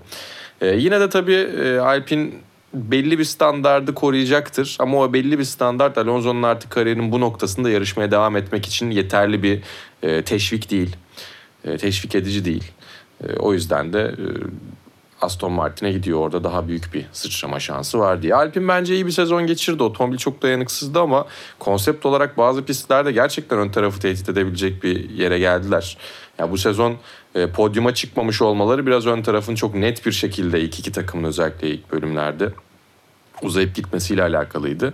E, 0.61 0.67
yine 0.67 0.99
de 0.99 1.09
tabii 1.09 1.35
e, 1.63 1.77
Alpine 1.79 2.29
belli 2.73 3.19
bir 3.19 3.23
standardı 3.23 3.93
koruyacaktır. 3.93 4.77
Ama 4.79 4.99
o 4.99 5.13
belli 5.13 5.39
bir 5.39 5.43
standart 5.43 5.97
Alonso'nun 5.97 6.43
artık 6.43 6.71
kariyerinin 6.71 7.11
bu 7.11 7.19
noktasında 7.19 7.69
yarışmaya 7.69 8.11
devam 8.11 8.37
etmek 8.37 8.65
için 8.65 8.91
yeterli 8.91 9.43
bir 9.43 9.61
e, 10.03 10.23
teşvik 10.23 10.71
değil. 10.71 10.95
E, 11.65 11.77
teşvik 11.77 12.15
edici 12.15 12.45
değil. 12.45 12.71
E, 13.23 13.33
o 13.33 13.53
yüzden 13.53 13.93
de 13.93 14.01
e, 14.01 14.25
Aston 15.21 15.51
Martin'e 15.51 15.91
gidiyor 15.91 16.19
orada 16.19 16.43
daha 16.43 16.67
büyük 16.67 16.93
bir 16.93 17.05
sıçrama 17.11 17.59
şansı 17.59 17.99
var 17.99 18.21
diye. 18.21 18.35
Alpine 18.35 18.67
bence 18.67 18.95
iyi 18.95 19.05
bir 19.05 19.11
sezon 19.11 19.47
geçirdi. 19.47 19.83
Otomobil 19.83 20.17
çok 20.17 20.41
dayanıksızdı 20.41 20.99
ama 20.99 21.25
konsept 21.59 22.05
olarak 22.05 22.37
bazı 22.37 22.65
pistlerde 22.65 23.11
gerçekten 23.11 23.59
ön 23.59 23.69
tarafı 23.69 23.99
tehdit 23.99 24.29
edebilecek 24.29 24.83
bir 24.83 25.09
yere 25.09 25.39
geldiler. 25.39 25.97
Ya 26.43 26.51
bu 26.51 26.57
sezon 26.57 26.95
e, 27.35 27.47
podyuma 27.47 27.93
çıkmamış 27.93 28.41
olmaları 28.41 28.87
biraz 28.87 29.05
ön 29.07 29.21
tarafın 29.21 29.55
çok 29.55 29.75
net 29.75 30.05
bir 30.05 30.11
şekilde 30.11 30.61
ilk 30.61 30.79
iki 30.79 30.91
takımın 30.91 31.23
özellikle 31.23 31.69
ilk 31.69 31.91
bölümlerde 31.91 32.49
uzayıp 33.41 33.75
gitmesiyle 33.75 34.23
alakalıydı. 34.23 34.93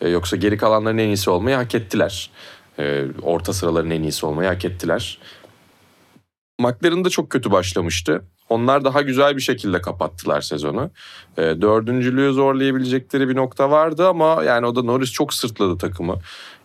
E, 0.00 0.08
yoksa 0.08 0.36
geri 0.36 0.56
kalanların 0.56 0.98
en 0.98 1.06
iyisi 1.06 1.30
olmayı 1.30 1.56
hak 1.56 1.74
ettiler. 1.74 2.30
E, 2.78 3.04
orta 3.22 3.52
sıraların 3.52 3.90
en 3.90 4.02
iyisi 4.02 4.26
olmayı 4.26 4.48
hak 4.48 4.64
ettiler. 4.64 5.18
McLaren 6.60 7.04
da 7.04 7.10
çok 7.10 7.30
kötü 7.30 7.50
başlamıştı. 7.50 8.24
Onlar 8.48 8.84
daha 8.84 9.02
güzel 9.02 9.36
bir 9.36 9.42
şekilde 9.42 9.80
kapattılar 9.80 10.40
sezonu. 10.40 10.90
E, 11.36 11.42
dördüncülüğü 11.42 12.32
zorlayabilecekleri 12.32 13.28
bir 13.28 13.36
nokta 13.36 13.70
vardı 13.70 14.08
ama 14.08 14.44
yani 14.44 14.66
o 14.66 14.76
da 14.76 14.82
Norris 14.82 15.12
çok 15.12 15.34
sırtladı 15.34 15.78
takımı. 15.78 16.16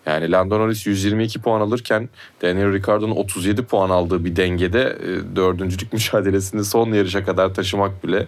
Yani 0.06 0.32
Lando 0.32 0.60
Norris 0.60 0.88
122 0.88 1.42
puan 1.42 1.62
alırken 1.62 2.10
Daniel 2.42 2.74
Ricciardo'nun 2.74 3.16
37 3.16 3.64
puan 3.64 3.90
aldığı 3.90 4.26
bir 4.26 4.36
dengede 4.36 4.82
e, 4.82 5.36
dördüncülük 5.36 5.94
mücadelesini 5.94 6.66
son 6.66 6.94
yarışa 6.94 7.26
kadar 7.26 7.54
taşımak 7.54 8.04
bile 8.04 8.28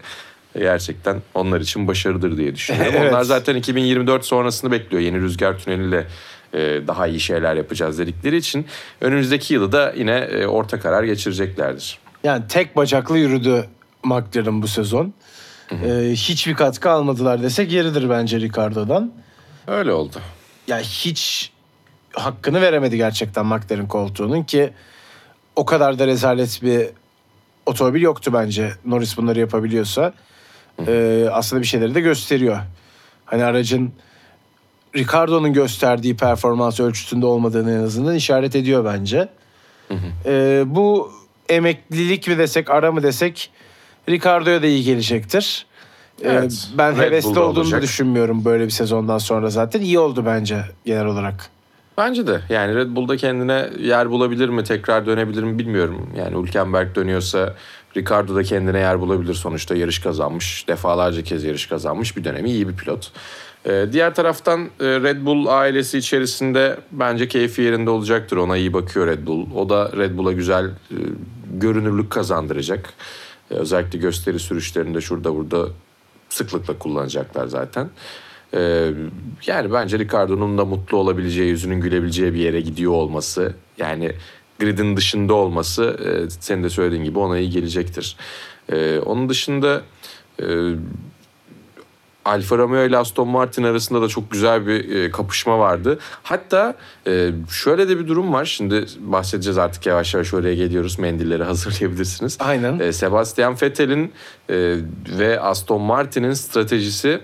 gerçekten 0.60 1.22
onlar 1.34 1.62
için 1.62 1.88
başarıdır 1.88 2.38
diye 2.38 2.56
düşünüyorum. 2.56 2.94
Evet. 2.98 3.12
Onlar 3.12 3.22
zaten 3.24 3.56
2024 3.56 4.26
sonrasını 4.26 4.72
bekliyor. 4.72 5.04
Yeni 5.04 5.22
rüzgar 5.22 5.60
tüneliyle 5.60 6.08
e, 6.54 6.60
daha 6.88 7.08
iyi 7.08 7.20
şeyler 7.20 7.56
yapacağız 7.56 8.00
dedikleri 8.00 8.38
için 8.38 8.66
önümüzdeki 9.02 9.54
yılı 9.54 9.72
da 9.72 9.94
yine 9.98 10.16
e, 10.16 10.48
orta 10.48 10.80
karar 10.80 11.04
geçireceklerdir. 11.04 12.00
Yani 12.24 12.44
tek 12.50 12.76
bacaklı 12.76 13.18
yürüdü 13.18 13.66
McLaren 14.04 14.62
bu 14.62 14.68
sezon. 14.68 15.14
Ee, 15.72 16.12
hiçbir 16.12 16.54
katkı 16.54 16.90
almadılar 16.90 17.44
desek 17.44 17.72
yeridir 17.72 18.10
bence 18.10 18.40
Ricardo'dan. 18.40 19.14
Öyle 19.68 19.92
oldu. 19.92 20.18
Ya 20.68 20.80
hiç 20.80 21.52
hakkını 22.16 22.62
veremedi 22.62 22.98
gerçekten 22.98 23.46
McLaren 23.46 23.88
koltuğunun 23.88 24.44
ki 24.44 24.74
o 25.56 25.66
kadar 25.66 26.00
da 26.00 26.08
rezalet 26.08 26.60
bir 26.64 26.88
otomobil 27.66 28.02
yoktu 28.02 28.32
bence. 28.34 28.72
Norris 28.86 29.18
bunları 29.18 29.40
yapabiliyorsa. 29.40 30.14
Ee, 30.88 31.28
aslında 31.32 31.62
bir 31.62 31.68
şeyleri 31.68 31.96
de 31.96 32.02
gösteriyor. 32.02 32.58
Hani 33.26 33.44
aracın 33.44 33.94
Ricardo'nun 34.96 35.54
gösterdiği 35.54 36.18
performans 36.18 36.80
ölçütünde 36.80 37.26
olmadığını 37.26 37.72
en 37.72 37.84
azından 37.84 38.16
işaret 38.16 38.56
ediyor 38.56 38.86
bence. 38.86 39.30
Ee, 40.26 40.64
bu 40.66 41.12
emeklilik 41.50 42.28
mi 42.28 42.38
desek, 42.38 42.70
ara 42.70 42.92
mı 42.92 43.04
desek 43.04 43.52
Ricardo'ya 44.10 44.62
da 44.62 44.66
iyi 44.68 44.84
gelecektir. 44.84 45.66
Ee, 46.24 46.30
Evet, 46.30 46.68
ben 46.78 46.98
Red 46.98 47.02
hevesli 47.04 47.30
Bull'da 47.30 47.44
olduğunu 47.44 47.64
olacak. 47.64 47.82
düşünmüyorum 47.82 48.46
böyle 48.46 48.66
bir 48.66 48.70
sezondan 48.72 49.18
sonra 49.18 49.50
zaten. 49.50 49.82
İyi 49.82 50.00
oldu 50.00 50.24
bence 50.26 50.62
genel 50.86 51.06
olarak. 51.06 51.50
Bence 51.98 52.28
de 52.28 52.42
yani 52.50 52.76
Red 52.76 52.96
Bull'da 52.96 53.18
kendine 53.18 53.70
yer 53.80 54.10
bulabilir 54.10 54.50
mi 54.50 54.64
tekrar 54.64 55.06
dönebilir 55.06 55.44
mi 55.44 55.60
bilmiyorum. 55.60 56.10
Yani 56.18 56.44
Hülkenberg 56.44 56.96
dönüyorsa 56.96 57.56
Ricardo 57.98 58.36
da 58.36 58.44
kendine 58.44 58.80
yer 58.80 59.00
bulabilir 59.00 59.34
sonuçta 59.34 59.76
yarış 59.76 60.00
kazanmış. 60.00 60.68
Defalarca 60.68 61.24
kez 61.24 61.44
yarış 61.44 61.66
kazanmış 61.66 62.18
bir 62.18 62.24
dönemi 62.24 62.50
iyi 62.50 62.70
bir 62.70 62.76
pilot. 62.76 63.12
Ee, 63.66 63.86
diğer 63.92 64.16
taraftan 64.16 64.62
e, 64.62 64.86
Red 64.86 65.26
Bull 65.26 65.46
ailesi 65.46 65.98
içerisinde 65.98 66.78
bence 66.92 67.28
keyfi 67.28 67.62
yerinde 67.62 67.90
olacaktır. 67.90 68.38
Ona 68.38 68.58
iyi 68.58 68.74
bakıyor 68.74 69.08
Red 69.08 69.28
Bull. 69.28 69.48
O 69.56 69.70
da 69.70 69.92
Red 69.98 70.18
Bull'a 70.18 70.32
güzel 70.32 70.66
e, 70.66 70.98
görünürlük 71.54 72.10
kazandıracak. 72.10 72.94
E, 73.52 73.54
özellikle 73.54 74.00
gösteri 74.00 74.40
sürüşlerinde 74.40 75.02
şurada 75.02 75.36
burada 75.36 75.68
sıklıkla 76.30 76.78
kullanacaklar 76.80 77.48
zaten. 77.48 77.90
Ee, 78.56 78.92
yani 79.48 79.74
bence 79.74 80.00
Ricardo'nun 80.00 80.58
da 80.58 80.66
mutlu 80.66 80.98
olabileceği, 80.98 81.50
yüzünün 81.50 81.82
gülebileceği 81.82 82.34
bir 82.34 82.40
yere 82.40 82.62
gidiyor 82.62 82.92
olması, 82.92 83.54
yani 83.78 84.12
gridin 84.60 84.98
dışında 84.98 85.34
olması 85.34 85.84
e, 85.84 86.30
senin 86.40 86.64
de 86.64 86.70
söylediğin 86.70 87.04
gibi 87.04 87.20
ona 87.20 87.38
iyi 87.38 87.50
gelecektir. 87.50 88.18
Ee, 88.72 89.00
onun 89.00 89.30
dışında 89.30 89.82
e, 90.42 90.46
Alfa 92.26 92.58
Romeo 92.58 92.86
ile 92.86 92.98
Aston 92.98 93.28
Martin 93.28 93.64
arasında 93.64 94.02
da 94.02 94.08
çok 94.08 94.32
güzel 94.32 94.68
bir 94.68 94.96
e, 94.96 95.12
kapışma 95.12 95.60
vardı. 95.60 96.00
Hatta 96.24 96.76
e, 97.08 97.32
şöyle 97.52 97.90
de 97.90 98.00
bir 98.00 98.08
durum 98.08 98.34
var. 98.34 98.46
Şimdi 98.46 98.86
bahsedeceğiz 99.00 99.58
artık 99.58 99.86
yavaş 99.86 100.14
yavaş 100.14 100.34
oraya 100.34 100.56
geliyoruz. 100.56 101.00
Mendilleri 101.00 101.44
hazırlayabilirsiniz. 101.54 102.38
Aynen. 102.40 102.80
E, 102.80 102.94
Sebastian 102.94 103.56
Vettel'in 103.62 104.14
e, 104.50 104.78
ve 105.18 105.40
Aston 105.40 105.82
Martin'in 105.82 106.34
stratejisi 106.34 107.22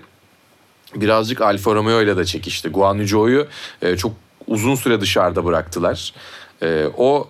birazcık 0.95 1.41
Alfa 1.41 1.75
Romeo 1.75 2.01
ile 2.01 2.17
de 2.17 2.25
çekişti. 2.25 2.69
Guan 2.69 2.99
e, 3.81 3.97
çok 3.97 4.11
uzun 4.47 4.75
süre 4.75 5.01
dışarıda 5.01 5.45
bıraktılar. 5.45 6.13
E, 6.63 6.85
o 6.97 7.27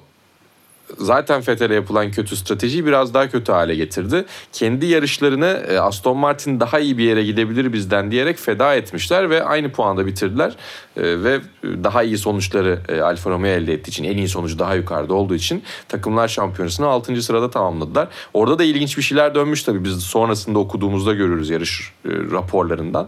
zaten 0.98 1.44
Vettel'e 1.48 1.76
yapılan 1.76 2.12
kötü 2.12 2.36
stratejiyi 2.36 2.86
biraz 2.86 3.14
daha 3.14 3.30
kötü 3.30 3.52
hale 3.52 3.76
getirdi. 3.76 4.26
Kendi 4.54 4.86
yarışlarını 4.86 5.64
e, 5.70 5.80
Aston 5.80 6.18
Martin 6.18 6.60
daha 6.60 6.80
iyi 6.80 6.98
bir 6.98 7.04
yere 7.04 7.24
gidebilir 7.24 7.74
bizden 7.74 8.12
diyerek 8.12 8.38
feda 8.38 8.76
etmişler 8.76 9.30
ve 9.30 9.44
aynı 9.44 9.72
puanda 9.72 10.06
bitirdiler. 10.06 10.56
E, 10.98 11.24
ve 11.24 11.40
daha 11.64 12.04
iyi 12.04 12.18
sonuçları 12.18 12.80
e, 12.90 13.02
Alfa 13.02 13.30
Romeo 13.30 13.52
elde 13.52 13.74
ettiği 13.74 13.90
için 13.90 14.04
en 14.04 14.18
iyi 14.18 14.28
sonucu 14.28 14.60
daha 14.60 14.76
yukarıda 14.76 15.14
olduğu 15.14 15.36
için 15.36 15.64
takımlar 15.88 16.28
şampiyonasını 16.28 16.88
6. 16.88 17.22
sırada 17.22 17.50
tamamladılar. 17.50 18.08
Orada 18.34 18.60
da 18.60 18.64
ilginç 18.64 18.98
bir 18.98 19.04
şeyler 19.04 19.36
dönmüş 19.36 19.64
tabii 19.64 19.84
biz 19.84 20.04
sonrasında 20.04 20.60
okuduğumuzda 20.60 21.14
görürüz 21.14 21.50
yarış 21.50 21.94
raporlarından. 22.06 23.08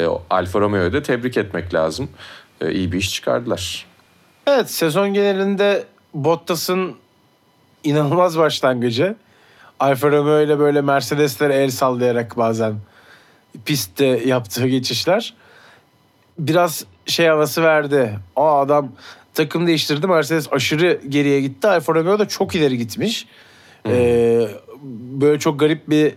E, 0.00 0.06
Alfa 0.30 0.60
Romeo'yu 0.60 0.92
da 0.92 1.02
tebrik 1.02 1.36
etmek 1.36 1.74
lazım. 1.74 2.08
E, 2.60 2.72
iyi 2.72 2.92
bir 2.92 2.98
iş 2.98 3.14
çıkardılar. 3.14 3.86
Evet 4.46 4.70
sezon 4.70 5.14
genelinde 5.14 5.84
Bottas'ın 6.14 6.96
inanılmaz 7.84 8.38
başlangıcı. 8.38 9.16
Alfa 9.80 10.10
Romeo 10.10 10.40
ile 10.40 10.58
böyle 10.58 10.80
Mercedes'lere 10.80 11.54
el 11.54 11.70
sallayarak 11.70 12.36
bazen 12.36 12.74
pistte 13.64 14.06
yaptığı 14.06 14.68
geçişler 14.68 15.34
biraz 16.38 16.84
şey 17.06 17.26
havası 17.26 17.62
verdi. 17.62 18.18
Aa 18.36 18.60
adam 18.60 18.92
takım 19.34 19.66
değiştirdi. 19.66 20.06
Mercedes 20.06 20.52
aşırı 20.52 21.00
geriye 21.08 21.40
gitti. 21.40 21.68
Alfa 21.68 21.94
Romeo 21.94 22.18
da 22.18 22.28
çok 22.28 22.54
ileri 22.54 22.78
gitmiş. 22.78 23.26
Ee, 23.86 24.48
böyle 25.20 25.38
çok 25.38 25.60
garip 25.60 25.90
bir 25.90 26.14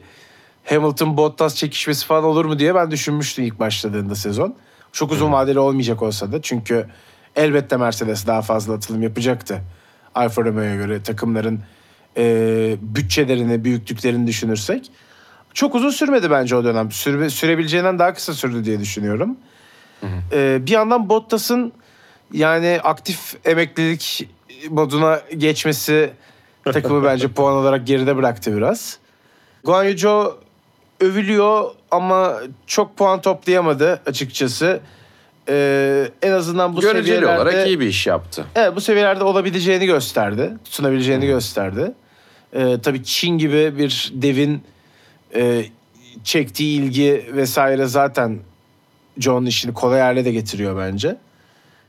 Hamilton 0.65 1.17
Bottas 1.17 1.55
çekişmesi 1.55 2.05
falan 2.05 2.23
olur 2.23 2.45
mu 2.45 2.59
diye 2.59 2.75
ben 2.75 2.91
düşünmüştüm 2.91 3.45
ilk 3.45 3.59
başladığında 3.59 4.15
sezon. 4.15 4.55
Çok 4.91 5.11
uzun 5.11 5.31
vadeli 5.31 5.59
olmayacak 5.59 6.01
olsa 6.01 6.31
da 6.31 6.41
çünkü 6.41 6.87
elbette 7.35 7.77
Mercedes 7.77 8.27
daha 8.27 8.41
fazla 8.41 8.73
atılım 8.73 9.01
yapacaktı. 9.01 9.61
Alfa 10.15 10.45
Romeo'ya 10.45 10.75
göre 10.75 11.03
takımların 11.03 11.59
e, 12.17 12.75
bütçelerini, 12.81 13.63
büyüklüklerini 13.63 14.27
düşünürsek. 14.27 14.91
Çok 15.53 15.75
uzun 15.75 15.89
sürmedi 15.89 16.31
bence 16.31 16.55
o 16.55 16.63
dönem. 16.63 16.91
Süre, 16.91 17.29
sürebileceğinden 17.29 17.99
daha 17.99 18.13
kısa 18.13 18.33
sürdü 18.33 18.65
diye 18.65 18.79
düşünüyorum. 18.79 19.37
Ee, 20.31 20.59
bir 20.65 20.71
yandan 20.71 21.09
Bottas'ın 21.09 21.73
yani 22.33 22.79
aktif 22.83 23.35
emeklilik 23.45 24.29
moduna 24.69 25.21
geçmesi 25.37 26.13
takımı 26.63 27.03
bence 27.03 27.27
puan 27.33 27.53
olarak 27.53 27.87
geride 27.87 28.17
bıraktı 28.17 28.57
biraz. 28.57 28.97
Guan 29.63 29.83
Yu 29.83 29.97
Zhou 29.97 30.42
övülüyor 31.03 31.71
ama 31.91 32.39
çok 32.67 32.97
puan 32.97 33.21
toplayamadı 33.21 34.01
açıkçası. 34.05 34.79
Ee, 35.49 36.07
en 36.21 36.31
azından 36.31 36.75
bu 36.75 36.81
Göreceli 36.81 37.05
seviyelerde... 37.05 37.41
olarak 37.41 37.67
iyi 37.67 37.79
bir 37.79 37.87
iş 37.87 38.07
yaptı. 38.07 38.45
Evet 38.55 38.75
bu 38.75 38.81
seviyelerde 38.81 39.23
olabileceğini 39.23 39.85
gösterdi. 39.85 40.53
Tutunabileceğini 40.65 41.25
gösterdi. 41.25 41.91
Ee, 42.53 42.77
tabii 42.83 43.03
Çin 43.03 43.37
gibi 43.37 43.77
bir 43.77 44.11
devin 44.15 44.63
e, 45.35 45.65
çektiği 46.23 46.79
ilgi 46.81 47.25
vesaire 47.33 47.85
zaten 47.85 48.39
John'un 49.17 49.45
işini 49.45 49.73
kolay 49.73 50.01
hale 50.01 50.25
de 50.25 50.31
getiriyor 50.31 50.77
bence. 50.77 51.15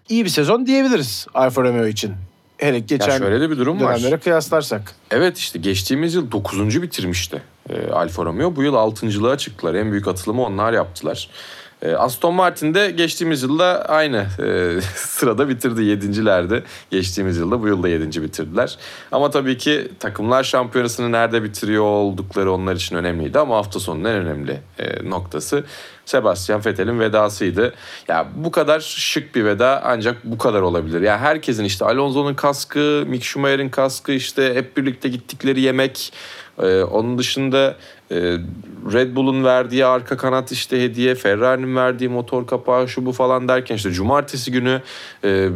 İyi 0.08 0.24
bir 0.24 0.30
sezon 0.30 0.66
diyebiliriz 0.66 1.26
Alfa 1.34 1.62
Romeo 1.62 1.86
için. 1.86 2.14
Hele 2.58 2.78
geçen 2.78 3.10
Ya 3.10 3.18
şöyle 3.18 3.40
de 3.40 3.50
bir 3.50 3.56
durum 3.58 3.80
var. 3.80 3.98
dönemlere 3.98 4.18
kıyaslarsak. 4.20 4.94
Evet 5.10 5.38
işte 5.38 5.58
geçtiğimiz 5.58 6.14
yıl 6.14 6.32
9. 6.32 6.82
bitirmişti 6.82 7.42
e, 7.70 7.90
Alfa 7.90 8.24
Romeo. 8.24 8.56
Bu 8.56 8.62
yıl 8.62 8.74
6.lığa 8.74 9.38
çıktılar. 9.38 9.74
En 9.74 9.90
büyük 9.90 10.08
atılımı 10.08 10.42
onlar 10.42 10.72
yaptılar. 10.72 11.28
E, 11.84 11.94
Aston 11.94 12.34
Martin 12.34 12.74
de 12.74 12.90
geçtiğimiz 12.90 13.42
yılda 13.42 13.84
aynı 13.88 14.26
e, 14.42 14.80
sırada 14.94 15.48
bitirdi. 15.48 15.84
Yedincilerde. 15.84 16.62
Geçtiğimiz 16.90 17.36
yılda 17.36 17.62
bu 17.62 17.68
yılda 17.68 17.88
yedinci 17.88 18.22
bitirdiler. 18.22 18.78
Ama 19.12 19.30
tabii 19.30 19.58
ki 19.58 19.88
takımlar 20.00 20.44
şampiyonasını 20.44 21.12
nerede 21.12 21.42
bitiriyor 21.42 21.84
oldukları 21.84 22.52
onlar 22.52 22.76
için 22.76 22.96
önemliydi. 22.96 23.38
Ama 23.38 23.56
hafta 23.56 23.80
sonunun 23.80 24.04
en 24.04 24.14
önemli 24.14 24.60
e, 24.78 25.10
noktası 25.10 25.64
Sebastian 26.04 26.64
Vettel'in 26.66 27.00
vedasıydı. 27.00 27.74
Ya 28.08 28.28
bu 28.34 28.50
kadar 28.50 28.80
şık 28.80 29.34
bir 29.34 29.44
veda 29.44 29.82
ancak 29.84 30.24
bu 30.24 30.38
kadar 30.38 30.60
olabilir. 30.60 31.00
Ya 31.00 31.18
herkesin 31.18 31.64
işte 31.64 31.84
Alonso'nun 31.84 32.34
kaskı, 32.34 33.04
Mick 33.06 33.24
Schumacher'in 33.24 33.68
kaskı 33.68 34.12
işte 34.12 34.54
hep 34.54 34.76
birlikte 34.76 35.08
gittikleri 35.08 35.60
yemek. 35.60 36.12
Ee, 36.62 36.82
onun 36.82 37.18
dışında 37.18 37.76
Red 38.92 39.16
Bull'un 39.16 39.44
verdiği 39.44 39.84
arka 39.86 40.16
kanat 40.16 40.52
işte 40.52 40.82
hediye, 40.82 41.14
Ferrari'nin 41.14 41.76
verdiği 41.76 42.08
motor 42.08 42.46
kapağı 42.46 42.88
şu 42.88 43.06
bu 43.06 43.12
falan 43.12 43.48
derken 43.48 43.76
işte 43.76 43.90
cumartesi 43.90 44.52
günü 44.52 44.82
e, 45.24 45.48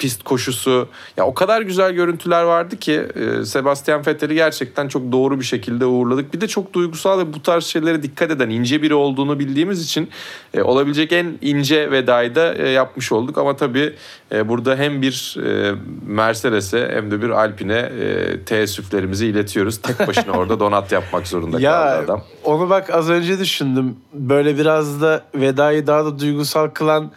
pist 0.00 0.22
koşusu 0.22 0.88
ya 1.16 1.26
o 1.26 1.34
kadar 1.34 1.62
güzel 1.62 1.92
görüntüler 1.92 2.42
vardı 2.42 2.76
ki 2.76 2.92
e, 3.14 3.44
Sebastian 3.44 4.06
Vettel'i 4.06 4.34
gerçekten 4.34 4.88
çok 4.88 5.12
doğru 5.12 5.40
bir 5.40 5.44
şekilde 5.44 5.86
uğurladık. 5.86 6.34
Bir 6.34 6.40
de 6.40 6.48
çok 6.48 6.72
duygusal 6.72 7.18
ve 7.18 7.32
bu 7.32 7.42
tarz 7.42 7.64
şeylere 7.64 8.02
dikkat 8.02 8.30
eden 8.30 8.50
ince 8.50 8.82
biri 8.82 8.94
olduğunu 8.94 9.38
bildiğimiz 9.38 9.84
için 9.84 10.10
e, 10.54 10.62
olabilecek 10.62 11.12
en 11.12 11.38
ince 11.42 11.90
vedayı 11.90 12.34
da 12.34 12.54
e, 12.54 12.68
yapmış 12.68 13.12
olduk. 13.12 13.38
Ama 13.38 13.56
tabii 13.56 13.94
e, 14.32 14.48
burada 14.48 14.76
hem 14.76 15.02
bir 15.02 15.36
e, 15.46 15.74
Mercedes'e 16.06 16.90
hem 16.92 17.10
de 17.10 17.22
bir 17.22 17.30
Alpine 17.30 17.78
e, 17.78 18.40
teessüflerimizi 18.44 19.26
iletiyoruz. 19.26 19.76
Tek 19.78 20.08
başına 20.08 20.32
orada 20.32 20.60
donat 20.60 20.92
yapmak 20.92 21.26
zorunda 21.26 21.50
kaldı 21.50 21.62
Ya 21.62 21.98
adam. 21.98 22.22
onu 22.44 22.70
bak 22.70 22.90
az 22.90 23.10
önce 23.10 23.38
düşündüm. 23.38 23.96
Böyle 24.14 24.58
biraz 24.58 25.02
da 25.02 25.24
vedayı 25.34 25.86
daha 25.86 26.04
da 26.04 26.18
duygusal 26.18 26.68
kılan 26.68 27.10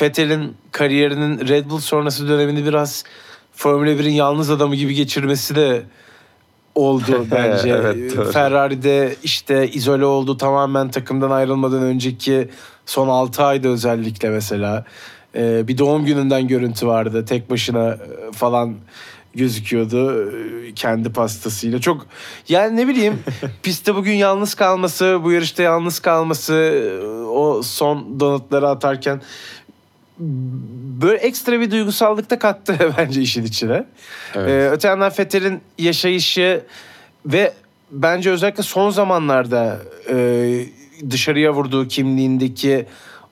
Vettel'in 0.00 0.56
kariyerinin 0.72 1.48
Red 1.48 1.70
Bull 1.70 1.78
sonrası 1.78 2.28
dönemini 2.28 2.66
biraz 2.66 3.04
Formula 3.52 3.90
1'in 3.90 4.12
yalnız 4.12 4.50
adamı 4.50 4.74
gibi 4.76 4.94
geçirmesi 4.94 5.56
de 5.56 5.82
oldu 6.74 7.26
bence. 7.30 7.68
Evet, 7.68 8.16
doğru. 8.16 8.32
Ferrari'de 8.32 9.16
işte 9.22 9.70
izole 9.70 10.04
oldu 10.04 10.36
tamamen 10.36 10.90
takımdan 10.90 11.30
ayrılmadan 11.30 11.82
önceki 11.82 12.48
son 12.86 13.08
6 13.08 13.44
ayda 13.44 13.68
özellikle 13.68 14.30
mesela. 14.30 14.84
Ee, 15.34 15.68
bir 15.68 15.78
doğum 15.78 16.04
gününden 16.04 16.48
görüntü 16.48 16.86
vardı. 16.86 17.24
Tek 17.24 17.50
başına 17.50 17.88
e, 17.88 18.32
falan 18.32 18.76
gözüküyordu 19.34 20.30
e, 20.30 20.74
kendi 20.74 21.12
pastasıyla. 21.12 21.80
Çok 21.80 22.06
yani 22.48 22.76
ne 22.76 22.88
bileyim 22.88 23.18
pistte 23.62 23.94
bugün 23.94 24.12
yalnız 24.12 24.54
kalması, 24.54 25.20
bu 25.22 25.32
yarışta 25.32 25.62
yalnız 25.62 26.00
kalması, 26.00 26.54
e, 26.54 27.06
o 27.26 27.62
son 27.62 28.20
donutları 28.20 28.68
atarken 28.68 29.22
böyle 31.02 31.18
ekstra 31.18 31.60
bir 31.60 31.70
duygusallık 31.70 32.30
da 32.30 32.38
kattı 32.38 32.94
bence 32.98 33.20
işin 33.20 33.44
içine. 33.44 33.84
Evet. 34.34 34.48
Ee, 34.48 34.70
öte 34.70 34.88
yandan 34.88 35.10
Fethel'in 35.10 35.60
yaşayışı 35.78 36.64
ve 37.26 37.52
bence 37.90 38.30
özellikle 38.30 38.62
son 38.62 38.90
zamanlarda 38.90 39.78
e, 40.10 40.66
dışarıya 41.10 41.52
vurduğu 41.54 41.88
kimliğindeki 41.88 42.86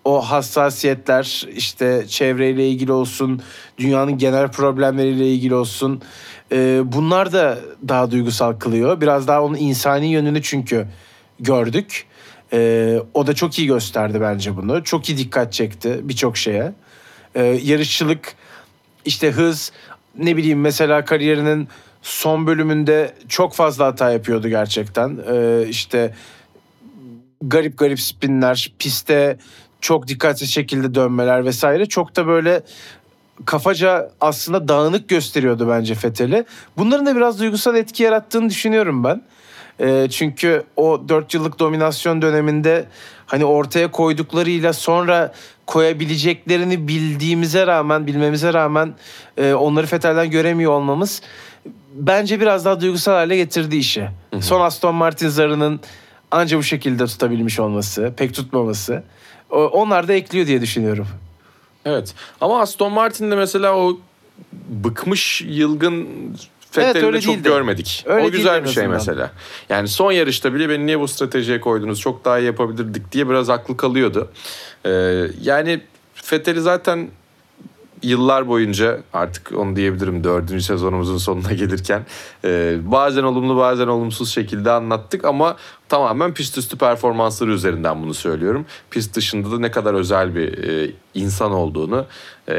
o 0.05 0.21
hassasiyetler 0.21 1.47
işte 1.57 2.05
çevreyle 2.09 2.69
ilgili 2.69 2.93
olsun, 2.93 3.43
dünyanın 3.79 4.19
genel 4.19 4.49
problemleriyle 4.49 5.29
ilgili 5.29 5.55
olsun. 5.55 6.03
e, 6.53 6.81
bunlar 6.85 7.33
da 7.33 7.59
daha 7.89 8.11
duygusal 8.11 8.53
kılıyor. 8.53 9.01
Biraz 9.01 9.29
daha 9.29 9.43
onun 9.43 9.57
insani 9.57 10.07
yönünü 10.07 10.43
çünkü 10.43 10.87
gördük. 11.41 12.07
E, 12.53 12.99
o 13.15 13.27
da 13.27 13.35
çok 13.35 13.59
iyi 13.59 13.67
gösterdi 13.67 14.21
bence 14.21 14.57
bunu. 14.57 14.85
Çok 14.85 15.09
iyi 15.09 15.19
dikkat 15.19 15.53
çekti 15.53 16.01
birçok 16.03 16.37
şeye. 16.37 16.73
E, 17.35 17.43
yarışçılık, 17.45 18.35
işte 19.05 19.31
hız, 19.31 19.73
ne 20.19 20.37
bileyim 20.37 20.61
mesela 20.61 21.05
kariyerinin 21.05 21.69
son 22.03 22.47
bölümünde 22.47 23.15
çok 23.29 23.55
fazla 23.55 23.87
hata 23.87 24.11
yapıyordu 24.11 24.49
gerçekten. 24.49 25.19
E, 25.33 25.67
işte 25.69 26.15
garip 27.43 27.79
garip 27.79 28.01
spinler, 28.01 28.73
piste 28.79 29.39
çok 29.81 30.09
dikkatsiz 30.09 30.51
şekilde 30.51 30.95
dönmeler 30.95 31.45
vesaire 31.45 31.87
çok 31.87 32.17
da 32.17 32.27
böyle 32.27 32.63
kafaca 33.47 34.11
aslında 34.21 34.69
dağınık 34.69 35.09
gösteriyordu 35.09 35.69
bence 35.69 35.95
Fethel'i. 35.95 36.45
Bunların 36.77 37.07
da 37.07 37.17
biraz 37.17 37.41
duygusal 37.41 37.77
etki 37.77 38.03
yarattığını 38.03 38.49
düşünüyorum 38.49 39.05
ben. 39.05 39.23
Ee, 39.81 40.07
çünkü 40.11 40.63
o 40.77 41.09
4 41.09 41.35
yıllık 41.35 41.59
dominasyon 41.59 42.23
döneminde 42.23 42.87
hani 43.27 43.45
ortaya 43.45 43.91
koyduklarıyla 43.91 44.73
sonra 44.73 45.33
koyabileceklerini 45.67 46.89
bildiğimize 46.89 47.67
rağmen, 47.67 48.07
bilmemize 48.07 48.53
rağmen 48.53 48.95
e, 49.37 49.53
onları 49.53 49.87
Fethel'den 49.87 50.31
göremiyor 50.31 50.73
olmamız 50.73 51.23
bence 51.95 52.41
biraz 52.41 52.65
daha 52.65 52.81
duygusal 52.81 53.13
hale 53.13 53.37
getirdi 53.37 53.77
işi. 53.77 54.09
Son 54.41 54.61
Aston 54.61 54.95
Martin 54.95 55.29
zarının 55.29 55.81
anca 56.31 56.59
bu 56.59 56.63
şekilde 56.63 57.07
tutabilmiş 57.07 57.61
olması, 57.61 58.13
pek 58.17 58.35
tutmaması. 58.35 59.03
O- 59.51 59.57
Onlar 59.67 60.09
da 60.09 60.13
ekliyor 60.13 60.47
diye 60.47 60.61
düşünüyorum. 60.61 61.07
Evet. 61.85 62.15
Ama 62.41 62.61
Aston 62.61 62.93
Martin'de 62.93 63.37
mesela 63.37 63.77
o 63.77 63.99
bıkmış 64.69 65.43
yılgın 65.47 66.09
Vettel'i 66.77 66.91
Evet, 66.93 67.05
öyle 67.05 67.17
de 67.17 67.21
çok 67.21 67.35
değildi. 67.35 67.49
görmedik. 67.49 68.05
Öyle 68.07 68.27
o 68.27 68.31
güzel 68.31 68.65
bir 68.65 68.69
şey 68.69 68.83
azından. 68.83 68.91
mesela. 68.91 69.31
Yani 69.69 69.89
son 69.89 70.13
yarışta 70.13 70.55
bile 70.55 70.69
beni 70.69 70.87
niye 70.87 71.01
bu 71.01 71.09
stratejiye 71.09 71.61
koydunuz 71.61 72.01
çok 72.01 72.25
daha 72.25 72.39
iyi 72.39 72.47
yapabilirdik 72.47 73.13
diye 73.13 73.29
biraz 73.29 73.51
aklı 73.51 73.77
kalıyordu. 73.77 74.31
Ee, 74.87 74.91
yani 75.43 75.81
Vettel'i 76.33 76.61
zaten 76.61 77.09
yıllar 78.03 78.49
boyunca 78.49 79.01
artık 79.13 79.53
onu 79.57 79.77
diyebilirim 79.77 80.25
dördüncü 80.25 80.63
sezonumuzun 80.65 81.19
sonuna 81.19 81.53
gelirken 81.53 82.07
e, 82.45 82.79
bazen 82.85 83.23
olumlu 83.23 83.57
bazen 83.57 83.87
olumsuz 83.87 84.31
şekilde 84.35 84.71
anlattık 84.71 85.25
ama 85.25 85.57
tamamen 85.89 86.35
pist 86.35 86.59
üstü 86.59 86.79
performansları 86.79 87.51
üzerinden 87.51 88.03
bunu 88.03 88.15
söylüyorum. 88.15 88.67
Pist 88.91 89.17
dışında 89.17 89.51
da 89.53 89.59
ne 89.59 89.71
kadar 89.71 89.95
özel 89.95 90.35
bir 90.35 90.69
e, 90.69 90.91
insan 91.15 91.53
olduğunu 91.53 92.07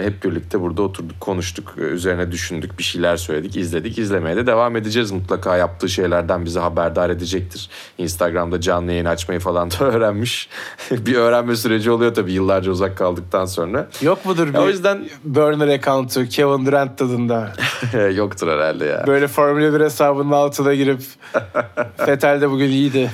hep 0.04 0.24
birlikte 0.24 0.62
burada 0.62 0.82
oturduk, 0.82 1.20
konuştuk, 1.20 1.74
e, 1.78 1.82
üzerine 1.82 2.32
düşündük, 2.32 2.78
bir 2.80 2.84
şeyler 2.84 3.18
söyledik, 3.18 3.58
izledik. 3.58 3.98
İzlemeye 3.98 4.36
de 4.36 4.48
devam 4.48 4.76
edeceğiz 4.76 5.12
mutlaka. 5.12 5.58
Yaptığı 5.58 5.90
şeylerden 5.90 6.46
bizi 6.46 6.60
haberdar 6.60 7.10
edecektir. 7.10 7.70
Instagram'da 7.98 8.62
canlı 8.62 8.92
yayın 8.92 9.06
açmayı 9.06 9.40
falan 9.40 9.72
da 9.72 9.76
öğrenmiş. 9.86 10.50
bir 10.92 11.16
öğrenme 11.16 11.56
süreci 11.56 11.92
oluyor 11.92 12.14
tabii 12.14 12.32
yıllarca 12.32 12.72
uzak 12.72 12.98
kaldıktan 12.98 13.46
sonra. 13.46 13.88
Yok 14.02 14.26
mudur 14.26 14.48
bir 14.48 14.54
Ya 14.54 14.62
o 14.62 14.68
yüzden 14.68 15.10
burner 15.24 15.68
account'u 15.68 16.26
Kevin 16.26 16.66
Durant 16.66 16.98
tadında? 16.98 17.54
yoktur 18.16 18.48
herhalde 18.48 18.86
ya. 18.86 19.04
Böyle 19.08 19.28
Formula 19.28 19.80
1 19.80 19.84
hesabının 19.86 20.32
altına 20.32 20.74
girip 20.74 21.02
Fetel 21.98 22.42
de 22.42 22.50
bugün 22.50 22.70
iyiydi. 22.70 23.12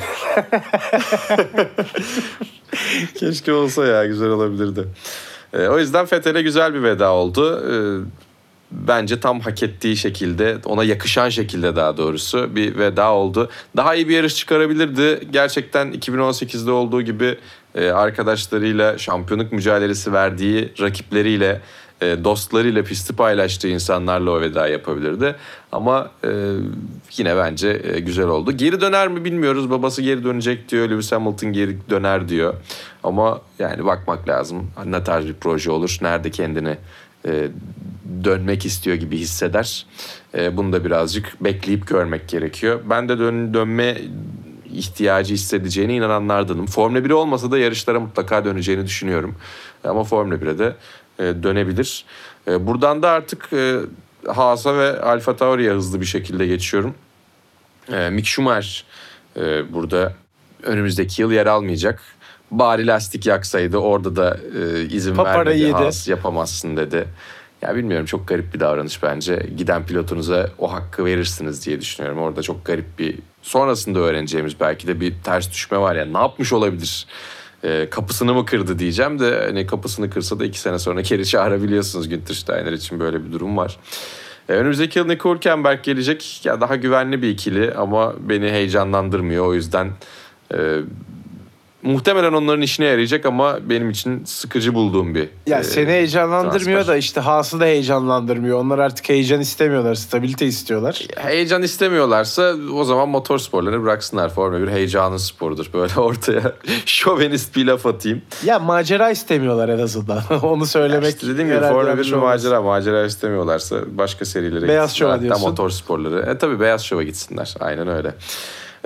Keşke 3.15 3.53
olsa 3.53 3.86
ya 3.86 4.05
güzel 4.05 4.30
olabilirdi. 4.30 4.88
Ee, 5.53 5.67
o 5.67 5.79
yüzden 5.79 6.05
Fethel'e 6.05 6.41
güzel 6.41 6.73
bir 6.73 6.83
veda 6.83 7.11
oldu. 7.11 7.63
Ee, 7.71 8.27
bence 8.71 9.19
tam 9.19 9.39
hak 9.39 9.63
ettiği 9.63 9.97
şekilde, 9.97 10.57
ona 10.65 10.83
yakışan 10.83 11.29
şekilde 11.29 11.75
daha 11.75 11.97
doğrusu 11.97 12.55
bir 12.55 12.77
veda 12.77 13.11
oldu. 13.11 13.49
Daha 13.77 13.95
iyi 13.95 14.09
bir 14.09 14.15
yarış 14.15 14.35
çıkarabilirdi. 14.35 15.27
Gerçekten 15.31 15.91
2018'de 15.91 16.71
olduğu 16.71 17.01
gibi 17.01 17.37
e, 17.75 17.89
arkadaşlarıyla 17.89 18.97
şampiyonluk 18.97 19.51
mücadelesi 19.51 20.13
verdiği 20.13 20.73
rakipleriyle 20.81 21.61
e, 22.01 22.23
dostlarıyla 22.23 22.83
pisti 22.83 23.15
paylaştığı 23.15 23.67
insanlarla 23.67 24.31
o 24.31 24.41
veda 24.41 24.67
yapabilirdi. 24.67 25.35
Ama 25.71 26.11
e, 26.23 26.29
yine 27.17 27.37
bence 27.37 27.81
e, 27.83 27.99
güzel 27.99 28.27
oldu. 28.27 28.51
Geri 28.51 28.81
döner 28.81 29.07
mi 29.07 29.25
bilmiyoruz. 29.25 29.69
Babası 29.69 30.01
geri 30.01 30.23
dönecek 30.23 30.69
diyor. 30.69 30.89
Lewis 30.89 31.11
Hamilton 31.11 31.53
geri 31.53 31.77
döner 31.89 32.29
diyor. 32.29 32.53
Ama 33.03 33.41
yani 33.59 33.85
bakmak 33.85 34.29
lazım. 34.29 34.71
Ne 34.85 35.03
tarz 35.03 35.25
bir 35.25 35.33
proje 35.33 35.71
olur? 35.71 35.97
Nerede 36.01 36.31
kendini 36.31 36.77
e, 37.25 37.47
dönmek 38.23 38.65
istiyor 38.65 38.95
gibi 38.95 39.17
hisseder. 39.17 39.85
Bunu 40.53 40.73
da 40.73 40.85
birazcık 40.85 41.43
bekleyip 41.43 41.87
görmek 41.87 42.29
gerekiyor. 42.29 42.79
Ben 42.89 43.09
de 43.09 43.19
dön, 43.19 43.53
dönme 43.53 43.97
ihtiyacı 44.73 45.33
hissedeceğine 45.33 45.95
inananlardanım. 45.95 46.65
Formula 46.65 47.05
1 47.05 47.09
olmasa 47.09 47.51
da 47.51 47.57
yarışlara 47.57 47.99
mutlaka 47.99 48.45
döneceğini 48.45 48.85
düşünüyorum. 48.85 49.35
Ama 49.83 50.03
Formula 50.03 50.35
1'e 50.35 50.59
de 50.59 50.75
dönebilir. 51.20 52.05
E, 52.47 52.68
buradan 52.68 53.03
da 53.03 53.09
artık 53.09 53.53
e, 53.53 53.76
Haas'a 54.28 54.78
ve 54.78 55.01
Alfa 55.01 55.36
Tauri'ye 55.36 55.72
hızlı 55.72 56.01
bir 56.01 56.05
şekilde 56.05 56.47
geçiyorum. 56.47 56.95
E, 57.91 58.09
Mick 58.09 58.28
Schumacher 58.28 58.84
e, 59.38 59.74
burada 59.74 60.13
önümüzdeki 60.63 61.22
yıl 61.22 61.32
yer 61.32 61.45
almayacak. 61.45 62.01
Bari 62.51 62.88
lastik 62.88 63.26
yaksaydı 63.26 63.78
orada 63.78 64.15
da 64.15 64.38
e, 64.59 64.82
izin 64.86 65.15
Papara 65.15 65.38
vermedi. 65.38 65.59
yedi. 65.59 65.72
Haas 65.72 66.07
yapamazsın 66.07 66.78
dedi. 66.78 67.07
Ya 67.61 67.76
bilmiyorum 67.76 68.05
çok 68.05 68.28
garip 68.28 68.53
bir 68.53 68.59
davranış 68.59 69.03
bence. 69.03 69.49
Giden 69.57 69.86
pilotunuza 69.86 70.49
o 70.57 70.74
hakkı 70.74 71.05
verirsiniz 71.05 71.65
diye 71.65 71.82
düşünüyorum. 71.82 72.20
Orada 72.20 72.41
çok 72.41 72.65
garip 72.65 72.99
bir 72.99 73.20
sonrasında 73.41 73.99
öğreneceğimiz 73.99 74.59
belki 74.59 74.88
de 74.88 74.99
bir 75.01 75.13
ters 75.24 75.51
düşme 75.51 75.78
var 75.78 75.95
ya. 75.95 76.05
Ne 76.05 76.18
yapmış 76.18 76.53
olabilir? 76.53 77.07
Ee, 77.64 77.88
kapısını 77.91 78.34
mı 78.34 78.45
kırdı 78.45 78.80
diyeceğim 78.80 79.20
de 79.20 79.43
hani 79.45 79.68
kapısını 79.68 80.10
kırsa 80.10 80.39
da 80.39 80.45
iki 80.45 80.60
sene 80.60 80.80
sonra 80.80 81.01
geri 81.01 81.26
çağırabiliyorsunuz 81.26 82.10
Günther 82.10 82.36
Steiner 82.36 82.72
için 82.72 82.99
böyle 82.99 83.26
bir 83.26 83.32
durum 83.32 83.58
var. 83.58 83.78
Ee, 84.49 84.53
önümüzdeki 84.53 84.99
yıl 84.99 85.05
Nico 85.08 85.36
Hülkenberg 85.36 85.84
gelecek. 85.84 86.41
Ya 86.45 86.62
daha 86.62 86.76
güvenli 86.76 87.22
bir 87.22 87.30
ikili 87.30 87.74
ama 87.74 88.14
beni 88.20 88.51
heyecanlandırmıyor. 88.51 89.45
O 89.45 89.53
yüzden 89.53 89.91
e, 90.53 90.80
muhtemelen 91.84 92.34
onların 92.34 92.61
işine 92.61 92.86
yarayacak 92.86 93.25
ama 93.25 93.57
benim 93.69 93.89
için 93.89 94.25
sıkıcı 94.25 94.73
bulduğum 94.73 95.15
bir 95.15 95.30
Ya 95.47 95.59
e, 95.59 95.63
seni 95.63 95.88
heyecanlandırmıyor 95.88 96.78
transfer. 96.78 96.93
da 96.93 96.97
işte 96.97 97.21
Haas'ı 97.21 97.59
da 97.59 97.65
heyecanlandırmıyor. 97.65 98.59
Onlar 98.59 98.80
artık 98.80 99.09
heyecan 99.09 99.39
istemiyorlar, 99.41 99.95
stabilite 99.95 100.45
istiyorlar. 100.45 101.01
heyecan 101.17 101.63
istemiyorlarsa 101.63 102.53
o 102.73 102.84
zaman 102.84 103.09
motor 103.09 103.39
sporlarını 103.39 103.84
bıraksınlar. 103.84 104.30
Formula 104.34 104.61
1 104.61 104.67
heyecanın 104.71 105.17
sporudur. 105.17 105.69
Böyle 105.73 105.93
ortaya 105.99 106.53
şovenist 106.86 107.55
bir 107.55 107.65
laf 107.65 107.86
atayım. 107.86 108.21
Ya 108.45 108.59
macera 108.59 109.09
istemiyorlar 109.11 109.69
en 109.69 109.80
azından. 109.80 110.21
Onu 110.43 110.65
söylemek. 110.65 111.13
İşte 111.15 111.28
dediğim 111.28 111.49
gibi 111.49 111.59
Formula 111.59 111.84
1 111.84 111.88
yanlış 111.88 112.07
bir 112.07 112.13
olmaz. 112.13 112.43
macera. 112.43 112.61
Macera 112.61 113.05
istemiyorlarsa 113.05 113.78
başka 113.91 114.25
serilere 114.25 114.67
Beyaz 114.67 114.89
gitsinler. 114.89 115.07
şova 115.07 115.11
Hatta 115.13 115.21
diyorsun. 115.23 115.49
motor 115.49 115.69
sporları. 115.69 116.32
E 116.32 116.38
tabii 116.38 116.59
beyaz 116.59 116.82
şova 116.84 117.03
gitsinler. 117.03 117.55
Aynen 117.59 117.88
öyle. 117.88 118.13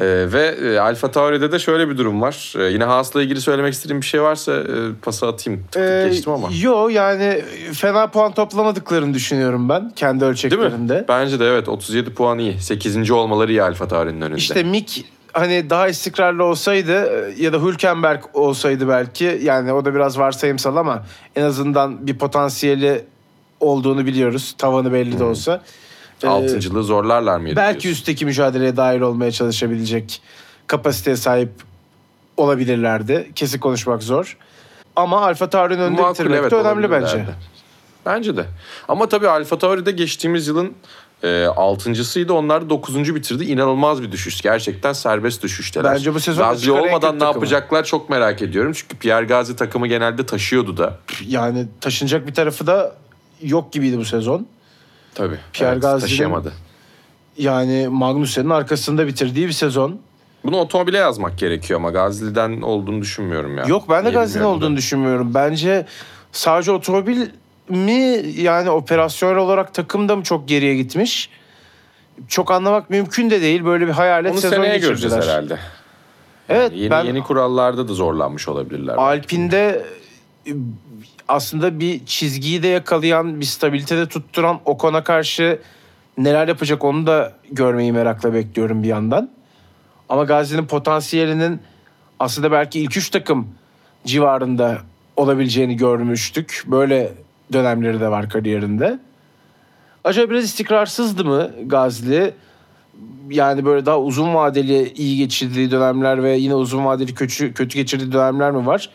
Ee, 0.02 0.34
ve 0.34 0.48
e, 0.48 0.80
Alfa 0.80 1.12
Tauri'de 1.12 1.52
de 1.52 1.60
şöyle 1.60 1.90
bir 1.90 1.98
durum 1.98 2.22
var. 2.22 2.54
Ee, 2.58 2.64
yine 2.64 2.84
Haas'la 2.84 3.22
ilgili 3.22 3.42
söylemek 3.42 3.74
istediğim 3.74 4.02
bir 4.02 4.06
şey 4.06 4.22
varsa 4.22 4.54
e, 4.54 4.66
pası 5.02 5.28
atayım. 5.28 5.64
Tık 5.64 5.72
tık 5.72 5.82
Ee, 5.82 6.10
geçtim 6.10 6.34
ama. 6.34 6.50
Yo 6.62 6.88
yani 6.88 7.44
fena 7.74 8.08
puan 8.08 8.34
toplamadıklarını 8.34 9.14
düşünüyorum 9.14 9.70
ben 9.70 9.92
kendi 9.96 10.26
Değil 10.26 10.62
mi? 10.62 11.06
Bence 11.08 11.40
de 11.40 11.46
evet 11.48 11.70
37 11.70 12.14
puan 12.14 12.40
iyi. 12.40 12.60
8. 12.60 13.12
olmaları 13.12 13.52
iyi 13.52 13.64
Alfa 13.64 13.88
Tauri'nin 13.88 14.22
önünde. 14.22 14.38
İşte 14.38 14.64
Mick 14.64 15.06
hani 15.34 15.70
daha 15.70 15.88
istikrarlı 15.88 16.44
olsaydı 16.44 16.94
e, 16.94 17.44
ya 17.44 17.54
da 17.54 17.58
Hülkenberg 17.58 18.24
olsaydı 18.34 18.88
belki 18.88 19.40
yani 19.44 19.74
o 19.74 19.86
da 19.86 19.96
biraz 19.96 20.20
varsayımsal 20.20 20.76
ama 20.76 21.04
en 21.36 21.44
azından 21.44 22.08
bir 22.08 22.18
potansiyeli 22.18 23.06
olduğunu 23.60 24.06
biliyoruz. 24.06 24.56
Tavanı 24.58 24.94
belli 24.94 25.20
de 25.20 25.24
olsa. 25.24 25.62
Altıncılığı 26.28 26.84
zorlarlar 26.84 27.38
mıydı 27.38 27.56
belki 27.56 27.84
diyorsun? 27.84 28.00
üstteki 28.00 28.26
mücadeleye 28.26 28.78
dahil 28.78 29.02
olmaya 29.02 29.32
çalışabilecek 29.32 30.22
kapasiteye 30.68 31.16
sahip 31.16 31.50
olabilirlerdi. 32.38 33.32
Kesin 33.36 33.60
konuşmak 33.60 34.04
zor. 34.04 34.38
Ama 34.96 35.22
Alfa 35.22 35.50
Tauri'nin 35.50 35.80
önünde 35.80 36.02
Makul, 36.02 36.14
bitirmek 36.14 36.40
evet, 36.40 36.52
de 36.52 36.56
önemli 36.56 36.92
bence. 36.92 37.26
Bence 38.06 38.38
de. 38.38 38.46
Ama 38.88 39.10
tabii 39.10 39.28
Alfa 39.28 39.58
Tauri'de 39.58 39.92
geçtiğimiz 39.92 40.48
yılın 40.48 40.74
e, 41.24 41.46
altıncısıydı. 41.46 42.34
Onlar 42.34 42.70
dokuzuncu 42.70 43.16
bitirdi. 43.16 43.44
İnanılmaz 43.44 44.02
bir 44.02 44.12
düşüş. 44.12 44.42
Gerçekten 44.42 44.94
serbest 44.94 45.44
düşüşteler. 45.44 45.94
Bence 45.94 46.14
bu 46.14 46.20
sezon 46.20 46.44
Gazi 46.50 46.72
olmadan 46.72 47.16
ne 47.16 47.20
takımı. 47.20 47.24
yapacaklar 47.26 47.84
çok 47.84 48.10
merak 48.10 48.42
ediyorum. 48.42 48.74
Çünkü 48.74 48.98
Pierre 48.98 49.26
Gazi 49.26 49.56
takımı 49.56 49.88
genelde 49.88 50.26
taşıyordu 50.26 50.78
da. 50.78 50.98
Yani 51.28 51.68
taşınacak 51.82 52.28
bir 52.28 52.34
tarafı 52.34 52.68
da 52.68 52.96
yok 53.42 53.74
gibiydi 53.74 53.98
bu 53.98 54.06
sezon. 54.06 54.48
Tabii. 55.16 55.38
Pierre 55.54 55.72
evet, 55.72 55.82
Gasly'nin- 55.82 56.02
taşıyamadı. 56.02 56.54
Yani 57.38 57.88
Magnussen'in 57.88 58.50
arkasında 58.50 59.08
bitirdiği 59.08 59.48
bir 59.48 59.52
sezon. 59.54 60.00
Bunu 60.46 60.58
otomobile 60.58 60.98
yazmak 60.98 61.38
gerekiyor 61.38 61.80
ama 61.80 61.90
Gazli'den 61.90 62.62
olduğunu 62.62 63.02
düşünmüyorum 63.02 63.58
ya. 63.58 63.64
Yok 63.68 63.90
ben 63.90 64.06
de 64.06 64.10
bilmiyorum 64.10 64.46
olduğunu 64.46 64.74
da. 64.74 64.78
düşünmüyorum. 64.78 65.34
Bence 65.34 65.86
sadece 66.32 66.72
otomobil 66.72 67.28
mi 67.70 68.24
yani 68.38 68.70
operasyon 68.70 69.36
olarak 69.36 69.74
takım 69.74 70.10
da 70.10 70.16
mı 70.16 70.24
çok 70.24 70.48
geriye 70.48 70.76
gitmiş? 70.76 71.30
Çok 72.28 72.52
anlamak 72.52 72.90
mümkün 72.90 73.30
de 73.30 73.42
değil. 73.42 73.66
Böyle 73.66 73.88
bir 73.88 73.92
hayalet 73.92 74.32
Onu 74.32 74.42
sezon 74.42 74.56
seneye 74.56 74.74
geçirdiler. 74.76 74.90
göreceğiz 74.90 75.16
herhalde. 75.28 75.60
Evet 76.50 76.72
Yeni, 76.76 76.92
ben 76.92 77.04
yeni 77.04 77.24
kurallarda 77.24 77.88
da 77.88 77.94
zorlanmış 77.94 78.48
olabilirler. 78.48 78.96
Alpine'de 78.96 79.86
e, 80.48 80.52
aslında 81.32 81.80
bir 81.80 82.06
çizgiyi 82.06 82.64
de 82.64 82.68
yakalayan, 82.68 83.40
bir 83.40 83.46
stabilitede 83.46 84.06
tutturan 84.06 84.60
Ocon'a 84.66 85.04
karşı 85.04 85.60
neler 86.18 86.48
yapacak 86.48 86.84
onu 86.84 87.08
da 87.08 87.34
görmeyi 87.52 87.92
merakla 87.92 88.34
bekliyorum 88.34 88.84
bir 88.84 88.88
yandan. 88.88 89.30
Ama 90.10 90.24
Gazi'nin 90.24 90.66
potansiyelinin 90.66 91.62
aslında 92.20 92.52
belki 92.52 92.80
ilk 92.80 92.98
üç 92.98 93.10
takım 93.10 93.48
civarında 94.06 94.78
olabileceğini 95.16 95.78
görmüştük. 95.78 96.64
Böyle 96.68 97.14
dönemleri 97.54 98.00
de 98.00 98.12
var 98.12 98.30
kariyerinde. 98.30 99.00
Acaba 100.04 100.32
biraz 100.32 100.44
istikrarsızdı 100.44 101.26
mı 101.26 101.52
Gazli? 101.66 102.34
Yani 103.30 103.66
böyle 103.66 103.86
daha 103.86 104.00
uzun 104.00 104.34
vadeli 104.34 104.94
iyi 104.94 105.18
geçirdiği 105.18 105.72
dönemler 105.72 106.24
ve 106.24 106.38
yine 106.38 106.56
uzun 106.56 106.86
vadeli 106.86 107.14
kötü, 107.14 107.54
kötü 107.54 107.76
geçirdiği 107.76 108.12
dönemler 108.12 108.52
mi 108.52 108.66
var? 108.66 108.90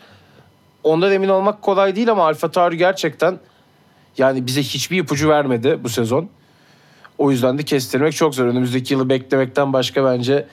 Ondan 0.87 1.11
emin 1.11 1.29
olmak 1.29 1.61
kolay 1.61 1.95
değil 1.95 2.11
ama 2.11 2.25
Alfa 2.25 2.51
Tauri 2.51 2.77
gerçekten 2.77 3.39
yani 4.17 4.45
bize 4.47 4.61
hiçbir 4.63 4.97
ipucu 4.97 5.29
vermedi 5.29 5.79
bu 5.83 5.89
sezon. 5.89 6.29
O 7.17 7.31
yüzden 7.31 7.57
de 7.57 7.63
kestirmek 7.63 8.13
çok 8.15 8.35
zor. 8.35 8.45
Önümüzdeki 8.45 8.93
yılı 8.93 9.09
beklemekten 9.09 9.73
başka 9.73 10.05
bence 10.05 10.47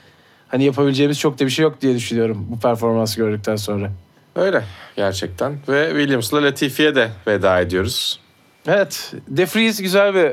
hani 0.47 0.63
yapabileceğimiz 0.63 1.19
çok 1.19 1.39
da 1.39 1.45
bir 1.45 1.49
şey 1.49 1.63
yok 1.63 1.81
diye 1.81 1.95
düşünüyorum 1.95 2.47
bu 2.49 2.59
performansı 2.59 3.17
gördükten 3.17 3.55
sonra. 3.55 3.91
Öyle 4.35 4.63
gerçekten. 4.95 5.53
Ve 5.67 5.89
Williams'la 5.89 6.43
Latifi'ye 6.43 6.95
de 6.95 7.09
veda 7.27 7.59
ediyoruz. 7.59 8.19
Evet, 8.67 9.13
De 9.27 9.45
Vries 9.45 9.81
güzel 9.81 10.15
bir 10.15 10.31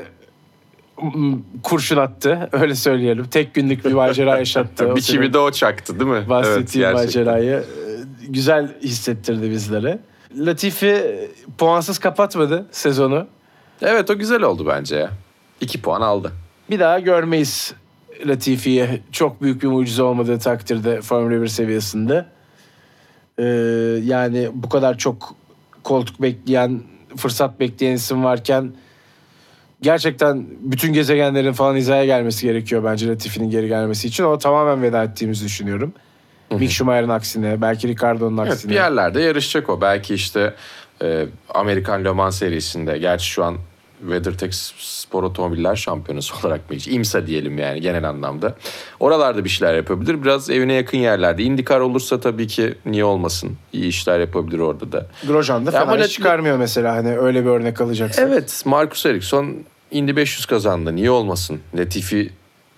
kurşun 1.62 1.96
attı. 1.96 2.48
Öyle 2.52 2.74
söyleyelim. 2.74 3.24
Tek 3.24 3.54
günlük 3.54 3.84
bir 3.84 3.92
macera 3.92 4.38
yaşattı. 4.38 4.96
Biçimi 4.96 5.32
de 5.32 5.38
o 5.38 5.50
çaktı 5.50 6.00
değil 6.00 6.10
mi? 6.10 6.28
Bahsettiğim 6.28 6.88
Evet, 6.88 6.96
gerçekten. 6.96 7.24
macerayı 7.24 7.64
güzel 8.28 8.80
hissettirdi 8.82 9.50
bizlere. 9.50 9.98
Latifi 10.36 11.04
puansız 11.58 11.98
kapatmadı 11.98 12.66
sezonu. 12.70 13.26
Evet 13.82 14.10
o 14.10 14.18
güzel 14.18 14.42
oldu 14.42 14.66
bence 14.66 14.96
ya. 14.96 15.10
İki 15.60 15.82
puan 15.82 16.00
aldı. 16.00 16.32
Bir 16.70 16.80
daha 16.80 17.00
görmeyiz 17.00 17.74
Latifi'ye 18.26 19.00
çok 19.12 19.42
büyük 19.42 19.62
bir 19.62 19.68
mucize 19.68 20.02
olmadığı 20.02 20.38
takdirde 20.38 21.00
Formula 21.00 21.42
1 21.42 21.48
seviyesinde. 21.48 22.26
Ee, 23.38 23.44
yani 24.04 24.50
bu 24.54 24.68
kadar 24.68 24.98
çok 24.98 25.34
koltuk 25.82 26.22
bekleyen, 26.22 26.82
fırsat 27.16 27.60
bekleyen 27.60 27.94
isim 27.94 28.24
varken 28.24 28.72
gerçekten 29.82 30.46
bütün 30.60 30.92
gezegenlerin 30.92 31.52
falan 31.52 31.76
hizaya 31.76 32.04
gelmesi 32.04 32.46
gerekiyor 32.46 32.84
bence 32.84 33.08
Latifi'nin 33.08 33.50
geri 33.50 33.68
gelmesi 33.68 34.08
için. 34.08 34.24
O 34.24 34.38
tamamen 34.38 34.82
veda 34.82 35.04
ettiğimizi 35.04 35.44
düşünüyorum. 35.44 35.94
Mick 36.60 36.72
Schumacher'ın 36.72 37.08
aksine, 37.08 37.60
belki 37.60 37.88
Ricardo'nun 37.88 38.38
Evet, 38.38 38.52
aksine. 38.52 38.70
bir 38.70 38.74
yerlerde 38.76 39.20
yarışacak 39.20 39.70
o. 39.70 39.80
Belki 39.80 40.14
işte 40.14 40.54
e, 41.02 41.26
Amerikan 41.54 42.04
Le 42.04 42.10
Mans 42.10 42.38
serisinde. 42.38 42.98
Gerçi 42.98 43.26
şu 43.26 43.44
an 43.44 43.56
WeatherTech 44.00 44.54
Spor 44.78 45.22
Otomobiller 45.22 45.76
Şampiyonası 45.76 46.34
olarak 46.42 46.70
mı? 46.70 46.76
IMSA 46.86 47.26
diyelim 47.26 47.58
yani 47.58 47.80
genel 47.80 48.08
anlamda. 48.08 48.54
Oralarda 49.00 49.44
bir 49.44 49.48
şeyler 49.48 49.74
yapabilir. 49.74 50.22
Biraz 50.22 50.50
evine 50.50 50.72
yakın 50.72 50.98
yerlerde. 50.98 51.42
IndyCar 51.42 51.80
olursa 51.80 52.20
tabii 52.20 52.46
ki 52.46 52.74
niye 52.86 53.04
olmasın? 53.04 53.56
İyi 53.72 53.86
işler 53.86 54.20
yapabilir 54.20 54.58
orada 54.58 54.92
da. 54.92 55.06
Grosjean 55.26 55.66
da 55.66 55.70
fena 55.70 56.04
iş 56.04 56.12
çıkarmıyor 56.12 56.56
mesela 56.56 56.96
hani 56.96 57.18
öyle 57.18 57.44
bir 57.44 57.50
örnek 57.50 57.80
alacaksak. 57.80 58.28
Evet 58.28 58.62
Marcus 58.66 59.06
Ericsson 59.06 59.56
Indy 59.90 60.16
500 60.16 60.46
kazandı. 60.46 60.96
Niye 60.96 61.10
olmasın? 61.10 61.60
Latifi 61.78 62.30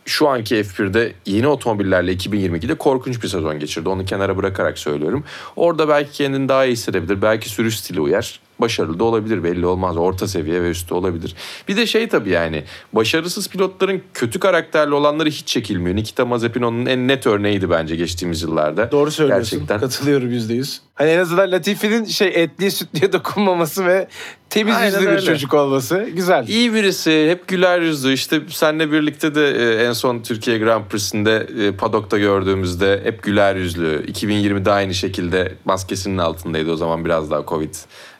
şu 0.04 0.28
anki 0.28 0.54
F1'de 0.54 1.12
yeni 1.26 1.46
otomobillerle 1.46 2.12
2022'de 2.12 2.74
korkunç 2.74 3.22
bir 3.22 3.28
sezon 3.28 3.58
geçirdi. 3.58 3.88
Onu 3.88 4.04
kenara 4.04 4.36
bırakarak 4.36 4.78
söylüyorum. 4.78 5.24
Orada 5.56 5.88
belki 5.88 6.12
kendini 6.12 6.48
daha 6.48 6.64
iyi 6.64 6.72
hissedebilir. 6.72 7.22
Belki 7.22 7.48
sürüş 7.48 7.78
stili 7.78 8.00
uyar. 8.00 8.40
Başarılı 8.58 8.98
da 8.98 9.04
olabilir 9.04 9.44
belli 9.44 9.66
olmaz. 9.66 9.96
Orta 9.96 10.28
seviye 10.28 10.62
ve 10.62 10.70
üstü 10.70 10.94
olabilir. 10.94 11.34
Bir 11.68 11.76
de 11.76 11.86
şey 11.86 12.08
tabii 12.08 12.30
yani 12.30 12.64
başarısız 12.92 13.48
pilotların 13.48 14.02
kötü 14.14 14.40
karakterli 14.40 14.94
olanları 14.94 15.28
hiç 15.28 15.46
çekilmiyor. 15.46 15.96
Nikita 15.96 16.24
Mazepin 16.24 16.62
onun 16.62 16.86
en 16.86 17.08
net 17.08 17.26
örneğiydi 17.26 17.70
bence 17.70 17.96
geçtiğimiz 17.96 18.42
yıllarda. 18.42 18.90
Doğru 18.90 19.10
söylüyorsun. 19.10 19.58
Gerçekten. 19.58 19.80
Katılıyorum 19.80 20.30
yüzde 20.30 20.54
yüz. 20.54 20.80
Hani 20.94 21.10
en 21.10 21.18
azından 21.18 21.52
Latifi'nin 21.52 22.04
şey 22.04 22.28
etliye 22.28 22.70
sütlüye 22.70 23.12
dokunmaması 23.12 23.86
ve 23.86 24.08
temiz 24.54 24.76
Aynen 24.76 24.86
yüzlü 24.86 25.00
bir 25.00 25.06
öyle. 25.06 25.20
çocuk 25.20 25.54
olması 25.54 26.08
güzel. 26.14 26.48
İyi 26.48 26.74
birisi, 26.74 27.30
hep 27.30 27.48
güler 27.48 27.80
yüzlü. 27.80 28.12
İşte 28.12 28.40
seninle 28.48 28.92
birlikte 28.92 29.34
de 29.34 29.50
e, 29.50 29.84
en 29.84 29.92
son 29.92 30.20
Türkiye 30.22 30.58
Grand 30.58 30.84
Prix'sinde 30.84 31.46
e, 31.66 31.72
padokta 31.72 32.18
gördüğümüzde 32.18 33.00
hep 33.04 33.22
güler 33.22 33.56
yüzlü. 33.56 34.04
2020'de 34.06 34.70
aynı 34.70 34.94
şekilde 34.94 35.54
maskesinin 35.64 36.18
altındaydı 36.18 36.72
o 36.72 36.76
zaman 36.76 37.04
biraz 37.04 37.30
daha 37.30 37.46
Covid 37.46 37.74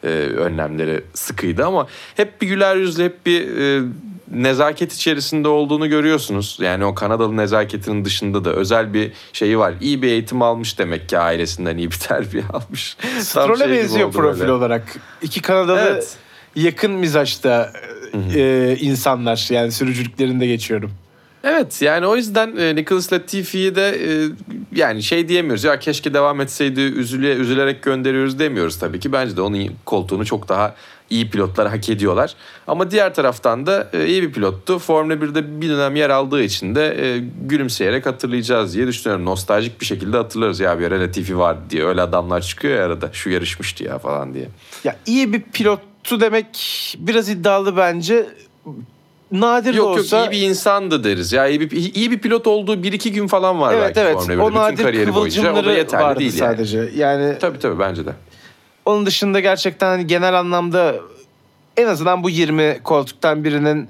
e, 0.05 0.09
önlemleri 0.19 1.05
sıkıydı 1.15 1.67
ama 1.67 1.87
hep 2.17 2.43
bir 2.43 2.47
güler 2.47 2.77
yüzlü, 2.77 3.05
hep 3.05 3.27
bir 3.27 3.49
nezaket 4.31 4.93
içerisinde 4.93 5.49
olduğunu 5.49 5.89
görüyorsunuz. 5.89 6.59
Yani 6.61 6.85
o 6.85 6.95
Kanadalı 6.95 7.37
nezaketinin 7.37 8.05
dışında 8.05 8.45
da 8.45 8.53
özel 8.53 8.95
bir 8.95 9.13
şeyi 9.33 9.59
var. 9.59 9.75
İyi 9.81 10.03
bir 10.03 10.09
eğitim 10.09 10.43
almış 10.43 10.79
demek 10.79 11.09
ki 11.09 11.19
ailesinden 11.19 11.77
iyi 11.77 11.91
bir 11.91 11.97
terbiye 12.09 12.45
almış. 12.53 12.97
Stroll'e 13.19 13.65
şey 13.65 13.71
benziyor 13.71 14.13
profil 14.13 14.41
böyle. 14.41 14.53
olarak. 14.53 14.83
İki 15.23 15.43
Kanadalı 15.43 15.81
Evet. 15.81 16.17
Yakın 16.57 16.93
mizaçta 16.93 17.73
e, 18.35 18.77
insanlar 18.81 19.49
yani 19.51 19.73
sürücülüklerinde 19.73 20.47
geçiyorum. 20.47 20.91
Evet 21.45 21.83
yani 21.83 22.07
o 22.07 22.17
yüzden 22.17 22.57
e, 22.57 22.75
Nicholas 22.75 23.13
Latifi'yi 23.13 23.75
de 23.75 23.89
e, 23.89 24.29
yani 24.73 25.03
şey 25.03 25.29
diyemiyoruz 25.29 25.65
ya 25.65 25.79
keşke 25.79 26.15
devam 26.15 26.41
etseydi 26.41 26.81
üzüle, 26.81 27.35
üzülerek 27.35 27.83
gönderiyoruz 27.83 28.39
demiyoruz 28.39 28.79
tabii 28.79 29.01
ki. 29.01 29.13
Bence 29.13 29.37
de 29.37 29.41
onun 29.41 29.71
koltuğunu 29.85 30.25
çok 30.25 30.49
daha 30.49 30.75
iyi 31.11 31.31
pilotlar 31.31 31.69
hak 31.69 31.89
ediyorlar. 31.89 32.35
Ama 32.67 32.91
diğer 32.91 33.15
taraftan 33.15 33.67
da 33.67 33.91
e, 33.93 34.07
iyi 34.07 34.23
bir 34.23 34.33
pilottu. 34.33 34.79
Formula 34.79 35.15
1'de 35.15 35.61
bir 35.61 35.69
dönem 35.69 35.97
yer 35.97 36.11
aldığı 36.11 36.43
için 36.43 36.75
de 36.75 37.07
e, 37.07 37.19
gülümseyerek 37.49 38.07
hatırlayacağız 38.07 38.75
diye 38.75 38.87
düşünüyorum. 38.87 39.25
Nostaljik 39.27 39.81
bir 39.81 39.87
şekilde 39.87 40.17
hatırlarız 40.17 40.61
ya 40.61 40.79
bir 40.79 40.87
ara 40.87 41.01
Latifi 41.01 41.39
vardı 41.39 41.61
diye. 41.71 41.85
Öyle 41.85 42.03
adamlar 42.03 42.41
çıkıyor 42.41 42.79
ya 42.79 42.87
arada 42.87 43.11
şu 43.13 43.31
yarışmıştı 43.31 43.85
ya 43.85 43.99
falan 43.99 44.35
diye. 44.35 44.49
Ya 44.85 44.97
iyi 45.07 45.33
bir 45.33 45.43
pilottu 46.05 46.21
demek 46.21 46.47
biraz 46.99 47.29
iddialı 47.29 47.77
bence. 47.77 48.27
Nadir 49.33 49.73
de 49.73 49.77
Yok 49.77 49.87
olsa 49.99 50.19
yok 50.19 50.35
iyi 50.35 50.43
bir 50.43 50.49
insandı 50.49 51.05
deriz. 51.05 51.33
Ya 51.33 51.47
iyi 51.49 51.61
bir, 51.61 51.71
iyi 51.71 52.11
bir 52.11 52.19
pilot 52.19 52.47
olduğu 52.47 52.83
bir 52.83 52.93
iki 52.93 53.13
gün 53.13 53.27
falan 53.27 53.61
var 53.61 53.75
evet 53.75 53.97
belki 53.97 54.01
evet 54.01 54.15
Formula 54.17 54.35
1'de. 54.35 54.43
o 54.43 54.47
Bütün 54.49 54.61
nadir 54.61 54.83
kariyeri 54.83 55.15
boyunca 55.15 55.53
o 55.55 55.65
da 55.65 55.73
yeterli 55.73 56.03
vardı 56.05 56.21
değil 56.21 56.39
yani. 56.39 56.53
sadece. 56.57 56.91
Yani 56.97 57.39
Tabii 57.41 57.59
tabii 57.59 57.79
bence 57.79 58.07
de. 58.07 58.11
Onun 58.85 59.07
dışında 59.07 59.41
gerçekten 59.41 59.87
hani 59.87 60.07
genel 60.07 60.39
anlamda 60.39 60.95
en 61.77 61.87
azından 61.87 62.23
bu 62.23 62.31
20 62.31 62.81
koltuktan 62.85 63.45
birinin 63.45 63.89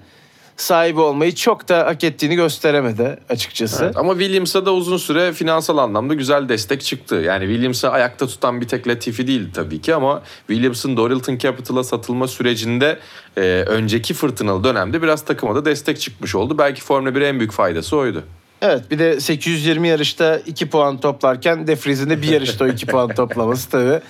sahibi 0.56 1.00
olmayı 1.00 1.34
çok 1.34 1.68
da 1.68 1.86
hak 1.86 2.04
ettiğini 2.04 2.36
gösteremedi 2.36 3.18
açıkçası. 3.28 3.84
Evet, 3.84 3.96
ama 3.96 4.12
Williams'a 4.12 4.66
da 4.66 4.72
uzun 4.72 4.96
süre 4.96 5.32
finansal 5.32 5.78
anlamda 5.78 6.14
güzel 6.14 6.48
destek 6.48 6.82
çıktı. 6.82 7.14
Yani 7.14 7.44
Williams'ı 7.44 7.90
ayakta 7.90 8.26
tutan 8.26 8.60
bir 8.60 8.68
tek 8.68 8.88
Latifi 8.88 9.26
değil 9.26 9.48
tabii 9.54 9.80
ki 9.80 9.94
ama 9.94 10.22
Williams'ın 10.46 10.96
Dorilton 10.96 11.38
Capital'a 11.38 11.84
satılma 11.84 12.28
sürecinde 12.28 12.98
e, 13.36 13.40
önceki 13.66 14.14
fırtınalı 14.14 14.64
dönemde 14.64 15.02
biraz 15.02 15.24
takıma 15.24 15.54
da 15.54 15.64
destek 15.64 16.00
çıkmış 16.00 16.34
oldu. 16.34 16.58
Belki 16.58 16.82
Formula 16.82 17.10
1'e 17.10 17.28
en 17.28 17.38
büyük 17.38 17.52
faydası 17.52 17.96
oydu. 17.96 18.24
Evet 18.62 18.90
bir 18.90 18.98
de 18.98 19.20
820 19.20 19.88
yarışta 19.88 20.38
2 20.46 20.70
puan 20.70 21.00
toplarken 21.00 21.66
De 21.66 21.74
Vries'in 21.74 22.10
de 22.10 22.22
bir 22.22 22.28
yarışta 22.28 22.64
o 22.64 22.68
2 22.68 22.86
puan 22.86 23.08
toplaması 23.14 23.70
tabii 23.70 24.00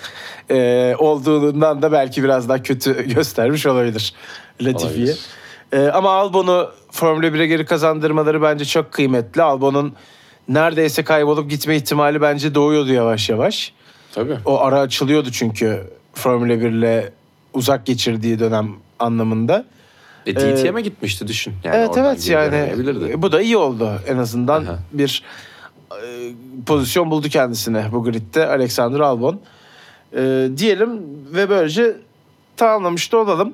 e, 0.51 0.95
olduğundan 0.99 1.81
da 1.81 1.91
belki 1.91 2.23
biraz 2.23 2.49
daha 2.49 2.63
kötü 2.63 3.07
göstermiş 3.13 3.65
olabilir 3.65 4.13
Latifi'yi. 4.61 5.05
Olabilir. 5.07 5.19
E, 5.75 5.89
ama 5.89 6.09
Albon'u 6.09 6.71
Formula 6.91 7.27
1'e 7.27 7.47
geri 7.47 7.65
kazandırmaları 7.65 8.41
bence 8.41 8.65
çok 8.65 8.91
kıymetli. 8.91 9.41
Albon'un 9.41 9.93
neredeyse 10.47 11.03
kaybolup 11.03 11.49
gitme 11.49 11.75
ihtimali 11.75 12.21
bence 12.21 12.55
doğuyordu 12.55 12.93
yavaş 12.93 13.29
yavaş. 13.29 13.73
Tabii. 14.13 14.37
O 14.45 14.59
ara 14.59 14.79
açılıyordu 14.79 15.31
çünkü 15.31 15.83
Formula 16.13 16.49
1 16.49 16.55
ile 16.55 17.11
uzak 17.53 17.85
geçirdiği 17.85 18.39
dönem 18.39 18.71
anlamında. 18.99 19.65
E, 20.25 20.35
DTM'e 20.35 20.81
gitmişti 20.81 21.27
düşün. 21.27 21.53
Yani 21.63 21.75
evet 21.75 21.97
evet 21.97 22.29
yani 22.29 22.73
bu 23.17 23.31
da 23.31 23.41
iyi 23.41 23.57
oldu 23.57 23.91
en 24.07 24.17
azından 24.17 24.65
Aha. 24.65 24.79
bir 24.93 25.23
e, 25.91 26.31
pozisyon 26.65 27.11
buldu 27.11 27.29
kendisine 27.29 27.85
bu 27.91 28.03
gridde 28.03 28.47
Alexander 28.47 28.99
Albon. 28.99 29.39
E, 30.17 30.49
diyelim 30.57 31.01
ve 31.33 31.49
böylece 31.49 31.95
tamamlamış 32.57 33.11
da 33.11 33.17
olalım. 33.17 33.53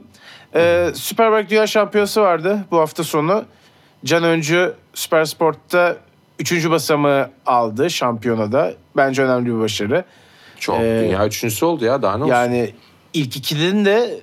E, 0.56 0.92
Superbike 0.96 1.50
Dünya 1.50 1.68
Şampiyonası 1.68 2.22
vardı 2.22 2.66
bu 2.72 2.80
hafta 2.80 3.04
sonu. 3.04 3.46
Can 4.06 4.24
Öncü 4.24 4.74
Supersport'ta 4.94 5.98
3. 6.40 6.70
basamağı 6.70 7.30
aldı 7.46 7.90
şampiyonada. 7.90 8.74
Bence 8.98 9.24
önemli 9.24 9.46
bir 9.56 9.60
başarı. 9.60 10.06
Çok 10.60 10.76
Ee, 10.80 11.02
dünya 11.04 11.28
üçüncüsü 11.28 11.66
oldu 11.66 11.86
ya 11.86 12.02
daha 12.02 12.18
ne 12.18 12.24
olsun. 12.24 12.34
Yani 12.34 12.74
ilk 13.14 13.38
ikilinin 13.38 13.86
de 13.86 14.20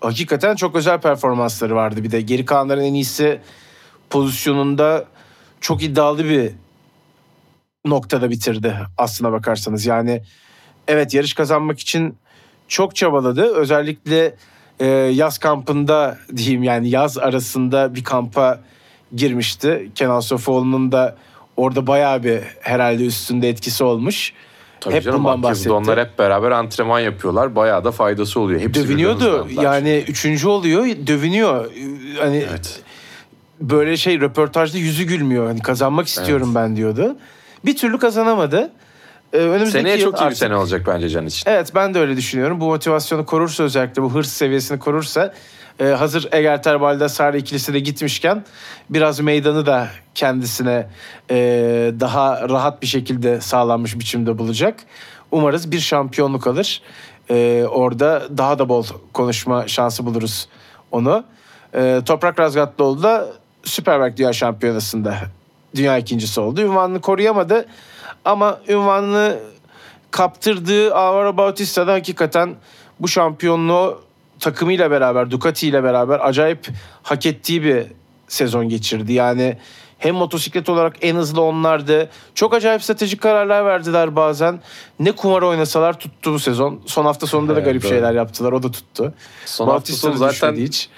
hakikaten 0.00 0.56
çok 0.56 0.76
özel 0.76 1.00
performansları 1.00 1.74
vardı. 1.74 2.02
Bir 2.04 2.10
de 2.10 2.20
geri 2.20 2.44
kalanların 2.44 2.82
en 2.82 2.94
iyisi 2.94 3.40
pozisyonunda 4.10 5.04
çok 5.60 5.82
iddialı 5.82 6.24
bir 6.24 6.50
noktada 7.84 8.30
bitirdi 8.30 8.76
aslına 8.98 9.32
bakarsanız. 9.32 9.86
Yani 9.86 10.22
evet 10.88 11.14
yarış 11.14 11.34
kazanmak 11.34 11.78
için 11.78 12.16
çok 12.68 12.96
çabaladı. 12.96 13.54
Özellikle 13.54 14.34
e, 14.80 14.86
yaz 14.86 15.38
kampında 15.38 16.18
diyeyim 16.36 16.62
yani 16.62 16.88
yaz 16.90 17.18
arasında 17.18 17.94
bir 17.94 18.04
kampa 18.04 18.60
girmişti. 19.16 19.90
Kenan 19.94 20.20
Sofoğlu'nun 20.20 20.92
da 20.92 21.16
orada 21.56 21.86
bayağı 21.86 22.22
bir 22.22 22.40
herhalde 22.60 23.06
üstünde 23.06 23.48
etkisi 23.48 23.84
olmuş. 23.84 24.32
Tabii 24.80 24.94
hep 24.94 25.04
canım, 25.04 25.24
bundan 25.24 25.42
bahsetti. 25.42 25.72
Onlar 25.72 26.00
hep 26.00 26.18
beraber 26.18 26.50
antrenman 26.50 27.00
yapıyorlar. 27.00 27.56
Bayağı 27.56 27.84
da 27.84 27.92
faydası 27.92 28.40
oluyor. 28.40 28.60
Hepsi 28.60 28.84
Dövünüyordu. 28.84 29.48
Yani 29.62 30.04
üçüncü 30.08 30.48
oluyor, 30.48 30.86
dövünüyor. 31.06 31.70
Hani 32.18 32.44
Evet. 32.50 32.80
böyle 33.60 33.96
şey 33.96 34.20
röportajda 34.20 34.78
yüzü 34.78 35.04
gülmüyor. 35.04 35.46
Hani 35.46 35.60
kazanmak 35.62 36.06
istiyorum 36.06 36.54
ben 36.54 36.76
diyordu. 36.76 37.16
Bir 37.64 37.76
türlü 37.76 37.98
kazanamadı. 37.98 38.72
Ee, 39.32 39.36
önümüzdeki 39.36 39.70
Seneye 39.72 39.96
yıl 39.96 40.04
çok 40.04 40.14
iyi 40.14 40.20
bir 40.20 40.26
artık- 40.26 40.38
sene 40.38 40.56
olacak 40.56 40.82
bence 40.86 41.08
Can 41.08 41.26
için. 41.26 41.50
Evet 41.50 41.74
ben 41.74 41.94
de 41.94 41.98
öyle 41.98 42.16
düşünüyorum. 42.16 42.60
Bu 42.60 42.66
motivasyonu 42.66 43.26
korursa 43.26 43.62
özellikle 43.64 44.02
bu 44.02 44.14
hırs 44.14 44.28
seviyesini 44.28 44.78
korursa 44.78 45.34
e, 45.80 45.84
hazır 45.84 46.28
Egerter 46.32 46.80
Baldasar 46.80 47.34
ikilisi 47.34 47.74
de 47.74 47.80
gitmişken 47.80 48.44
biraz 48.90 49.20
meydanı 49.20 49.66
da 49.66 49.88
kendisine 50.14 50.88
e, 51.30 51.36
daha 52.00 52.48
rahat 52.48 52.82
bir 52.82 52.86
şekilde 52.86 53.40
sağlanmış 53.40 53.98
biçimde 53.98 54.38
bulacak. 54.38 54.74
Umarız 55.30 55.70
bir 55.72 55.80
şampiyonluk 55.80 56.46
alır. 56.46 56.82
E, 57.30 57.64
orada 57.70 58.22
daha 58.38 58.58
da 58.58 58.68
bol 58.68 58.84
konuşma 59.12 59.68
şansı 59.68 60.06
buluruz 60.06 60.48
onu. 60.92 61.24
E, 61.74 62.00
Toprak 62.06 62.40
Razgatlıoğlu 62.40 63.02
da 63.02 63.26
Superbike 63.64 64.16
Dünya 64.16 64.32
Şampiyonası'nda 64.32 65.16
dünya 65.76 65.98
ikincisi 65.98 66.40
oldu. 66.40 66.60
Ünvanını 66.60 67.00
koruyamadı 67.00 67.66
ama 68.26 68.60
ünvanını 68.68 69.38
kaptırdığı 70.10 70.94
Alvaro 70.94 71.36
Bautista 71.36 71.86
da 71.86 71.92
hakikaten 71.92 72.54
bu 73.00 73.08
şampiyonluğu 73.08 74.00
takımıyla 74.40 74.90
beraber, 74.90 75.30
Ducati 75.30 75.68
ile 75.68 75.84
beraber 75.84 76.20
acayip 76.28 76.68
hak 77.02 77.26
ettiği 77.26 77.62
bir 77.62 77.86
sezon 78.28 78.68
geçirdi. 78.68 79.12
Yani 79.12 79.56
Hem 79.98 80.14
motosiklet 80.14 80.68
olarak 80.68 80.96
en 81.00 81.16
hızlı 81.16 81.42
onlardı. 81.42 82.10
Çok 82.34 82.54
acayip 82.54 82.82
stratejik 82.82 83.20
kararlar 83.20 83.64
verdiler 83.64 84.16
bazen. 84.16 84.60
Ne 85.00 85.12
kumar 85.12 85.42
oynasalar 85.42 85.98
tuttu 85.98 86.32
bu 86.32 86.38
sezon. 86.38 86.80
Son 86.86 87.04
hafta 87.04 87.26
sonunda 87.26 87.52
da 87.52 87.58
Evet, 87.58 87.66
garip 87.66 87.82
doğru. 87.82 87.88
şeyler 87.88 88.12
yaptılar. 88.12 88.52
O 88.52 88.62
da 88.62 88.70
tuttu. 88.70 89.14
Son 89.46 89.64
hafta 89.64 89.76
Bautista 89.76 90.08
sonu 90.08 90.20
da 90.20 90.32
zaten 90.32 90.54
hiç. 90.56 90.88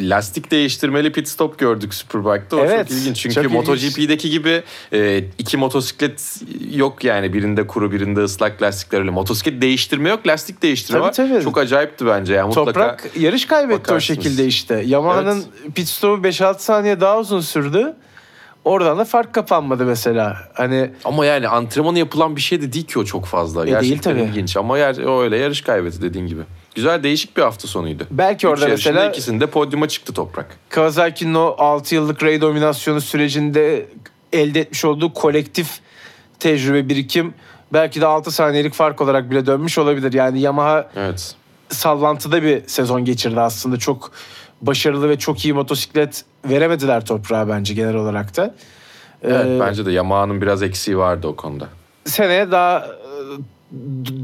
Lastik 0.00 0.50
değiştirmeli 0.50 1.12
pit 1.12 1.28
stop 1.28 1.58
gördük 1.58 1.94
Superbike'da. 1.94 2.56
O 2.56 2.60
Evet, 2.64 2.88
çok 2.88 2.98
ilginç. 2.98 3.16
Çünkü 3.16 3.34
çok 3.34 3.44
ilginç. 3.44 3.56
MotoGP'deki 3.68 4.30
gibi 4.30 4.62
e, 4.92 5.24
iki 5.38 5.56
motosiklet 5.56 6.40
yok 6.72 7.04
yani. 7.04 7.32
Birinde 7.32 7.66
kuru 7.66 7.92
birinde 7.92 8.20
ıslak 8.20 8.62
lastikler 8.62 8.98
öyle. 9.00 9.10
Motosiklet 9.10 9.62
değiştirme 9.62 10.08
yok, 10.08 10.26
lastik 10.26 10.62
değiştirme 10.62 10.98
Tabii, 11.00 11.08
var. 11.08 11.12
tabii. 11.12 11.44
Çok 11.44 11.58
acayipti 11.58 12.06
bence. 12.06 12.34
Yani 12.34 12.46
mutlaka 12.46 12.72
Toprak 12.72 13.10
yarış 13.16 13.46
kaybetti 13.46 13.78
bakarsınız. 13.80 14.18
o 14.18 14.22
şekilde 14.22 14.46
işte. 14.46 14.82
Yamaha'nın 14.86 15.44
pit 15.74 15.88
stopu 15.88 16.28
5-6 16.28 16.58
saniye 16.58 17.00
daha 17.00 17.18
uzun 17.18 17.40
sürdü. 17.40 17.94
Oradan 18.64 18.98
da 18.98 19.04
fark 19.04 19.32
kapanmadı 19.34 19.84
mesela. 19.84 20.36
Hani 20.54 20.90
Ama 21.04 21.26
yani 21.26 21.48
antrenmanı 21.48 21.98
yapılan 21.98 22.36
bir 22.36 22.40
şey 22.40 22.62
de 22.62 22.72
değil 22.72 22.86
ki 22.86 22.98
o 22.98 23.04
çok 23.04 23.26
fazla. 23.26 23.62
E, 23.62 23.66
değil 23.66 23.76
Gerçekten 23.76 24.12
tabii. 24.12 24.22
ilginç 24.22 24.56
ama 24.56 24.78
yer, 24.78 25.22
öyle 25.22 25.36
yarış 25.36 25.60
kaybetti 25.60 26.02
dediğin 26.02 26.26
gibi. 26.26 26.42
Güzel 26.78 27.02
değişik 27.02 27.36
bir 27.36 27.42
hafta 27.42 27.68
sonuydu. 27.68 28.06
belki 28.10 28.46
Üç 28.46 28.50
orada 28.52 28.68
yarışında 28.68 28.92
mesela 28.94 29.10
ikisinde 29.10 29.46
podyuma 29.46 29.88
çıktı 29.88 30.12
Toprak. 30.12 30.56
Kawasaki'nin 30.68 31.34
o 31.34 31.54
6 31.58 31.94
yıllık 31.94 32.22
Ray 32.22 32.40
dominasyonu 32.40 33.00
sürecinde 33.00 33.86
elde 34.32 34.60
etmiş 34.60 34.84
olduğu 34.84 35.12
kolektif 35.12 35.78
tecrübe 36.38 36.88
birikim 36.88 37.34
belki 37.72 38.00
de 38.00 38.06
6 38.06 38.30
saniyelik 38.30 38.74
fark 38.74 39.00
olarak 39.00 39.30
bile 39.30 39.46
dönmüş 39.46 39.78
olabilir. 39.78 40.12
Yani 40.12 40.40
Yamaha 40.40 40.90
Evet. 40.96 41.34
sallantıda 41.68 42.42
bir 42.42 42.62
sezon 42.68 43.04
geçirdi 43.04 43.40
aslında. 43.40 43.76
Çok 43.78 44.12
başarılı 44.62 45.08
ve 45.08 45.18
çok 45.18 45.44
iyi 45.44 45.54
motosiklet 45.54 46.24
veremediler 46.44 47.04
toprağa 47.06 47.48
bence 47.48 47.74
genel 47.74 47.94
olarak 47.94 48.36
da. 48.36 48.54
Evet 49.22 49.46
Ee, 49.46 49.60
bence 49.60 49.86
de 49.86 49.92
Yamaha'nın 49.92 50.42
biraz 50.42 50.62
eksiği 50.62 50.98
vardı 50.98 51.26
o 51.28 51.36
konuda. 51.36 51.68
seneye 52.04 52.50
daha 52.50 52.86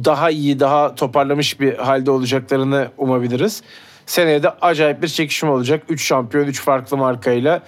daha 0.05 0.31
iyi, 0.31 0.61
daha 0.61 0.95
toparlamış 0.95 1.61
bir 1.61 1.75
halde 1.75 2.11
olacaklarını 2.11 2.89
umabiliriz. 2.99 3.63
Seneye 4.07 4.43
de 4.43 4.51
acayip 4.51 5.03
bir 5.03 5.09
çekişme 5.09 5.51
olacak. 5.51 5.83
3 5.89 6.05
şampiyon, 6.05 6.47
3 6.47 6.61
farklı 6.61 6.97
markayla. 6.97 7.63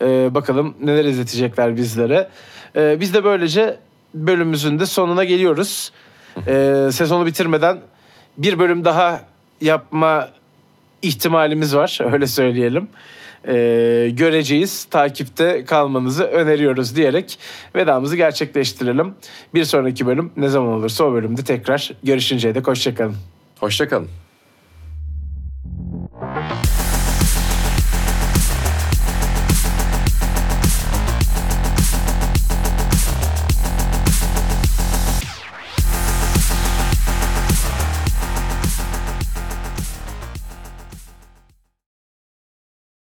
Ee, 0.00 0.34
bakalım 0.34 0.74
neler 0.80 1.04
izletecekler 1.04 1.76
bizlere. 1.76 2.28
Ee, 2.76 3.00
biz 3.00 3.14
de 3.14 3.24
böylece 3.24 3.76
bölümümüzün 4.14 4.78
de 4.78 4.86
sonuna 4.86 5.24
geliyoruz. 5.24 5.92
Ee, 6.46 6.88
sezonu 6.92 7.26
bitirmeden 7.26 7.78
bir 8.38 8.58
bölüm 8.58 8.84
daha 8.84 9.20
yapma 9.60 10.28
ihtimalimiz 11.02 11.76
var. 11.76 11.98
Öyle 12.12 12.26
söyleyelim. 12.26 12.88
Ee, 13.48 14.10
göreceğiz. 14.12 14.84
Takipte 14.84 15.64
kalmanızı 15.64 16.24
öneriyoruz 16.24 16.96
diyerek 16.96 17.38
vedamızı 17.76 18.16
gerçekleştirelim. 18.16 19.14
Bir 19.54 19.64
sonraki 19.64 20.06
bölüm 20.06 20.32
ne 20.36 20.48
zaman 20.48 20.72
olursa 20.72 21.04
o 21.04 21.12
bölümde 21.12 21.44
tekrar 21.44 21.92
görüşünceye 22.02 22.54
dek 22.54 22.66
hoşçakalın. 22.66 23.16
Hoşçakalın. 23.60 24.25